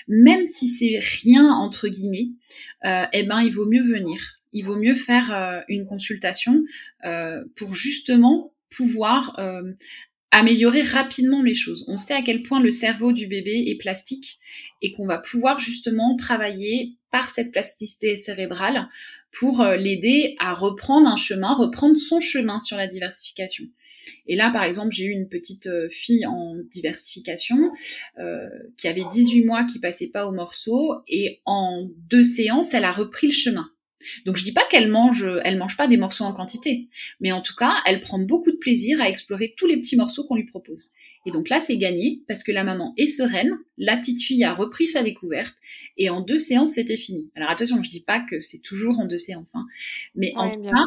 même 0.07 0.45
si 0.45 0.67
c'est 0.67 0.99
rien 1.23 1.51
entre 1.51 1.87
guillemets, 1.87 2.29
euh, 2.85 3.05
eh 3.11 3.23
ben 3.23 3.41
il 3.41 3.53
vaut 3.53 3.65
mieux 3.65 3.83
venir, 3.83 4.39
il 4.53 4.63
vaut 4.63 4.77
mieux 4.77 4.95
faire 4.95 5.33
euh, 5.33 5.61
une 5.67 5.85
consultation 5.85 6.63
pour 7.55 7.75
justement 7.75 8.53
pouvoir 8.69 9.39
améliorer 10.31 10.81
rapidement 10.81 11.41
les 11.41 11.55
choses. 11.55 11.85
On 11.87 11.97
sait 11.97 12.13
à 12.13 12.21
quel 12.21 12.41
point 12.41 12.59
le 12.59 12.71
cerveau 12.71 13.13
du 13.13 13.25
bébé 13.25 13.63
est 13.67 13.77
plastique 13.77 14.39
et 14.81 14.91
qu'on 14.91 15.05
va 15.05 15.17
pouvoir 15.17 15.59
justement 15.59 16.17
travailler 16.17 16.97
par 17.09 17.29
cette 17.29 17.53
plasticité 17.53 18.17
cérébrale 18.17 18.89
pour 19.35 19.61
euh, 19.61 19.75
l'aider 19.75 20.35
à 20.39 20.53
reprendre 20.53 21.07
un 21.07 21.17
chemin, 21.17 21.53
reprendre 21.53 21.97
son 21.97 22.19
chemin 22.19 22.59
sur 22.59 22.77
la 22.77 22.87
diversification. 22.87 23.65
Et 24.27 24.35
là, 24.35 24.51
par 24.51 24.63
exemple, 24.63 24.91
j'ai 24.91 25.05
eu 25.05 25.11
une 25.11 25.27
petite 25.27 25.67
euh, 25.67 25.89
fille 25.89 26.25
en 26.25 26.55
diversification 26.71 27.71
euh, 28.19 28.47
qui 28.77 28.87
avait 28.87 29.03
18 29.11 29.45
mois, 29.45 29.65
qui 29.65 29.79
passait 29.79 30.07
pas 30.07 30.27
au 30.27 30.31
morceau, 30.31 30.93
et 31.07 31.41
en 31.45 31.87
deux 32.09 32.23
séances, 32.23 32.73
elle 32.73 32.85
a 32.85 32.91
repris 32.91 33.27
le 33.27 33.33
chemin. 33.33 33.69
Donc 34.25 34.37
je 34.37 34.43
dis 34.43 34.51
pas 34.51 34.65
qu'elle 34.69 34.89
mange, 34.89 35.25
elle 35.43 35.57
mange 35.57 35.77
pas 35.77 35.87
des 35.87 35.97
morceaux 35.97 36.25
en 36.25 36.33
quantité, 36.33 36.89
mais 37.19 37.31
en 37.31 37.41
tout 37.41 37.55
cas, 37.55 37.77
elle 37.87 38.01
prend 38.01 38.19
beaucoup 38.19 38.51
de 38.51 38.57
plaisir 38.57 39.01
à 39.01 39.09
explorer 39.09 39.55
tous 39.57 39.65
les 39.65 39.77
petits 39.77 39.97
morceaux 39.97 40.25
qu'on 40.25 40.35
lui 40.35 40.45
propose. 40.45 40.91
Et 41.25 41.31
donc 41.31 41.49
là, 41.49 41.59
c'est 41.59 41.77
gagné 41.77 42.21
parce 42.27 42.43
que 42.43 42.51
la 42.51 42.63
maman 42.63 42.93
est 42.97 43.07
sereine, 43.07 43.57
la 43.77 43.97
petite 43.97 44.21
fille 44.21 44.43
a 44.43 44.53
repris 44.53 44.87
sa 44.87 45.03
découverte 45.03 45.55
et 45.97 46.09
en 46.09 46.21
deux 46.21 46.37
séances, 46.37 46.73
c'était 46.73 46.97
fini. 46.97 47.31
Alors 47.35 47.49
attention, 47.49 47.81
je 47.83 47.89
dis 47.89 48.01
pas 48.01 48.19
que 48.19 48.41
c'est 48.41 48.61
toujours 48.61 48.99
en 48.99 49.05
deux 49.05 49.17
séances, 49.17 49.55
hein, 49.55 49.65
mais 50.15 50.33
en 50.35 50.51
tout 50.51 50.61
cas, 50.61 50.83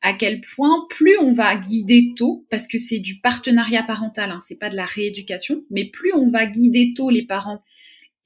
à 0.00 0.14
quel 0.14 0.40
point 0.40 0.86
plus 0.90 1.16
on 1.18 1.32
va 1.32 1.56
guider 1.56 2.14
tôt, 2.16 2.46
parce 2.50 2.66
que 2.66 2.78
c'est 2.78 2.98
du 2.98 3.20
partenariat 3.20 3.82
parental, 3.82 4.30
hein, 4.30 4.40
c'est 4.40 4.58
pas 4.58 4.70
de 4.70 4.76
la 4.76 4.86
rééducation, 4.86 5.64
mais 5.70 5.84
plus 5.84 6.12
on 6.14 6.28
va 6.28 6.46
guider 6.46 6.94
tôt 6.96 7.10
les 7.10 7.24
parents 7.24 7.62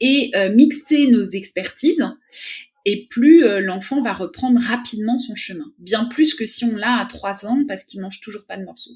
et 0.00 0.30
euh, 0.34 0.54
mixer 0.54 1.06
nos 1.08 1.24
expertises, 1.24 2.04
et 2.84 3.06
plus 3.10 3.44
euh, 3.44 3.60
l'enfant 3.60 4.00
va 4.00 4.12
reprendre 4.12 4.60
rapidement 4.60 5.18
son 5.18 5.34
chemin. 5.34 5.72
Bien 5.78 6.04
plus 6.04 6.34
que 6.34 6.46
si 6.46 6.64
on 6.64 6.76
l'a 6.76 7.00
à 7.00 7.06
trois 7.06 7.44
ans 7.44 7.64
parce 7.66 7.84
qu'il 7.84 8.00
mange 8.00 8.20
toujours 8.20 8.46
pas 8.46 8.56
de 8.56 8.64
morceaux. 8.64 8.94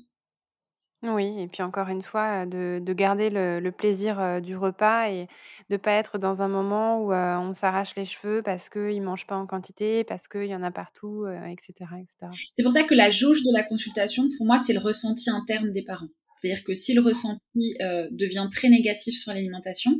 Oui 1.02 1.40
et 1.40 1.46
puis 1.46 1.62
encore 1.62 1.88
une 1.88 2.02
fois, 2.02 2.44
de 2.44 2.78
de 2.84 2.92
garder 2.92 3.30
le 3.30 3.70
plaisir, 3.70 4.40
du 4.42 4.54
repas 4.54 5.08
et 5.10 5.28
de 5.70 5.78
pas 5.78 5.92
être 5.92 6.18
dans 6.18 6.42
un 6.42 6.48
moment 6.48 7.02
où, 7.02 7.12
on 7.12 7.54
s'arrache 7.54 7.96
les 7.96 8.04
cheveux 8.04 8.42
parce 8.42 8.68
qu'ils 8.68 9.00
mangent 9.00 9.26
pas 9.26 9.36
en 9.36 9.46
quantité, 9.46 10.04
parce 10.04 10.28
qu'il 10.28 10.44
y 10.44 10.54
en 10.54 10.62
a 10.62 10.70
partout, 10.70 11.26
et 11.26 11.56
cetera 11.62 11.98
et 11.98 12.04
cetera. 12.06 12.30
C'est 12.54 12.62
pour 12.62 12.72
ça 12.72 12.82
que 12.82 12.94
la 12.94 13.10
jauge 13.10 13.40
de 13.42 13.52
la 13.56 13.62
consultation, 13.64 14.28
pour 14.36 14.44
moi, 14.44 14.58
c'est 14.58 14.74
le 14.74 14.78
ressenti 14.78 15.30
interne 15.30 15.72
des 15.72 15.82
parents. 15.82 16.08
C'est-à-dire 16.36 16.64
que 16.64 16.74
si 16.74 16.92
le 16.92 17.00
ressenti, 17.00 17.76
devient 18.10 18.48
très 18.52 18.68
négatif 18.68 19.14
sur 19.14 19.32
l'alimentation, 19.32 19.92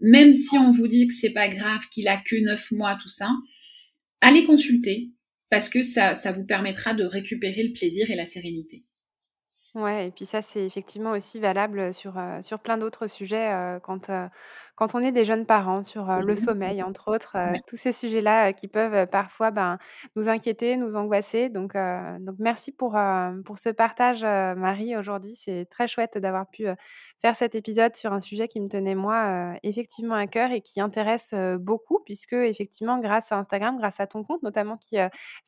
même 0.00 0.34
si 0.34 0.58
on 0.58 0.72
vous 0.72 0.88
dit 0.88 1.06
que 1.06 1.14
c'est 1.14 1.32
pas 1.32 1.48
grave, 1.48 1.82
qu'il 1.92 2.08
a 2.08 2.16
que 2.16 2.34
9 2.44 2.72
mois, 2.72 2.98
tout 3.00 3.08
ça, 3.08 3.30
allez 4.20 4.44
consulter 4.44 5.10
parce 5.50 5.68
que 5.68 5.84
ça 5.84 6.16
ça 6.16 6.32
vous 6.32 6.44
permettra 6.44 6.94
de 6.94 7.04
récupérer 7.04 7.62
le 7.62 7.72
plaisir 7.72 8.10
et 8.10 8.16
la 8.16 8.26
sérénité. 8.26 8.82
Ouais 9.74 10.08
et 10.08 10.10
puis 10.10 10.26
ça, 10.26 10.42
c'est 10.42 10.66
effectivement 10.66 11.12
aussi 11.12 11.40
valable, 11.40 11.94
sur, 11.94 12.14
sur 12.42 12.58
plein 12.58 12.76
d'autres 12.76 13.06
sujets, 13.06 13.78
quand, 13.82 14.10
quand 14.74 14.94
on 14.94 15.00
est 15.00 15.12
des 15.12 15.24
jeunes 15.24 15.46
parents, 15.46 15.82
sur, 15.82 16.10
heu, 16.10 16.20
le 16.24 16.36
sommeil 16.36 16.82
entre 16.82 17.12
autres, 17.14 17.36
heu, 17.36 17.56
tous 17.66 17.76
ces 17.76 17.92
sujets-là, 17.92 18.52
qui 18.52 18.68
peuvent, 18.68 19.06
parfois, 19.06 19.50
ben, 19.50 19.78
nous 20.16 20.28
inquiéter, 20.28 20.76
nous 20.76 20.96
angoisser 20.96 21.48
donc 21.48 21.74
donc 22.20 22.36
merci 22.38 22.72
pour, 22.72 22.98
pour 23.44 23.58
ce 23.58 23.68
partage, 23.68 24.22
Marie, 24.22 24.96
aujourd'hui. 24.96 25.36
C'est 25.36 25.66
très 25.70 25.86
chouette 25.86 26.18
d'avoir 26.18 26.48
pu, 26.48 26.66
faire 27.22 27.36
cet 27.36 27.54
épisode 27.54 27.94
sur 27.94 28.12
un 28.12 28.20
sujet 28.20 28.48
qui 28.48 28.60
me 28.60 28.68
tenait 28.68 28.96
moi, 28.96 29.54
effectivement 29.62 30.16
à 30.16 30.26
cœur 30.26 30.50
et 30.50 30.60
qui 30.60 30.80
intéresse, 30.80 31.32
beaucoup 31.60 32.00
puisque 32.04 32.32
effectivement 32.32 32.98
grâce 32.98 33.30
à 33.30 33.38
Instagram, 33.38 33.78
grâce 33.78 34.00
à 34.00 34.08
ton 34.08 34.24
compte 34.24 34.42
notamment 34.42 34.76
qui, 34.76 34.96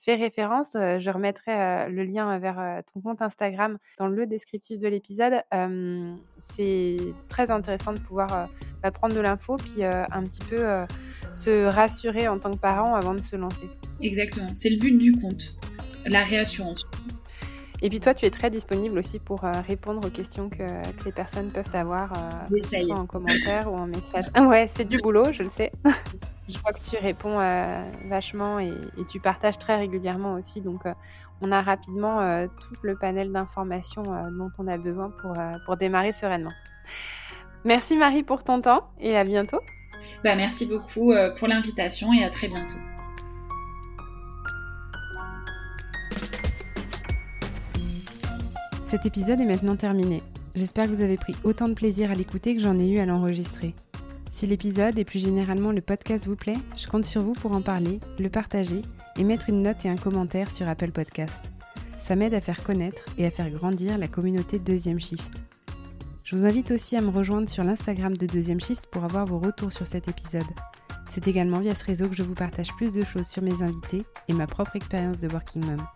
fait 0.01 0.15
référence, 0.15 0.71
je 0.75 1.11
remettrai, 1.11 1.89
le 1.91 2.05
lien 2.05 2.39
vers, 2.39 2.83
ton 2.93 3.01
compte 3.01 3.21
Instagram 3.21 3.79
dans 3.99 4.07
le 4.07 4.27
descriptif 4.27 4.79
de 4.79 4.87
l'épisode. 4.87 5.43
c'est 6.39 6.97
très 7.29 7.51
intéressant 7.51 7.93
de 7.93 7.99
pouvoir, 7.99 8.49
bah, 8.83 8.93
prendre 8.93 9.14
de 9.15 9.21
l'info 9.21 9.57
puis, 9.57 9.85
un 9.85 10.23
petit 10.23 10.45
peu, 10.49 10.67
se 11.33 11.67
rassurer 11.67 12.29
en 12.29 12.39
tant 12.39 12.51
que 12.51 12.59
parent 12.59 12.95
avant 12.95 13.15
de 13.15 13.23
se 13.23 13.37
lancer. 13.37 13.69
Exactement, 14.01 14.51
c'est 14.55 14.71
le 14.71 14.79
but 14.79 14.97
du 14.97 15.13
compte, 15.13 15.57
la 16.07 16.25
réassurance. 16.25 16.85
Et 17.83 17.91
puis 17.91 18.01
toi, 18.01 18.15
tu 18.15 18.25
es 18.25 18.31
très 18.31 18.49
disponible 18.49 18.99
aussi 18.99 19.19
pour 19.19 19.41
répondre 19.41 20.07
aux 20.07 20.11
questions 20.11 20.49
que, 20.49 20.65
les 21.05 21.13
personnes 21.13 21.51
peuvent 21.51 21.75
avoir, 21.75 22.13
soit 22.57 22.99
en 22.99 23.07
commentaire 23.07 23.71
ou 23.71 23.77
en 23.77 23.87
message. 23.87 24.25
Ah 24.33 24.45
ouais, 24.45 24.69
c'est 24.75 24.89
du 24.89 24.97
boulot, 24.97 25.33
je 25.33 25.43
le 25.43 25.51
sais. 25.51 25.71
je 26.49 26.59
vois 26.61 26.73
que 26.73 26.81
tu 26.81 26.97
réponds 26.97 27.37
vachement 28.09 28.59
et, 28.59 28.73
tu 29.11 29.21
partages 29.21 29.59
très 29.59 29.77
régulièrement 29.77 30.35
aussi. 30.35 30.63
Donc, 30.63 30.85
on 31.43 31.53
a 31.53 31.61
rapidement 31.61 32.47
tout 32.47 32.75
le 32.83 32.97
panel 32.97 33.31
d'informations 33.33 34.03
dont 34.03 34.51
on 34.59 34.67
a 34.67 34.79
besoin 34.79 35.11
pour, 35.11 35.35
pour 35.67 35.77
démarrer 35.77 36.13
sereinement. 36.13 36.53
Merci 37.65 37.97
Marie 37.97 38.23
pour 38.23 38.45
ton 38.45 38.61
temps 38.61 38.89
et 39.01 39.17
à 39.17 39.25
bientôt. 39.25 39.61
Bah, 40.23 40.37
merci 40.37 40.67
beaucoup 40.67 41.13
pour 41.39 41.49
l'invitation 41.49 42.13
et 42.13 42.23
à 42.23 42.31
très 42.31 42.49
bientôt. 42.49 42.77
Cet 48.87 49.07
épisode 49.07 49.41
est 49.41 49.47
maintenant 49.47 49.77
terminé. 49.77 50.23
J'espère 50.55 50.85
que 50.85 50.91
vous 50.91 51.01
avez 51.01 51.17
pris 51.17 51.35
autant 51.43 51.69
de 51.69 51.75
plaisir 51.75 52.11
à 52.11 52.15
l'écouter 52.15 52.55
que 52.55 52.63
j'en 52.63 52.79
ai 52.79 52.89
eu 52.89 52.99
à 52.99 53.07
l'enregistrer. 53.07 53.75
Si 54.31 54.47
l'épisode 54.47 54.99
et 54.99 55.05
plus 55.05 55.19
généralement 55.19 55.73
le 55.73 55.81
podcast 55.81 56.27
vous 56.27 56.37
plaît, 56.37 56.59
je 56.77 56.87
compte 56.87 57.05
sur 57.05 57.23
vous 57.23 57.33
pour 57.33 57.57
en 57.57 57.61
parler, 57.61 57.99
le 58.19 58.29
partager 58.29 58.83
et 59.19 59.25
mettre 59.25 59.49
une 59.49 59.63
note 59.63 59.85
et 59.85 59.89
un 59.89 59.97
commentaire 59.97 60.51
sur 60.51 60.69
Apple 60.69 60.93
Podcast. 60.93 61.51
Ça 61.99 62.15
m'aide 62.15 62.35
à 62.35 62.41
faire 62.41 62.63
connaître 62.63 63.03
et 63.17 63.27
à 63.27 63.31
faire 63.31 63.51
grandir 63.51 63.97
la 63.97 64.07
communauté 64.07 64.59
Deuxième 64.59 65.01
Shift. 65.01 65.44
Je 66.35 66.41
vous 66.41 66.47
invite 66.47 66.73
aussi 66.73 66.97
à 66.97 67.01
me 67.01 67.11
rejoindre 67.11 67.49
sur 67.49 67.63
l'Instagram 67.63 68.17
de 68.17 68.27
Deuxième 68.27 68.59
Shift 68.59 68.89
pour 68.89 69.05
avoir 69.05 69.25
vos 69.25 69.39
retours 69.39 69.73
sur 69.73 69.87
cet 69.87 70.09
épisode. 70.09 70.43
C'est 71.09 71.29
également 71.29 71.61
via 71.61 71.77
ce 71.77 71.85
réseau 71.85 72.09
que 72.09 72.17
je 72.17 72.25
vous 72.25 72.35
partage 72.35 72.75
plus 72.75 72.93
de 72.93 73.05
choses 73.05 73.29
sur 73.29 73.41
mes 73.41 73.63
invités 73.63 74.03
et 74.27 74.33
ma 74.33 74.49
propre 74.49 74.75
expérience 74.75 75.21
de 75.21 75.29
Working 75.29 75.65
Mom. 75.65 75.87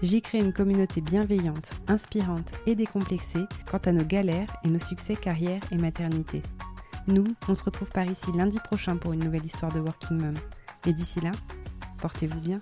J'y 0.00 0.22
crée 0.22 0.38
une 0.38 0.52
communauté 0.52 1.00
bienveillante, 1.00 1.68
inspirante 1.88 2.52
et 2.64 2.76
décomplexée 2.76 3.42
quant 3.68 3.80
à 3.84 3.90
nos 3.90 4.04
galères 4.04 4.56
et 4.64 4.68
nos 4.68 4.78
succès 4.78 5.16
carrière 5.16 5.62
et 5.72 5.78
maternité. 5.78 6.42
Nous, 7.08 7.26
on 7.48 7.56
se 7.56 7.64
retrouve 7.64 7.90
par 7.90 8.08
ici 8.08 8.30
lundi 8.36 8.60
prochain 8.60 8.96
pour 8.96 9.14
une 9.14 9.24
nouvelle 9.24 9.44
histoire 9.44 9.72
de 9.72 9.80
Working 9.80 10.22
Mom. 10.22 10.36
Et 10.86 10.92
d'ici 10.92 11.18
là, 11.18 11.32
portez-vous 11.98 12.38
bien. 12.38 12.60